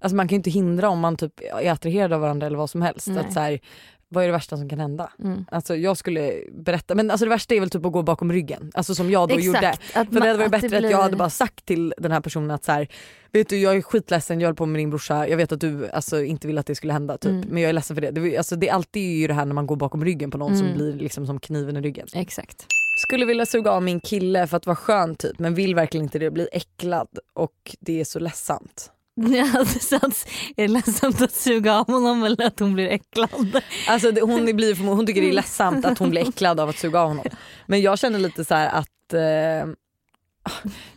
alltså 0.00 0.16
man 0.16 0.28
kan 0.28 0.34
ju 0.34 0.36
inte 0.36 0.50
hindra 0.50 0.88
om 0.88 1.00
man 1.00 1.16
typ 1.16 1.40
är 1.60 1.70
attraherad 1.72 2.12
av 2.12 2.20
varandra 2.20 2.46
eller 2.46 2.58
vad 2.58 2.70
som 2.70 2.82
helst. 2.82 3.06
Nej. 3.06 3.18
Att 3.18 3.32
så 3.32 3.40
här, 3.40 3.60
vad 4.08 4.24
är 4.24 4.28
det 4.28 4.32
värsta 4.32 4.56
som 4.56 4.68
kan 4.68 4.78
hända? 4.80 5.10
Mm. 5.24 5.44
Alltså 5.50 5.76
jag 5.76 5.96
skulle 5.96 6.32
berätta, 6.52 6.94
men 6.94 7.10
alltså 7.10 7.24
det 7.26 7.30
värsta 7.30 7.54
är 7.54 7.60
väl 7.60 7.70
typ 7.70 7.84
att 7.86 7.92
gå 7.92 8.02
bakom 8.02 8.32
ryggen. 8.32 8.70
Alltså 8.74 8.94
som 8.94 9.10
jag 9.10 9.28
då 9.28 9.40
gjorde. 9.40 9.58
Exakt. 9.58 9.96
Att 9.96 10.08
För 10.08 10.20
det 10.20 10.26
hade 10.26 10.38
varit 10.38 10.50
bättre 10.50 10.68
det 10.68 10.76
att 10.76 10.82
jag 10.82 10.90
blir- 10.90 10.96
hade 11.02 11.16
bara 11.16 11.30
sagt 11.30 11.66
till 11.66 11.94
den 11.98 12.12
här 12.12 12.20
personen 12.20 12.50
att 12.50 12.64
så 12.64 12.72
här, 12.72 12.88
vet 13.32 13.48
du 13.48 13.58
jag 13.58 13.76
är 13.76 13.82
skitledsen, 13.82 14.40
jag 14.40 14.46
håller 14.48 14.56
på 14.56 14.66
med 14.66 14.80
din 14.80 14.90
brorsa, 14.90 15.28
jag 15.28 15.36
vet 15.36 15.52
att 15.52 15.60
du 15.60 15.88
alltså, 15.90 16.22
inte 16.22 16.46
vill 16.46 16.58
att 16.58 16.66
det 16.66 16.74
skulle 16.74 16.92
hända 16.92 17.18
typ. 17.18 17.30
Mm. 17.32 17.48
men 17.48 17.62
jag 17.62 17.68
är 17.68 17.72
ledsen 17.72 17.96
för 17.96 18.00
det. 18.00 18.10
Det, 18.10 18.36
alltså, 18.38 18.56
det 18.56 18.68
är 18.68 18.72
alltid 18.72 19.18
ju 19.18 19.26
det 19.26 19.34
här 19.34 19.44
när 19.44 19.54
man 19.54 19.66
går 19.66 19.76
bakom 19.76 20.04
ryggen 20.04 20.30
på 20.30 20.38
någon 20.38 20.56
som 20.56 20.66
Mm. 20.66 20.78
blir 20.78 20.92
liksom 20.92 21.26
som 21.26 21.40
kniven 21.40 21.76
i 21.76 21.80
ryggen. 21.80 22.06
Exakt. 22.14 22.66
Skulle 22.98 23.24
vilja 23.26 23.46
suga 23.46 23.70
av 23.70 23.82
min 23.82 24.00
kille 24.00 24.46
för 24.46 24.56
att 24.56 24.66
vara 24.66 24.76
skön 24.76 25.16
typ 25.16 25.38
men 25.38 25.54
vill 25.54 25.74
verkligen 25.74 26.04
inte 26.04 26.18
det, 26.18 26.30
blir 26.30 26.48
äcklad 26.52 27.08
och 27.34 27.76
det 27.80 28.00
är 28.00 28.04
så 28.04 28.18
ledsamt. 28.18 28.90
Ja, 29.16 29.64
det 29.74 29.82
känns, 29.82 30.26
är 30.56 30.62
det 30.62 30.68
ledsamt 30.68 31.22
att 31.22 31.32
suga 31.32 31.74
av 31.80 31.86
honom 31.86 32.24
eller 32.24 32.46
att 32.46 32.60
hon 32.60 32.74
blir 32.74 32.88
äcklad? 32.88 33.62
Alltså 33.88 34.10
det, 34.10 34.20
hon, 34.20 34.56
blir, 34.56 34.86
hon 34.86 35.06
tycker 35.06 35.20
det 35.20 35.28
är 35.28 35.32
ledsamt 35.32 35.84
att 35.84 35.98
hon 35.98 36.10
blir 36.10 36.28
äcklad 36.28 36.60
av 36.60 36.68
att 36.68 36.78
suga 36.78 37.00
av 37.00 37.08
honom. 37.08 37.24
Men 37.66 37.80
jag 37.80 37.98
känner 37.98 38.18
lite 38.18 38.44
så 38.44 38.54
här 38.54 38.68
att 38.68 39.12
eh, 39.12 39.72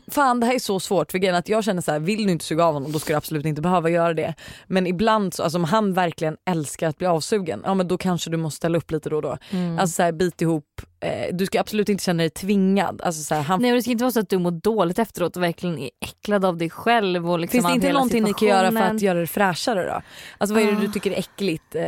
Fan 0.08 0.40
det 0.40 0.46
här 0.46 0.54
är 0.54 0.60
så 0.60 0.80
svårt 0.80 1.12
för 1.12 1.34
att 1.34 1.50
jag 1.50 1.64
känner 1.64 1.82
så 1.82 1.92
här, 1.92 2.00
vill 2.00 2.26
du 2.26 2.32
inte 2.32 2.46
suga 2.46 2.66
av 2.66 2.74
honom 2.74 2.92
då 2.92 3.00
ska 3.00 3.14
du 3.14 3.18
absolut 3.18 3.46
inte 3.46 3.62
behöva 3.62 3.90
göra 3.90 4.14
det. 4.14 4.34
Men 4.68 4.88
ibland 4.88 5.34
så, 5.34 5.44
alltså 5.44 5.58
om 5.58 5.64
han 5.64 5.94
verkligen 5.94 6.38
älskar 6.46 6.90
att 6.90 6.98
bli 6.98 7.08
avsugen, 7.08 7.62
ja 7.66 7.74
men 7.74 7.88
då 7.88 7.98
kanske 7.98 8.30
du 8.30 8.38
måste 8.38 8.58
ställa 8.58 8.78
upp 8.78 8.92
lite 8.92 9.10
då 9.10 9.16
och 9.16 9.22
då. 9.22 9.38
Mm. 9.52 9.80
Alltså 9.80 9.96
så 9.96 10.04
här, 10.04 10.12
bit 10.12 10.42
ihop, 10.42 10.82
eh, 11.02 11.36
du 11.36 11.46
ska 11.46 11.60
absolut 11.60 11.90
inte 11.90 12.04
känna 12.04 12.24
dig 12.24 12.30
tvingad. 12.30 13.02
Alltså 13.04 13.24
så 13.24 13.36
här, 13.36 13.42
han, 13.42 13.62
Nej 13.62 13.72
men 13.72 13.78
det 13.78 13.82
ska 13.82 13.92
inte 13.92 14.04
vara 14.04 14.12
så 14.12 14.20
att 14.20 14.30
du 14.30 14.38
mår 14.38 14.52
dåligt 14.52 15.00
efteråt 15.00 15.38
och 15.38 15.44
verkligen 15.44 15.80
är 15.80 15.90
äcklad 16.02 16.46
av 16.46 16.58
dig 16.58 16.70
själv. 16.70 17.32
Och 17.32 17.40
liksom 17.40 17.62
Finns 17.62 17.72
det 17.72 17.76
inte 17.76 17.94
någonting 17.94 18.24
ni 18.24 18.34
kan 18.34 18.48
göra 18.48 18.72
för 18.72 18.96
att 18.96 19.02
göra 19.02 19.20
det 19.20 19.28
fräschare 19.28 19.86
då? 19.86 20.02
Alltså 20.38 20.54
vad 20.54 20.64
är 20.64 20.68
det 20.68 20.78
Ah. 20.78 20.82
du 20.82 20.88
tycker 20.88 21.12
är 21.12 21.20
äckligt? 21.20 21.76
Eh, 21.76 21.84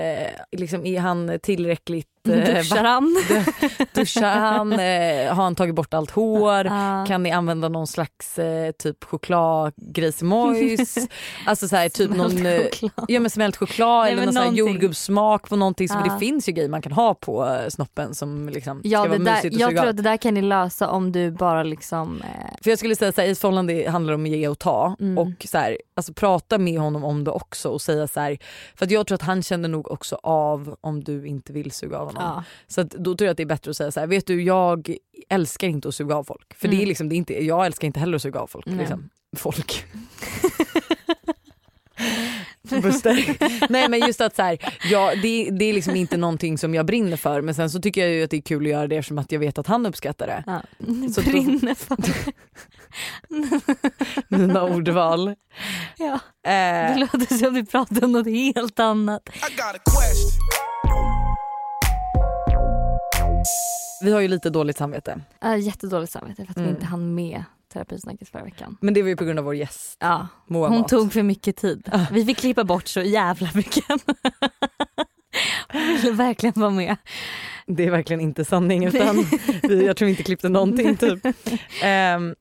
liksom, 0.57 0.85
är 0.85 0.99
han 0.99 1.39
tillräckligt... 1.43 2.07
Eh, 2.29 2.55
Duschar 2.55 2.83
han? 2.83 3.15
Duschar 3.93 4.39
han? 4.39 4.73
Eh, 4.73 5.33
har 5.35 5.43
han 5.43 5.55
tagit 5.55 5.75
bort 5.75 5.93
allt 5.93 6.11
hår? 6.11 6.65
Ja. 6.65 7.05
Kan 7.07 7.23
ni 7.23 7.31
använda 7.31 7.69
någon 7.69 7.87
slags 7.87 8.39
eh, 8.39 8.71
typ 8.71 9.03
chokladgrejsimojs? 9.03 10.97
alltså 11.45 11.67
så 11.67 11.75
här, 11.75 11.89
typ 11.89 12.11
någon 12.11 12.45
eh, 12.45 12.61
choklad. 12.61 13.05
ja, 13.07 13.19
men 13.19 13.29
smält 13.29 13.57
choklad 13.57 14.03
Nej, 14.03 14.11
eller 14.13 14.25
någon 14.25 14.35
här 14.35 14.51
jordgubbssmak 14.51 15.49
på 15.49 15.55
någonting. 15.55 15.87
Så, 15.89 15.93
för 15.93 16.07
Ja. 16.07 16.13
Det 16.13 16.19
finns 16.19 16.49
ju 16.49 16.51
grejer 16.53 16.69
man 16.69 16.81
kan 16.81 16.91
ha 16.91 17.13
på 17.13 17.59
snoppen 17.69 18.15
som 18.15 18.49
liksom 18.49 18.81
Ja, 18.83 18.99
ska 18.99 19.03
det 19.03 19.09
vara 19.19 19.23
där, 19.29 19.35
mysigt 19.35 19.55
jag 19.55 19.77
tror 19.77 19.87
att 19.87 19.97
det 19.97 20.03
där 20.03 20.17
kan 20.17 20.33
ni 20.33 20.41
lösa 20.41 20.89
om 20.89 21.11
du 21.11 21.31
bara 21.31 21.63
liksom... 21.63 22.21
Eh, 22.21 22.27
För 22.63 22.69
jag 22.69 22.79
skulle 22.79 22.95
säga 22.95 23.09
att 23.09 23.19
ett 23.19 23.39
förhållande 23.39 23.89
handlar 23.89 24.13
om 24.13 24.23
att 24.23 24.29
ge 24.29 24.47
och 24.47 24.59
ta 24.59 24.95
Mm. 24.99 25.17
och 25.17 25.45
så 25.45 25.57
här, 25.57 25.77
alltså, 26.01 26.13
prata 26.13 26.57
med 26.57 26.79
honom 26.79 27.03
om 27.03 27.23
det 27.23 27.31
också 27.31 27.69
och 27.69 27.81
säga 27.81 28.07
så 28.07 28.19
här, 28.19 28.37
för 28.75 28.91
jag 28.91 29.07
tror 29.07 29.15
att 29.15 29.21
han 29.21 29.43
känner 29.43 29.69
nog 29.69 29.91
också 29.91 30.19
av 30.23 30.75
om 30.81 31.03
du 31.03 31.27
inte 31.27 31.53
vill 31.53 31.71
suga 31.71 31.97
av 31.97 32.07
honom. 32.07 32.23
ja. 32.23 32.43
Så 32.67 32.83
då 32.83 33.15
tror 33.15 33.25
jag 33.25 33.31
att 33.31 33.37
det 33.37 33.43
är 33.43 33.47
bättre 33.47 33.71
att 33.71 33.77
säga 33.77 33.91
så 33.91 33.99
här, 33.99 34.07
vet 34.07 34.27
du 34.27 34.43
jag 34.43 34.95
älskar 35.29 35.67
inte 35.67 35.87
att 35.87 35.95
suga 35.95 36.15
av 36.15 36.23
folk. 36.23 36.53
För 36.57 36.67
det 36.67 36.73
är 36.75 36.77
Mm. 36.77 36.87
liksom, 36.87 37.09
det 37.09 37.15
är 37.15 37.17
inte, 37.17 37.45
jag 37.45 37.65
älskar 37.65 37.85
inte 37.87 37.99
heller 37.99 38.15
att 38.15 38.21
suga 38.21 38.39
av 38.39 38.47
folk. 38.47 38.65
Liksom. 38.65 39.09
Folk. 39.37 39.85
Buster. 42.79 43.37
Nej 43.71 43.89
men 43.89 43.99
just 43.99 44.21
att 44.21 44.35
så 44.35 44.41
här, 44.41 44.57
ja, 44.91 45.11
det, 45.21 45.49
det 45.51 45.65
är 45.65 45.73
liksom 45.73 45.95
inte 45.95 46.17
någonting 46.17 46.57
som 46.57 46.73
jag 46.75 46.85
brinner 46.85 47.17
för 47.17 47.41
men 47.41 47.55
sen 47.55 47.69
så 47.69 47.81
tycker 47.81 48.01
jag 48.01 48.09
ju 48.11 48.23
att 48.23 48.29
det 48.29 48.37
är 48.37 48.41
kul 48.41 48.63
att 48.65 48.69
göra 48.71 48.87
det 48.87 48.95
eftersom 48.97 49.17
att 49.17 49.31
jag 49.31 49.39
vet 49.39 49.57
att 49.57 49.67
han 49.67 49.85
uppskattar 49.85 50.27
det. 50.27 50.43
Ja. 50.47 50.61
Så 51.13 51.21
då- 51.21 51.31
Brinner 51.31 51.75
för 51.75 51.97
Mina 54.37 54.63
ordval. 54.63 55.35
ja. 55.97 56.13
Eh, 56.51 56.93
Det 56.93 56.95
låter 56.99 57.37
som 57.37 57.53
vi 57.53 57.65
pratar 57.65 58.03
om 58.03 58.11
något 58.11 58.27
helt 58.27 58.79
annat. 58.79 59.21
I 59.29 59.55
got 59.55 59.75
a 59.75 59.79
question. 59.85 60.31
vi 64.03 64.11
har 64.11 64.19
ju 64.21 64.27
lite 64.27 64.49
dåligt 64.49 64.77
samvete. 64.77 65.21
Har 65.39 65.55
jättedåligt 65.55 66.11
samvete 66.11 66.45
för 66.45 66.51
att 66.51 66.57
vi 66.57 66.61
Mm. 66.61 66.73
inte 66.75 66.85
hann 66.85 67.15
med 67.15 67.43
terapisnacket 67.73 68.29
förra 68.29 68.43
veckan. 68.43 68.77
Men 68.81 68.93
det 68.93 69.01
var 69.01 69.09
ju 69.09 69.15
på 69.15 69.25
grund 69.25 69.39
av 69.39 69.45
vår 69.45 69.55
gäst 69.55 69.97
Ja, 69.99 70.27
Moa 70.47 70.67
hon 70.69 70.79
Mat. 70.79 70.87
tog 70.89 71.13
för 71.13 71.23
mycket 71.23 71.55
tid. 71.55 71.91
Vi 72.11 72.25
fick 72.25 72.37
klippa 72.37 72.63
bort 72.63 72.87
så 72.87 73.01
jävla 73.01 73.49
mycket. 73.55 73.85
Hon 75.71 75.81
ville 75.87 76.11
verkligen 76.11 76.53
vara 76.61 76.69
med. 76.69 76.95
Det 77.67 77.85
är 77.85 77.91
verkligen 77.91 78.21
inte 78.21 78.45
sanning 78.45 78.85
utan 78.85 79.25
vi, 79.63 79.85
jag 79.85 79.97
tror 79.97 80.09
inte 80.09 80.23
klippte 80.23 80.49
någonting 80.49 80.97
typ. 80.97 81.19
Ehm, 81.83 82.35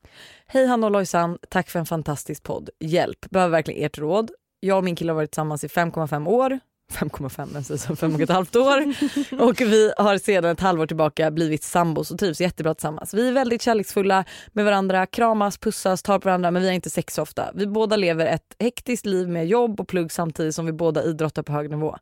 Hej 0.47 0.67
Hanna 0.67 0.87
och 0.87 0.91
Lojsan, 0.91 1.37
tack 1.49 1.69
för 1.69 1.79
en 1.79 1.85
fantastisk 1.85 2.43
podd. 2.43 2.69
Hjälp, 2.79 3.29
behöver 3.29 3.51
verkligen 3.51 3.85
ert 3.85 3.97
råd. 3.97 4.31
Jag 4.59 4.77
och 4.77 4.83
min 4.83 4.95
kille 4.95 5.11
har 5.11 5.15
varit 5.15 5.31
tillsammans 5.31 5.63
i 5.63 5.67
5,5 5.67 6.27
år. 6.27 6.59
5,5 6.91 7.47
men 7.53 7.63
så 7.63 7.95
fem 7.95 8.15
och 8.15 8.21
ett 8.21 8.29
halvt 8.29 8.55
år. 8.55 8.93
Och 9.39 9.61
vi 9.61 9.93
har 9.97 10.17
sedan 10.17 10.51
ett 10.51 10.59
halvår 10.59 10.85
tillbaka 10.85 11.31
blivit 11.31 11.63
sambos 11.63 12.11
och 12.11 12.19
trivs 12.19 12.41
jättebra 12.41 12.73
tillsammans. 12.73 13.13
Vi 13.13 13.27
är 13.27 13.31
väldigt 13.31 13.61
kärleksfulla 13.61 14.25
med 14.51 14.65
varandra, 14.65 15.05
kramas, 15.05 15.57
pussas, 15.57 16.01
tar 16.01 16.19
på 16.19 16.29
varandra 16.29 16.51
men 16.51 16.61
vi 16.61 16.67
har 16.67 16.75
inte 16.75 16.89
sex 16.89 17.13
så 17.13 17.21
ofta. 17.21 17.51
Vi 17.53 17.67
båda 17.67 17.95
lever 17.95 18.25
ett 18.25 18.55
hektiskt 18.59 19.05
liv 19.05 19.29
med 19.29 19.47
jobb 19.47 19.79
och 19.79 19.87
plugg 19.87 20.11
samtidigt 20.11 20.55
som 20.55 20.65
vi 20.65 20.71
båda 20.71 21.03
idrottar 21.03 21.43
på 21.43 21.51
hög 21.51 21.69
nivå. 21.69 21.97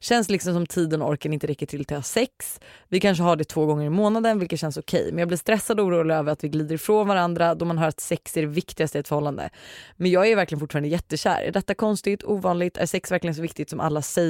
Känns 0.00 0.30
liksom 0.30 0.54
som 0.54 0.66
tiden 0.66 1.02
och 1.02 1.08
orken 1.08 1.32
inte 1.32 1.46
räcker 1.46 1.66
till 1.66 1.80
till 1.84 1.96
att 1.96 1.98
ha 1.98 2.02
sex. 2.02 2.60
Vi 2.88 3.00
kanske 3.00 3.22
har 3.22 3.36
det 3.36 3.44
två 3.44 3.66
gånger 3.66 3.86
i 3.86 3.90
månaden 3.90 4.38
vilket 4.38 4.60
känns 4.60 4.76
okej 4.76 5.08
men 5.10 5.18
jag 5.18 5.28
blir 5.28 5.38
stressad 5.38 5.80
och 5.80 5.86
orolig 5.86 6.14
över 6.14 6.32
att 6.32 6.44
vi 6.44 6.48
glider 6.48 6.74
ifrån 6.74 7.08
varandra 7.08 7.54
då 7.54 7.64
man 7.64 7.78
hör 7.78 7.88
att 7.88 8.00
sex 8.00 8.36
är 8.36 8.40
det 8.40 8.48
viktigaste 8.48 8.98
i 8.98 9.00
ett 9.00 9.08
förhållande. 9.08 9.50
Men 9.96 10.10
jag 10.10 10.28
är 10.28 10.36
verkligen 10.36 10.60
fortfarande 10.60 10.88
jättekär. 10.88 11.42
Är 11.42 11.52
detta 11.52 11.74
konstigt, 11.74 12.24
ovanligt? 12.24 12.76
Är 12.76 12.86
sex 12.86 13.12
verkligen 13.12 13.34
så 13.34 13.42
viktigt 13.42 13.70
som 13.70 13.80
alla 13.80 14.02
säger? 14.02 14.29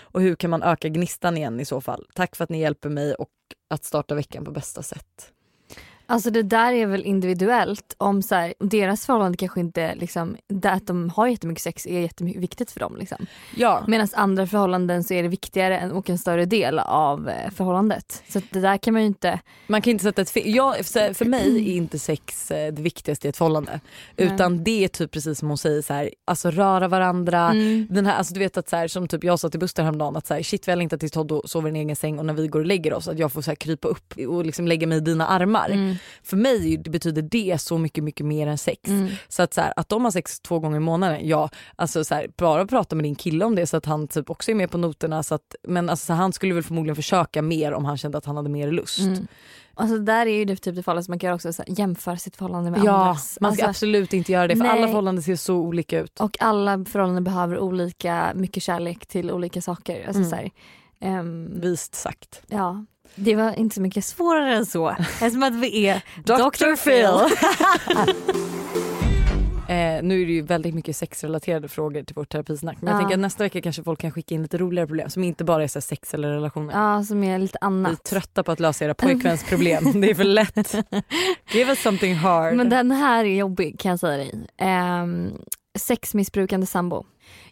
Och 0.00 0.20
hur 0.20 0.36
kan 0.36 0.50
man 0.50 0.62
öka 0.62 0.88
gnistan 0.88 1.36
igen 1.36 1.60
i 1.60 1.64
så 1.64 1.80
fall? 1.80 2.06
Tack 2.14 2.36
för 2.36 2.44
att 2.44 2.50
ni 2.50 2.60
hjälper 2.60 2.88
mig 2.88 3.14
och 3.14 3.30
att 3.70 3.84
starta 3.84 4.14
veckan 4.14 4.44
på 4.44 4.50
bästa 4.50 4.82
sätt. 4.82 5.32
Alltså 6.10 6.30
det 6.30 6.42
där 6.42 6.72
är 6.72 6.86
väl 6.86 7.04
individuellt. 7.04 7.94
Om 7.98 8.22
så 8.22 8.34
här, 8.34 8.54
deras 8.58 9.06
förhållande 9.06 9.38
kanske 9.38 9.60
inte, 9.60 9.94
liksom, 9.94 10.36
det 10.48 10.70
att 10.70 10.86
de 10.86 11.10
har 11.10 11.26
jättemycket 11.26 11.62
sex 11.62 11.86
är 11.86 12.00
jätteviktigt 12.00 12.70
för 12.70 12.80
dem. 12.80 12.96
Liksom. 12.96 13.26
Ja. 13.56 13.84
Medan 13.86 14.08
andra 14.12 14.46
förhållanden 14.46 15.04
så 15.04 15.14
är 15.14 15.22
det 15.22 15.28
viktigare 15.28 15.90
och 15.90 16.10
en 16.10 16.18
större 16.18 16.44
del 16.44 16.78
av 16.78 17.28
eh, 17.28 17.50
förhållandet. 17.50 18.22
Så 18.28 18.40
det 18.50 18.60
där 18.60 18.76
kan 18.76 18.92
man 18.92 19.02
ju 19.02 19.06
inte... 19.06 19.40
Man 19.66 19.82
kan 19.82 19.90
inte 19.90 20.04
sätta 20.04 20.22
ett. 20.22 20.46
Jag, 20.46 20.76
för 20.86 21.24
mig 21.24 21.70
är 21.70 21.76
inte 21.76 21.98
sex 21.98 22.50
eh, 22.50 22.72
det 22.72 22.82
viktigaste 22.82 23.28
i 23.28 23.30
ett 23.30 23.36
förhållande. 23.36 23.80
Nej. 24.16 24.26
Utan 24.26 24.64
det 24.64 24.84
är 24.84 24.88
typ 24.88 25.10
precis 25.10 25.38
som 25.38 25.48
hon 25.48 25.58
säger, 25.58 25.82
så 25.82 25.94
här, 25.94 26.10
alltså 26.24 26.50
röra 26.50 26.88
varandra. 26.88 27.50
Mm. 27.50 27.86
Den 27.90 28.06
här, 28.06 28.14
alltså 28.14 28.34
du 28.34 28.40
vet 28.40 28.56
att 28.56 28.68
så 28.68 28.76
här, 28.76 28.88
som 28.88 29.08
typ 29.08 29.24
jag 29.24 29.40
sa 29.40 29.48
till 29.48 29.60
Buster 29.60 29.82
häromdagen 29.82 30.16
att 30.16 30.26
så 30.26 30.34
här, 30.34 30.42
shit 30.42 30.68
vi 30.68 30.72
har 30.72 30.76
längtat 30.76 31.00
tills 31.00 31.12
Todd 31.12 31.40
sover 31.44 31.68
i 31.68 31.70
en 31.70 31.76
egen 31.76 31.96
säng 31.96 32.18
och 32.18 32.26
när 32.26 32.34
vi 32.34 32.48
går 32.48 32.60
och 32.60 32.66
lägger 32.66 32.94
oss 32.94 33.08
att 33.08 33.18
jag 33.18 33.32
får 33.32 33.42
så 33.42 33.50
här, 33.50 33.56
krypa 33.56 33.88
upp 33.88 34.14
och 34.28 34.46
liksom 34.46 34.68
lägga 34.68 34.86
mig 34.86 34.98
i 34.98 35.00
dina 35.00 35.26
armar. 35.26 35.70
Mm. 35.70 35.96
För 36.22 36.36
mig 36.36 36.78
betyder 36.78 37.22
det 37.22 37.58
så 37.60 37.78
mycket 37.78 38.04
mycket 38.04 38.26
mer 38.26 38.46
än 38.46 38.58
sex. 38.58 38.88
Mm. 38.88 39.08
Så 39.28 39.42
att, 39.42 39.54
så 39.54 39.60
här, 39.60 39.72
att 39.76 39.88
de 39.88 40.04
har 40.04 40.10
sex 40.10 40.40
två 40.40 40.58
gånger 40.58 40.76
i 40.76 40.80
månaden, 40.80 41.28
ja 41.28 41.48
alltså 41.76 42.04
så 42.04 42.14
här, 42.14 42.26
bara 42.36 42.66
prata 42.66 42.96
med 42.96 43.04
din 43.04 43.14
kille 43.14 43.44
om 43.44 43.54
det 43.54 43.66
så 43.66 43.76
att 43.76 43.86
han 43.86 44.08
typ 44.08 44.30
också 44.30 44.50
är 44.50 44.54
med 44.54 44.70
på 44.70 44.78
noterna. 44.78 45.22
Så 45.22 45.34
att, 45.34 45.54
men 45.62 45.90
alltså, 45.90 46.06
så 46.06 46.12
han 46.12 46.32
skulle 46.32 46.54
väl 46.54 46.62
förmodligen 46.62 46.96
försöka 46.96 47.42
mer 47.42 47.72
om 47.72 47.84
han 47.84 47.96
kände 47.96 48.18
att 48.18 48.24
han 48.24 48.36
hade 48.36 48.48
mer 48.48 48.70
lust. 48.72 48.98
Mm. 49.00 49.26
Alltså 49.74 49.98
där 49.98 50.26
är 50.26 50.30
ju 50.38 50.44
det 50.44 50.56
typ 50.56 50.74
det 50.76 50.82
förhållande 50.82 51.04
som 51.04 51.12
man 51.12 51.18
kan 51.18 51.28
göra 51.28 51.34
också 51.34 51.52
så 51.52 51.62
här, 51.66 51.74
jämföra 51.78 52.16
sitt 52.16 52.36
förhållande 52.36 52.70
med 52.70 52.80
Ja, 52.84 52.92
andras. 52.92 53.38
man 53.40 53.52
ska 53.52 53.66
Alltså, 53.66 53.70
absolut 53.86 54.12
inte 54.12 54.32
göra 54.32 54.48
det 54.48 54.56
för 54.56 54.62
nej. 54.62 54.72
alla 54.72 54.86
förhållanden 54.86 55.22
ser 55.22 55.36
så 55.36 55.54
olika 55.56 56.00
ut. 56.00 56.20
och 56.20 56.36
alla 56.40 56.84
förhållanden 56.84 57.24
behöver 57.24 57.58
olika 57.58 58.32
mycket 58.34 58.62
kärlek 58.62 59.06
till 59.06 59.30
olika 59.30 59.60
saker. 59.62 60.06
Alltså, 60.06 60.18
Mm. 60.18 60.30
så 60.30 60.36
här, 60.36 60.50
ehm, 61.00 61.60
Vist 61.60 61.94
sagt. 61.94 62.42
ja, 62.46 62.84
det 63.14 63.36
var 63.36 63.58
inte 63.58 63.74
så 63.74 63.80
mycket 63.80 64.04
svårare 64.04 64.56
än 64.56 64.66
så. 64.66 64.88
Eftersom 64.90 65.42
att 65.42 65.54
vi 65.54 65.86
är 65.88 66.02
Dr. 66.24 66.32
Dr. 66.32 66.76
Phil. 66.84 67.36
Eh, 69.68 70.02
nu 70.02 70.22
är 70.22 70.26
det 70.26 70.32
ju 70.32 70.42
väldigt 70.42 70.74
mycket 70.74 70.96
sexrelaterade 70.96 71.68
frågor 71.68 72.02
till 72.02 72.14
vårt 72.14 72.28
terapisnack 72.32 72.76
men 72.80 72.88
jag 72.88 72.94
Ja. 72.96 73.00
tänker 73.00 73.14
att 73.14 73.20
nästa 73.20 73.44
vecka 73.44 73.60
kanske 73.60 73.82
folk 73.82 74.00
kan 74.00 74.10
skicka 74.10 74.34
in 74.34 74.42
lite 74.42 74.58
roligare 74.58 74.86
problem 74.86 75.10
som 75.10 75.24
inte 75.24 75.44
bara 75.44 75.62
är 75.62 75.68
så 75.68 75.80
sex 75.80 76.14
eller 76.14 76.28
relationer. 76.30 76.74
Ja, 76.74 77.04
som 77.04 77.24
är 77.24 77.38
lite 77.38 77.58
Vi 77.60 77.64
är 77.64 77.66
annat. 77.66 78.04
trötta 78.04 78.42
på 78.42 78.52
att 78.52 78.60
lösa 78.60 78.84
era 78.84 78.94
pojkväns 78.94 79.44
problem. 79.44 80.00
Det 80.00 80.10
är 80.10 80.14
för 80.14 80.24
lätt. 80.24 80.74
Give 81.52 81.70
us 81.70 81.82
something 81.82 82.14
hard. 82.14 82.54
Men 82.54 82.68
den 82.68 82.90
här 82.90 83.24
är 83.24 83.34
jobbig 83.38 83.80
kan 83.80 83.90
jag 83.90 84.00
säga 84.00 84.16
dig. 84.16 84.32
Um, 85.02 85.32
sexmissbrukande 85.78 86.66
sambo. 86.66 87.04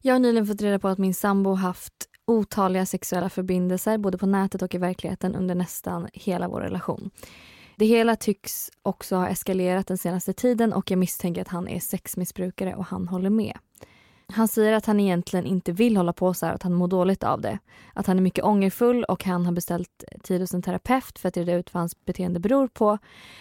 Jag 0.03 0.15
har 0.15 0.19
nyligen 0.19 0.47
fått 0.47 0.63
reda 0.63 0.79
på 0.79 0.89
att 0.89 0.99
min 0.99 1.15
sambo 1.15 1.55
haft 1.55 1.93
otaliga 2.29 2.87
sexuella 2.87 3.29
förbindelser 3.29 3.99
både 3.99 4.19
på 4.19 4.27
nätet 4.27 4.63
och 4.63 4.75
i 4.75 4.79
verkligheten 4.79 5.35
under 5.35 5.55
nästan 5.55 6.09
hela 6.13 6.49
vår 6.49 6.61
relation. 6.61 7.11
Det 7.77 7.87
hela 7.87 8.17
tycks 8.17 8.71
också 8.83 9.17
ha 9.17 9.29
eskalerat 9.29 9.87
den 9.87 9.99
senaste 9.99 10.33
tiden 10.33 10.73
och 10.73 10.91
jag 10.91 10.99
misstänker 10.99 11.43
att 11.43 11.49
han 11.49 11.69
är 11.69 11.81
sexmissbrukare 11.81 12.75
och 12.75 12.87
han 12.87 13.09
håller 13.09 13.31
med. 13.31 13.59
Han 14.33 14.49
säger 14.49 14.73
att 14.73 14.87
han 14.87 15.01
egentligen 15.01 15.47
inte 15.47 15.73
vill 15.73 15.97
hålla 15.97 16.13
på 16.13 16.35
så 16.35 16.47
här, 16.47 16.55
att 16.55 16.63
han 16.63 16.75
mår 16.75 16.89
dåligt 16.89 17.25
av 17.25 17.41
det. 17.41 17.59
Att 17.93 18.07
han 18.07 18.17
är 18.19 18.23
mycket 18.23 18.45
ångerfull 18.45 19.05
och 19.05 19.25
han 19.25 19.47
har 19.47 19.53
beställt 19.53 20.05
tid 20.23 20.41
hos 20.41 20.55
en 20.55 20.63
terapeut 20.63 21.19
för 21.19 21.29
att 21.29 21.37
reda 21.37 21.55
ut 21.55 21.75
vad 21.75 21.81
hans 21.81 22.05
beteende 22.05 22.41
beror 22.41 22.69
på. 22.69 22.99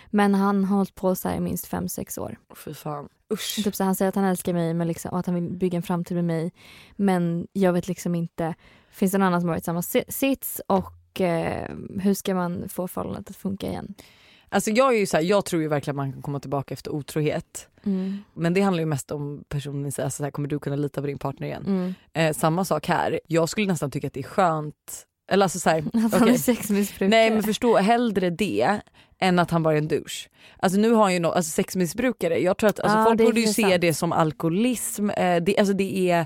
Men 0.10 0.36
han 0.36 0.64
har 0.64 0.78
hållit 0.78 0.96
på 0.96 1.16
så 1.16 1.30
här 1.30 1.36
i 1.36 1.40
minst 1.40 1.72
5-6 1.72 2.20
år. 2.20 2.38
Fy 2.56 2.74
fan. 2.74 3.10
Usch. 3.34 3.64
Typ 3.64 3.76
så 3.76 3.84
han 3.84 3.96
säger 3.96 4.10
att 4.10 4.16
han 4.16 4.26
älskar 4.26 4.54
mig 4.54 4.74
men 4.74 4.88
liksom, 4.88 5.12
och 5.12 5.20
att 5.20 5.26
han 5.26 5.36
vill 5.36 5.58
bygga 5.58 5.76
en 5.76 5.84
framtid 5.84 6.16
med 6.16 6.26
mig. 6.26 6.52
Men 6.96 7.48
jag 7.54 7.74
vet 7.74 7.88
liksom 7.88 8.16
inte, 8.16 8.56
finns 8.92 9.12
det 9.12 9.18
någon 9.18 9.28
annan 9.28 9.42
som 9.42 9.50
har 9.50 9.56
varit 9.56 9.64
i 9.64 9.66
samma 9.66 9.82
si- 9.82 10.04
sits 10.08 10.62
och 10.68 11.22
eh, 11.22 11.76
hur 12.00 12.14
ska 12.14 12.36
man 12.36 12.70
få 12.70 12.88
förhållandet 12.88 13.30
att 13.30 13.36
funka 13.36 13.68
igen? 13.68 13.94
Alltså 14.50 14.72
jag, 14.72 14.94
är 14.96 14.98
ju 15.00 15.06
så 15.06 15.18
här, 15.18 15.24
jag 15.24 15.46
tror 15.46 15.62
ju 15.62 15.68
verkligen 15.68 15.96
att 15.96 16.06
man 16.06 16.14
kan 16.14 16.22
komma 16.22 16.40
tillbaka 16.40 16.74
efter 16.74 16.92
otrohet. 16.92 17.70
Mm. 17.84 18.18
Men 18.34 18.54
det 18.54 18.62
handlar 18.62 18.82
ju 18.82 18.86
mest 18.86 19.12
om 19.12 19.44
personen. 19.50 19.86
Alltså 19.86 20.10
så 20.10 20.24
här, 20.24 20.32
kommer 20.32 20.48
du 20.48 20.60
kunna 20.60 20.76
lita 20.76 21.02
på 21.02 21.08
din 21.08 21.20
partner 21.20 21.48
igen? 21.48 21.64
Mm. 21.68 21.94
Eh, 22.14 22.34
samma 22.34 22.66
sak 22.66 22.88
här. 22.88 23.20
Jag 23.28 23.50
skulle 23.50 23.68
nästan 23.68 23.92
tycka 23.92 24.08
att 24.08 24.14
det 24.14 24.20
är 24.20 24.24
skönt. 24.24 25.07
Eller 25.28 25.46
alltså 25.46 25.60
så 25.60 25.70
här, 25.70 26.38
sexmissbrukare. 26.38 27.10
Nej 27.10 27.32
men 27.32 27.44
förstå 27.44 27.78
hellre 27.78 28.30
det 28.30 28.80
än 29.20 29.40
att 29.40 29.52
han 29.52 29.64
bara 29.64 29.74
är 29.74 29.78
en 29.78 29.88
douche. 29.88 30.30
Alltså 30.60 30.80
nu 30.80 30.92
har 30.92 31.04
han 31.04 31.14
ju 31.14 31.20
no, 31.20 31.28
alltså 31.28 31.52
sexmissbrukare, 31.52 32.40
jag 32.40 32.58
tror 32.58 32.70
att 32.70 32.80
alltså 32.80 32.98
Ja, 32.98 33.04
folk 33.04 33.18
borde 33.18 33.40
ju 33.40 33.48
se 33.48 33.78
det 33.78 33.94
som 33.94 34.12
alkoholism. 34.12 35.10
Eh, 35.10 35.44
det, 35.44 35.58
alltså 35.58 35.74
det 35.74 36.10
är 36.10 36.26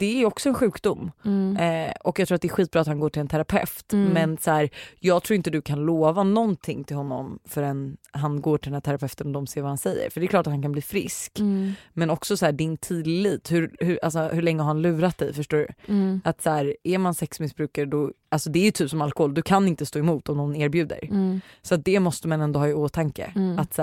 det 0.00 0.22
är 0.22 0.26
också 0.26 0.48
en 0.48 0.54
sjukdom. 0.54 1.10
Mm. 1.24 1.56
Eh, 1.56 1.92
och 2.00 2.18
jag 2.18 2.28
tror 2.28 2.36
att 2.36 2.42
det 2.42 2.48
är 2.48 2.52
skitbra 2.52 2.80
att 2.80 2.86
han 2.86 3.00
går 3.00 3.10
till 3.10 3.20
en 3.20 3.28
terapeut. 3.28 3.92
Mm. 3.92 4.12
Men 4.12 4.38
så 4.38 4.50
här, 4.50 4.70
jag 5.00 5.22
tror 5.22 5.36
inte 5.36 5.50
du 5.50 5.62
kan 5.62 5.78
lova 5.78 6.22
någonting 6.22 6.84
till 6.84 6.96
honom 6.96 7.38
förrän 7.44 7.96
han 8.10 8.40
går 8.40 8.58
till 8.58 8.70
den 8.70 8.74
här 8.74 8.80
terapeuten 8.80 9.26
och 9.26 9.32
de 9.32 9.46
ser 9.46 9.60
vad 9.60 9.70
han 9.70 9.78
säger. 9.78 10.10
För 10.10 10.20
det 10.20 10.26
är 10.26 10.28
klart 10.28 10.46
att 10.46 10.52
han 10.52 10.62
kan 10.62 10.72
bli 10.72 10.82
frisk. 10.82 11.38
Mm. 11.38 11.72
Men 11.92 12.10
också 12.10 12.36
så 12.36 12.44
här, 12.44 12.52
din 12.52 12.76
tillit, 12.76 13.52
hur, 13.52 13.76
hur, 13.78 14.04
alltså, 14.04 14.20
hur 14.20 14.42
länge 14.42 14.60
har 14.60 14.66
han 14.66 14.82
lurat 14.82 15.18
dig? 15.18 15.34
Förstår 15.34 15.56
du? 15.56 15.68
Mm. 15.92 16.20
Att 16.24 16.42
så 16.42 16.50
här, 16.50 16.76
är 16.84 16.98
man 16.98 17.14
sexmissbrukare 17.14 17.86
då, 17.86 18.12
alltså 18.28 18.50
det 18.50 18.58
är 18.58 18.64
ju 18.64 18.70
typ 18.70 18.90
som 18.90 19.02
alkohol, 19.02 19.34
du 19.34 19.42
kan 19.42 19.68
inte 19.68 19.86
stå 19.86 19.98
emot 19.98 20.28
om 20.28 20.36
någon 20.36 20.56
erbjuder. 20.56 21.04
Mm. 21.10 21.40
Så 21.62 21.76
det 21.76 22.00
måste 22.00 22.28
man 22.28 22.40
ändå 22.40 22.60
ha 22.60 22.68
i 22.68 22.74
åtanke. 22.74 23.32
Mm. 23.36 23.58
Att 23.58 23.74
så 23.74 23.82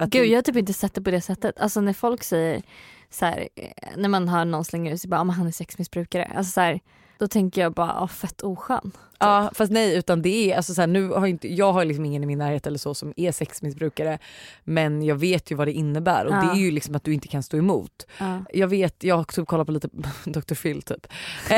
att 0.00 0.10
Gud 0.10 0.26
jag 0.26 0.38
har 0.38 0.42
typ 0.42 0.56
inte 0.56 0.72
sett 0.72 0.94
det 0.94 1.02
på 1.02 1.10
det 1.10 1.20
sättet. 1.20 1.60
Alltså 1.60 1.80
när 1.80 1.92
folk 1.92 2.22
säger 2.22 2.62
så 3.10 3.24
här, 3.26 3.48
eh, 3.56 3.70
när 3.96 4.08
man 4.08 4.28
hör 4.28 4.44
någon 4.44 4.64
slänga 4.64 4.92
ut 4.92 5.00
sig 5.00 5.10
bara, 5.10 5.20
ah, 5.20 5.24
men 5.24 5.36
han 5.36 5.46
är 5.46 5.50
sexmissbrukare. 5.50 6.24
Alltså 6.24 6.52
så 6.52 6.60
här, 6.60 6.80
då 7.20 7.28
tänker 7.28 7.60
jag 7.60 7.72
bara, 7.72 7.92
ah, 7.92 8.08
fett 8.08 8.42
oskön. 8.42 8.92
Ja 9.22 9.50
fast 9.54 9.72
nej 9.72 9.96
utan 9.96 10.22
det 10.22 10.52
är 10.52 10.56
alltså 10.56 10.74
så 10.74 10.80
här, 10.82 10.86
nu 10.86 11.08
har 11.08 11.26
inte, 11.26 11.54
jag 11.54 11.72
har 11.72 11.84
liksom 11.84 12.04
ingen 12.04 12.22
i 12.22 12.26
min 12.26 12.38
närhet 12.38 12.66
eller 12.66 12.78
så 12.78 12.94
som 12.94 13.12
är 13.16 13.32
sexmissbrukare 13.32 14.18
men 14.64 15.02
jag 15.02 15.14
vet 15.16 15.50
ju 15.50 15.54
vad 15.56 15.66
det 15.68 15.72
innebär 15.72 16.24
och 16.26 16.32
Ja. 16.34 16.40
det 16.40 16.60
är 16.60 16.64
ju 16.64 16.70
liksom 16.70 16.94
att 16.94 17.04
du 17.04 17.14
inte 17.14 17.28
kan 17.28 17.42
stå 17.42 17.56
emot. 17.56 18.06
Ja. 18.18 18.38
Jag 18.52 18.68
vet, 18.68 19.04
jag 19.04 19.16
har 19.16 19.24
typ 19.24 19.46
kollat 19.46 19.66
på 19.66 19.72
lite 19.72 19.88
Dr 20.24 20.54
Phil 20.54 20.82
typ. 20.82 21.06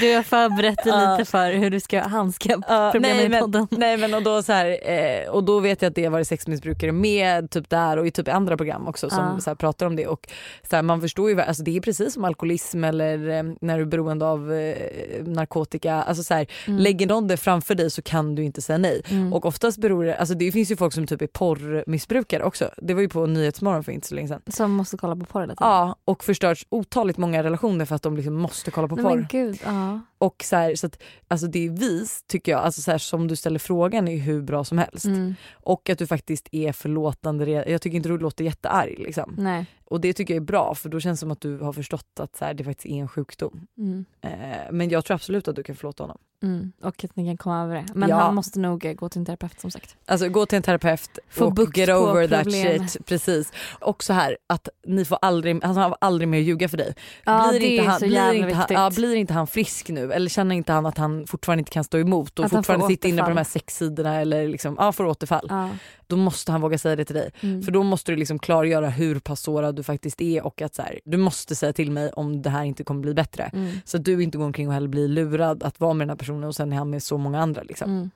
Du 0.00 0.14
har 0.16 0.22
förberett 0.22 0.84
dig 0.84 0.92
lite 1.10 1.30
för 1.30 1.52
hur 1.52 1.70
du 1.70 1.80
ska 1.80 2.00
handska 2.08 2.56
Ja, 2.68 2.90
problemen 2.92 3.16
nej, 3.16 3.26
i 3.26 3.28
men, 3.28 3.40
podden. 3.40 3.66
nej 3.70 3.96
men 3.96 4.14
och 4.14 4.22
då, 4.22 4.42
så 4.42 4.52
här, 4.52 4.90
eh, 4.90 5.28
och 5.30 5.44
då 5.44 5.60
vet 5.60 5.82
jag 5.82 5.88
att 5.90 5.94
det 5.94 6.04
har 6.04 6.10
varit 6.10 6.28
sexmissbrukare 6.28 6.92
med 6.92 7.50
typ 7.50 7.70
där 7.70 7.96
och 7.96 8.06
i 8.06 8.10
typ 8.10 8.28
andra 8.28 8.56
program 8.56 8.88
också 8.88 9.10
som 9.10 9.18
Ja. 9.34 9.40
så 9.40 9.50
här, 9.50 9.54
pratar 9.54 9.86
om 9.86 9.96
det 9.96 10.06
och 10.06 10.28
så 10.70 10.82
man 10.82 11.00
förstår 11.00 11.30
ju, 11.30 11.40
alltså 11.40 11.62
det 11.62 11.76
är 11.76 11.80
precis 11.80 12.14
som 12.14 12.24
alkoholism 12.24 12.84
eller 12.84 13.05
eh, 13.14 13.42
när 13.60 13.76
du 13.76 13.82
är 13.82 13.86
beroende 13.86 14.26
av 14.26 14.52
eh, 14.52 15.24
narkotika. 15.24 15.94
Alltså 15.94 16.22
så 16.22 16.34
här, 16.34 16.46
Mm. 16.66 16.80
Lägger 16.80 17.06
någon 17.06 17.28
det 17.28 17.36
framför 17.36 17.74
dig 17.74 17.90
så 17.90 18.02
kan 18.02 18.34
du 18.34 18.44
inte 18.44 18.62
säga 18.62 18.78
nej. 18.78 19.02
Mm. 19.08 19.32
Och 19.32 19.46
oftast 19.46 19.78
beror 19.78 20.04
det, 20.04 20.16
alltså 20.16 20.34
det 20.34 20.52
finns 20.52 20.70
ju 20.70 20.76
folk 20.76 20.92
som 20.94 21.06
typ 21.06 21.22
är 21.22 21.26
porrmissbrukare 21.26 22.42
också. 22.42 22.70
Det 22.76 22.94
var 22.94 23.00
ju 23.00 23.08
på 23.08 23.26
Nyhetsmorgon 23.26 23.84
för 23.84 23.92
inte 23.92 24.06
så 24.08 24.14
länge 24.14 24.28
sedan. 24.28 24.40
Som 24.48 24.70
måste 24.70 24.96
kolla 24.96 25.16
på 25.16 25.24
porr 25.24 25.40
hela 25.40 25.54
tiden. 25.54 25.68
Ja 25.68 25.96
och 26.04 26.24
förstört 26.24 26.66
otaligt 26.68 27.16
många 27.16 27.42
relationer 27.42 27.84
för 27.84 27.94
att 27.94 28.02
de 28.02 28.16
liksom 28.16 28.34
måste 28.34 28.70
kolla 28.70 28.88
på 28.88 28.96
Nej, 28.96 29.04
porr. 29.04 29.16
men 29.16 29.26
gud, 29.30 29.58
ja. 29.64 30.00
Och 30.18 30.44
så, 30.44 30.56
här, 30.56 30.74
så 30.74 30.86
att, 30.86 31.02
alltså 31.28 31.46
det 31.46 31.66
är 31.66 31.70
vis 31.70 32.24
tycker 32.26 32.52
jag, 32.52 32.60
alltså 32.60 32.82
så 32.82 32.90
här, 32.90 32.98
som 32.98 33.28
du 33.28 33.36
ställer 33.36 33.58
frågan 33.58 34.08
är 34.08 34.16
hur 34.16 34.42
bra 34.42 34.64
som 34.64 34.78
helst. 34.78 35.04
Mm. 35.04 35.34
Och 35.52 35.90
att 35.90 35.98
du 35.98 36.06
faktiskt 36.06 36.48
är 36.52 36.72
förlåtande. 36.72 37.50
Jag 37.50 37.82
tycker 37.82 37.96
inte 37.96 38.08
du 38.08 38.18
låter 38.18 38.44
jättearg 38.44 38.98
liksom. 38.98 39.34
Nej. 39.38 39.66
Och 39.90 40.00
det 40.00 40.12
tycker 40.12 40.34
jag 40.34 40.40
är 40.40 40.44
bra 40.44 40.74
för 40.74 40.88
då 40.88 41.00
känns 41.00 41.18
det 41.18 41.20
som 41.20 41.30
att 41.30 41.40
du 41.40 41.58
har 41.58 41.72
förstått 41.72 42.20
att 42.20 42.36
så 42.36 42.44
här, 42.44 42.54
det 42.54 42.64
faktiskt 42.64 42.86
är 42.86 43.00
en 43.00 43.08
sjukdom. 43.08 43.66
Mm. 43.78 44.04
Eh, 44.20 44.30
men 44.70 44.88
jag 44.90 45.04
tror 45.04 45.14
absolut 45.14 45.48
att 45.48 45.56
du 45.56 45.62
kan 45.62 45.76
förlåta 45.76 46.02
honom. 46.02 46.18
Mm. 46.42 46.72
Och 46.82 47.04
att 47.04 47.16
ni 47.16 47.26
kan 47.26 47.36
komma 47.36 47.62
över 47.62 47.74
det. 47.74 47.84
Men 47.94 48.08
Ja. 48.08 48.16
han 48.16 48.34
måste 48.34 48.58
nog 48.60 48.84
eh, 48.84 48.92
gå 48.92 49.08
till 49.08 49.18
en 49.18 49.24
terapeut 49.26 49.60
som 49.60 49.70
sagt. 49.70 49.96
Alltså 50.06 50.28
gå 50.28 50.46
till 50.46 50.56
en 50.56 50.62
terapeut 50.62 51.18
Få 51.28 51.44
och 51.46 51.78
get 51.78 51.88
over 51.88 52.28
that 52.28 52.42
problemet. 52.42 52.90
shit. 52.90 53.06
Precis. 53.06 53.52
Och 53.80 54.04
så 54.04 54.12
här 54.12 54.36
att 54.46 54.68
ni 54.86 55.04
får 55.04 55.18
aldrig, 55.22 55.64
han 55.64 55.76
har 55.76 55.96
aldrig 56.00 56.28
mer 56.28 56.38
ljuga 56.38 56.68
för 56.68 56.76
dig. 56.76 56.94
Ja 57.24 57.48
blir, 57.50 57.60
det 57.60 57.66
inte 57.66 57.90
han, 57.90 58.00
blir, 58.00 58.32
inte 58.34 58.54
han, 58.54 58.66
ja, 58.70 58.90
blir 58.96 59.14
inte 59.14 59.34
han 59.34 59.46
frisk 59.46 59.88
nu 59.88 60.12
eller 60.12 60.28
känner 60.30 60.54
inte 60.54 60.72
han 60.72 60.86
att 60.86 60.98
han 60.98 61.26
fortfarande 61.26 61.60
inte 61.60 61.70
kan 61.70 61.84
stå 61.84 61.98
emot 61.98 62.38
och 62.38 62.44
Att 62.44 62.50
fortfarande 62.52 62.86
sitter 62.86 63.08
inne 63.08 63.22
på 63.22 63.28
de 63.28 63.36
här 63.36 63.44
sexsidorna 63.44 64.20
eller 64.20 64.48
liksom, 64.48 64.76
ja, 64.78 64.92
får 64.92 65.04
återfall. 65.04 65.46
ja. 65.50 65.70
Då 66.06 66.16
måste 66.16 66.52
han 66.52 66.60
våga 66.60 66.78
säga 66.78 66.96
det 66.96 67.04
till 67.04 67.14
dig. 67.14 67.30
Mm. 67.40 67.62
För 67.62 67.72
då 67.72 67.82
måste 67.82 68.12
du 68.12 68.16
liksom 68.16 68.38
klargöra 68.38 68.88
hur 68.88 69.18
pass 69.18 69.40
sårad 69.40 69.76
du 69.76 69.82
faktiskt 69.82 70.20
är 70.20 70.46
och 70.46 70.62
att 70.62 70.74
så 70.74 70.82
här, 70.82 71.00
du 71.04 71.16
måste 71.16 71.54
säga 71.56 71.72
till 71.72 71.90
mig 71.90 72.10
om 72.10 72.42
det 72.42 72.50
här 72.50 72.64
inte 72.64 72.84
kommer 72.84 73.00
bli 73.00 73.14
bättre. 73.14 73.50
Mm. 73.52 73.72
Så 73.84 73.96
att 73.96 74.04
du 74.04 74.22
inte 74.22 74.38
går 74.38 74.44
omkring 74.44 74.68
och 74.68 74.74
heller 74.74 74.88
blir 74.88 75.08
lurad 75.08 75.62
att 75.62 75.80
vara 75.80 75.94
med 75.94 76.06
den 76.06 76.10
här 76.10 76.16
personen 76.16 76.44
och 76.44 76.56
sen 76.56 76.72
är 76.72 76.76
han 76.76 76.90
med 76.90 77.02
så 77.02 77.18
många 77.18 77.40
andra. 77.40 77.62
Liksom. 77.62 78.10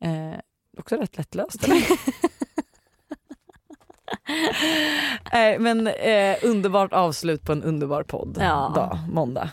Mm. 0.00 0.32
Eh, 0.32 0.38
också 0.78 0.96
rätt 0.96 1.16
lättlöst. 1.16 1.66
Eh, 5.32 5.58
men 5.58 5.86
eh, 5.86 6.36
underbart 6.42 6.92
avslut 6.92 7.44
på 7.44 7.52
en 7.52 7.62
underbar 7.62 8.02
podd. 8.02 8.36
Ja. 8.40 8.72
Dag, 8.74 8.98
måndag. 9.12 9.48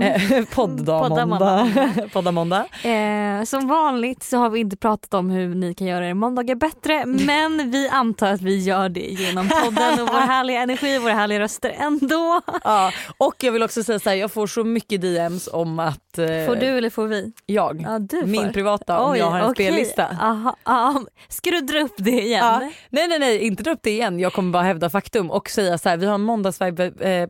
Eh, 0.00 0.44
podddag 0.54 1.08
Podda 1.08 1.26
måndag. 1.26 1.68
Podda 2.12 2.32
måndag. 2.32 2.66
Eh, 2.88 3.44
som 3.44 3.68
vanligt 3.68 4.22
så 4.22 4.36
har 4.36 4.50
vi 4.50 4.60
inte 4.60 4.76
pratat 4.76 5.14
om 5.14 5.30
hur 5.30 5.54
ni 5.54 5.74
kan 5.74 5.86
göra 5.86 6.08
er 6.08 6.14
måndagar 6.14 6.54
bättre 6.54 7.06
men 7.06 7.70
vi 7.70 7.88
antar 7.88 8.32
att 8.32 8.40
vi 8.42 8.58
gör 8.58 8.88
det 8.88 9.00
genom 9.00 9.48
podden 9.48 9.92
och 10.00 10.08
vår 10.08 10.20
härliga 10.26 10.60
energi 10.60 10.98
och 10.98 11.02
våra 11.02 11.12
härliga 11.14 11.40
röster 11.40 11.74
ändå. 11.78 12.40
Ja, 12.64 12.92
och 13.18 13.34
jag 13.40 13.52
vill 13.52 13.62
också 13.62 13.82
säga 13.82 13.98
så 13.98 14.08
här, 14.10 14.16
jag 14.16 14.32
får 14.32 14.46
så 14.46 14.64
mycket 14.64 15.00
DMs 15.00 15.48
om 15.52 15.78
att 15.78 16.18
eh, 16.18 16.26
Får 16.46 16.56
du 16.56 16.66
eller 16.66 16.90
får 16.90 17.06
vi? 17.06 17.32
jag, 17.46 17.80
Ja, 17.88 17.98
du 17.98 18.26
min 18.26 18.44
får. 18.46 18.52
privata 18.52 19.00
om 19.00 19.16
jag 19.16 19.26
har 19.26 19.38
en 19.38 19.50
okej. 19.50 19.66
spellista. 19.66 20.06
Aha, 20.20 20.56
aha. 20.64 21.04
Ska 21.28 21.50
du 21.50 21.60
dra 21.60 21.80
upp 21.80 21.94
det 21.96 22.10
igen? 22.22 22.44
Ja, 22.44 22.70
nej 22.90 23.08
nej 23.08 23.18
nej 23.18 23.38
inte 23.38 23.62
dra 23.62 23.70
upp 23.70 23.78
det 23.82 23.89
igen, 23.90 24.20
jag 24.20 24.32
kommer 24.32 24.52
bara 24.52 24.62
hävda 24.62 24.90
faktum 24.90 25.30
och 25.30 25.50
säga 25.50 25.78
så 25.78 25.88
här, 25.88 25.96
vi 25.96 26.06
har 26.06 26.14
en 26.14 26.20
måndagsvibe 26.20 26.84
eh, 26.84 27.28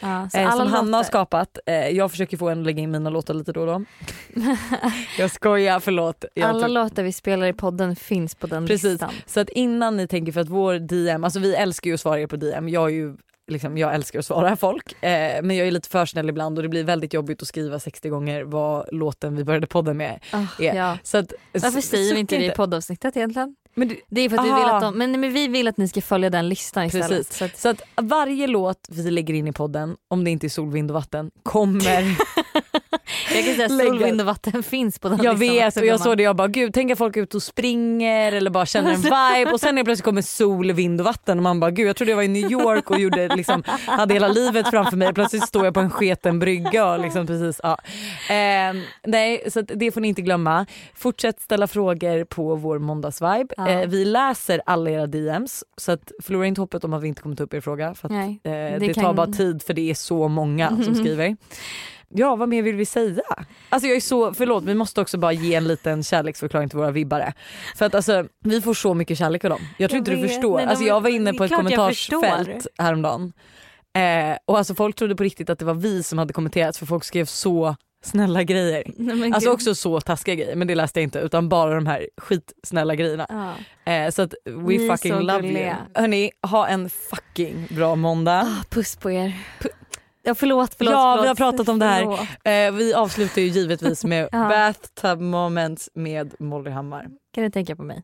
Ja, 0.00 0.28
eh, 0.34 0.56
som 0.56 0.66
Hanna 0.72 0.96
har 0.96 1.04
skapat. 1.04 1.58
Eh, 1.66 1.88
jag 1.88 2.10
försöker 2.10 2.36
få 2.36 2.48
en 2.48 2.60
att 2.60 2.66
lägga 2.66 2.82
in 2.82 2.90
mina 2.90 3.10
låtar 3.10 3.34
lite 3.34 3.52
då 3.52 3.60
och 3.60 3.66
då. 3.66 3.84
jag 5.18 5.30
skojar, 5.30 5.80
förlåt. 5.80 6.24
Jag 6.34 6.48
Alla 6.48 6.60
tog- 6.66 6.70
låtar 6.74 7.02
vi 7.02 7.12
spelar 7.12 7.46
i 7.46 7.52
podden 7.52 7.96
finns 7.96 8.34
på 8.34 8.46
den 8.46 8.66
Precis. 8.66 8.84
listan. 8.90 9.10
Så 9.26 9.40
att 9.40 9.48
innan 9.48 9.96
ni 9.96 10.06
tänker 10.08 10.32
för 10.32 10.40
att 10.40 10.48
vår 10.48 10.74
DM, 10.74 11.24
alltså 11.24 11.40
vi 11.40 11.54
älskar 11.54 11.90
ju 11.90 11.94
att 11.94 12.00
svara 12.00 12.20
er 12.20 12.26
på 12.26 12.36
DM, 12.36 12.68
jag 12.68 12.84
är 12.84 12.94
ju 12.94 13.16
Liksom, 13.46 13.78
jag 13.78 13.94
älskar 13.94 14.18
att 14.18 14.26
svara 14.26 14.56
folk 14.56 14.92
eh, 15.04 15.42
men 15.42 15.56
jag 15.56 15.66
är 15.66 15.70
lite 15.70 15.88
för 15.88 16.06
snäll 16.06 16.28
ibland 16.28 16.58
och 16.58 16.62
det 16.62 16.68
blir 16.68 16.84
väldigt 16.84 17.14
jobbigt 17.14 17.42
att 17.42 17.48
skriva 17.48 17.78
60 17.78 18.08
gånger 18.08 18.42
vad 18.44 18.88
låten 18.92 19.36
vi 19.36 19.44
började 19.44 19.66
podden 19.66 19.96
med 19.96 20.20
Ah, 20.32 20.38
är. 20.58 20.74
ja. 20.74 20.98
Så 21.02 21.18
att, 21.18 21.32
Varför 21.52 21.80
säger 21.80 22.14
vi 22.14 22.20
inte 22.20 22.36
det 22.38 22.44
i 22.46 22.50
poddavsnittet 22.50 23.16
egentligen? 23.16 23.56
Men 23.74 23.88
det, 23.88 23.96
Det 24.08 24.20
är 24.20 24.28
för 24.28 24.36
att 24.38 24.44
vi 24.44 24.48
vill 24.52 24.64
att 24.64 24.80
de, 24.80 24.98
men, 24.98 25.20
men 25.20 25.32
vi 25.32 25.48
vill 25.48 25.68
att 25.68 25.76
ni 25.76 25.88
ska 25.88 26.00
följa 26.00 26.30
den 26.30 26.48
listan 26.48 26.84
istället. 26.84 27.08
Precis. 27.08 27.36
Så 27.38 27.44
att, 27.44 27.58
Så 27.58 27.68
att 27.68 27.82
varje 28.00 28.46
låt 28.46 28.78
vi 28.88 29.10
lägger 29.10 29.34
in 29.34 29.48
i 29.48 29.52
podden, 29.52 29.96
om 30.08 30.24
det 30.24 30.30
inte 30.30 30.46
är 30.46 30.48
sol, 30.48 30.70
vind 30.70 30.90
och 30.90 30.94
vatten, 30.94 31.30
kommer... 31.42 32.16
jag 33.34 33.44
kan 33.44 33.54
säga 33.54 33.68
Lägga- 33.68 33.90
sol, 33.90 33.98
vind 34.04 34.20
och 34.20 34.26
vatten 34.26 34.62
finns 34.62 34.98
på 34.98 35.08
den 35.08 35.18
jag 35.22 35.38
listan 35.38 35.56
vet 35.56 35.66
också, 35.66 35.80
och 35.80 35.86
jag 35.86 36.00
såg 36.00 36.16
det 36.16 36.22
jag 36.22 36.36
bara 36.36 36.48
gud 36.48 36.74
tänk 36.74 36.90
att 36.92 36.98
folk 36.98 37.16
är 37.16 37.20
ute 37.20 37.36
och 37.36 37.42
springer 37.42 38.32
eller 38.32 38.50
bara 38.50 38.66
känner 38.66 38.90
en 38.90 39.00
vibe 39.36 39.52
och 39.52 39.60
sen 39.60 39.78
är 39.78 39.84
plötsligt 39.84 40.04
kommer 40.04 40.22
sol, 40.22 40.72
vind 40.72 41.00
och 41.00 41.04
vatten 41.04 41.38
och 41.38 41.42
man 41.42 41.60
bara 41.60 41.70
gud 41.70 41.88
jag 41.88 41.96
trodde 41.96 42.10
jag 42.12 42.16
var 42.16 42.22
i 42.22 42.28
New 42.28 42.52
York 42.52 42.90
och 42.90 42.98
gjorde, 43.00 43.36
liksom, 43.36 43.62
hade 43.86 44.14
hela 44.14 44.28
livet 44.28 44.68
framför 44.70 44.96
mig 44.96 45.14
plötsligt 45.14 45.48
står 45.48 45.64
jag 45.64 45.74
på 45.74 45.80
en 45.80 45.90
sketen 45.90 46.38
brygga 46.38 46.86
och 46.92 47.00
liksom 47.00 47.26
precis 47.26 47.60
ja. 47.62 47.78
Eh, 48.28 48.74
nej 49.06 49.50
så 49.50 49.60
att 49.60 49.70
det 49.74 49.92
får 49.92 50.00
ni 50.00 50.08
inte 50.08 50.22
glömma. 50.22 50.66
Fortsätt 50.94 51.40
ställa 51.40 51.66
frågor 51.66 52.24
på 52.24 52.54
vår 52.54 52.78
måndagsvibe. 52.78 53.54
Ja. 53.68 53.80
Eh, 53.82 53.88
vi 53.88 54.04
läser 54.04 54.62
alla 54.66 54.90
era 54.90 55.06
DMs 55.06 55.64
så 55.76 55.92
att 55.92 56.12
förlora 56.22 56.46
inte 56.46 56.60
hoppet 56.60 56.84
om 56.84 56.92
att 56.92 57.02
vi 57.02 57.08
inte 57.08 57.22
kommer 57.22 57.36
ta 57.36 57.44
upp 57.44 57.54
er 57.54 57.60
fråga 57.60 57.94
för 57.94 58.08
att 58.08 58.12
Nej, 58.12 58.40
Eh, 58.44 58.50
det, 58.52 58.78
det 58.78 58.94
tar 58.94 59.02
kan- 59.02 59.16
bara 59.16 59.26
tid 59.26 59.62
för 59.62 59.74
det 59.74 59.90
är 59.90 59.94
så 59.94 60.28
många 60.28 60.82
som 60.84 60.94
skriver. 61.04 61.36
Ja 62.14 62.36
vad 62.36 62.48
mer 62.48 62.62
vill 62.62 62.76
vi 62.76 62.84
säga? 62.84 63.22
Alltså 63.68 63.88
jag 63.88 63.96
är 63.96 64.00
så, 64.00 64.34
förlåt 64.34 64.64
vi 64.64 64.74
måste 64.74 65.00
också 65.00 65.18
bara 65.18 65.32
ge 65.32 65.54
en 65.54 65.68
liten 65.68 66.02
kärleksförklaring 66.02 66.68
till 66.68 66.78
våra 66.78 66.90
vibbare. 66.90 67.32
För 67.76 67.86
att 67.86 67.94
alltså 67.94 68.24
vi 68.44 68.60
får 68.60 68.74
så 68.74 68.94
mycket 68.94 69.18
kärlek 69.18 69.44
av 69.44 69.50
dem. 69.50 69.60
Jag 69.78 69.90
tror 69.90 69.96
Jag 69.98 70.00
inte 70.00 70.10
du 70.10 70.22
vet. 70.22 70.30
förstår. 70.32 70.56
Nej, 70.56 70.64
de- 70.66 70.70
alltså 70.70 70.84
jag 70.84 71.00
var 71.00 71.10
inne 71.10 71.32
på 71.32 71.44
ett 71.44 71.54
kommentarsfält 71.56 72.66
häromdagen. 72.78 73.32
Eh, 73.96 74.36
och 74.46 74.58
alltså 74.58 74.74
folk 74.74 74.96
trodde 74.96 75.16
på 75.16 75.22
riktigt 75.22 75.50
att 75.50 75.58
det 75.58 75.64
var 75.64 75.74
vi 75.74 76.02
som 76.02 76.18
hade 76.18 76.32
kommenterat 76.32 76.76
för 76.76 76.86
folk 76.86 77.04
skrev 77.04 77.24
så 77.24 77.76
snälla 78.02 78.42
grejer. 78.42 78.84
Nej, 78.96 79.32
Alltså 79.32 79.50
också 79.50 79.74
så 79.74 80.00
taskiga 80.00 80.34
grejer 80.34 80.56
men 80.56 80.68
det 80.68 80.74
läste 80.74 81.00
jag 81.00 81.04
inte 81.04 81.18
utan 81.18 81.48
bara 81.48 81.74
de 81.74 81.86
här 81.86 82.08
skitsnälla 82.16 82.94
grejerna. 82.94 83.26
Ja. 83.86 83.92
Eh, 83.92 84.10
så 84.10 84.22
att 84.22 84.34
we 84.44 84.52
Ni 84.78 84.88
fucking 84.88 85.12
love 85.20 85.40
gulliga. 85.40 85.66
you. 85.66 85.76
Hörni, 86.02 86.30
ha 86.46 86.68
en 86.68 86.90
fucking 86.90 87.66
bra 87.70 87.94
måndag. 87.94 88.40
Ah, 88.40 88.64
puss 88.70 88.96
på 88.96 89.10
er. 89.10 89.32
Ja, 90.24 90.34
förlåt, 90.34 90.74
förlåt. 90.78 90.92
Ja, 90.92 91.12
förlåt. 91.12 91.24
vi 91.24 91.28
har 91.28 91.34
pratat 91.34 91.68
om 91.68 91.78
det 91.78 91.86
här. 91.86 92.02
Eh, 92.68 92.72
vi 92.72 92.94
avslutar 92.94 93.42
ju 93.42 93.48
givetvis 93.48 94.04
med 94.04 94.28
Ja. 94.32 94.48
bathtub 94.48 95.20
moments 95.20 95.90
med 95.94 96.34
Molly 96.38 96.70
Hammar. 96.70 97.06
Kan 97.34 97.44
du 97.44 97.50
tänka 97.50 97.76
på 97.76 97.82
mig? 97.82 98.02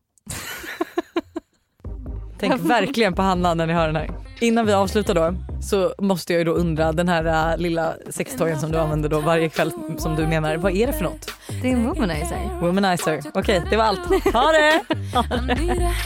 Tänk 2.41 2.61
verkligen 2.61 3.15
på 3.15 3.23
Hanna 3.23 3.55
när 3.55 3.67
ni 3.67 3.73
hör 3.73 3.87
den 3.87 3.97
här. 3.97 4.11
Innan 4.41 4.67
vi 4.67 4.73
avslutar 4.73 5.15
då 5.15 5.35
så 5.63 5.95
måste 5.99 6.33
jag 6.33 6.39
ju 6.39 6.45
då 6.45 6.53
undra 6.53 6.93
den 6.93 7.09
här 7.09 7.53
uh, 7.53 7.59
lilla 7.59 7.95
sextoyen 8.11 8.61
som 8.61 8.73
du 8.73 8.79
använder 8.79 9.09
då 9.09 9.21
varje 9.21 9.49
kväll 9.49 9.73
som 9.99 10.17
du 10.17 10.27
menar, 10.27 10.57
vad 10.57 10.73
är 10.73 10.87
det 10.87 10.93
för 10.93 11.05
något? 11.05 11.31
Det 11.63 11.69
är 11.69 11.73
en 11.73 11.87
womanizer. 11.87 12.61
Womanizer. 12.61 13.21
Okej, 13.35 13.63
det 13.71 13.77
var 13.77 13.85
allt. 13.85 14.25
Ha 14.33 14.53
det! 14.53 14.83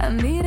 I 0.00 0.10
need 0.10 0.46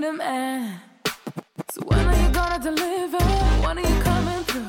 need 0.00 0.06
a 0.06 0.12
man. 0.12 0.80
Eh. 1.06 1.10
So 1.70 1.80
when 1.86 2.06
are 2.06 2.22
you 2.22 2.28
gonna 2.30 2.62
deliver? 2.62 3.22
When 3.64 3.78
are 3.78 3.88
you 3.88 4.02
coming 4.02 4.44
through? 4.44 4.68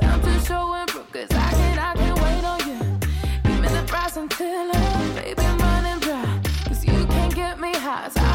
Time 0.00 0.22
to 0.22 0.40
show 0.46 0.72
and 0.72 0.88
prove, 0.88 1.12
cause 1.12 1.30
I 1.30 1.50
can't, 1.52 1.78
I 1.78 1.94
can't 1.94 2.20
wait 2.22 2.44
on 2.44 2.60
you. 2.68 2.78
Give 3.44 3.60
me 3.60 3.68
the 3.68 3.84
price 3.86 4.16
until 4.16 4.70
I'm, 4.74 5.14
baby, 5.16 5.42
I'm 5.42 5.58
running 5.58 6.00
dry. 6.00 6.40
Cause 6.66 6.84
you 6.84 7.06
can't 7.06 7.34
get 7.34 7.60
me 7.60 7.72
high. 7.74 8.08
So 8.08 8.33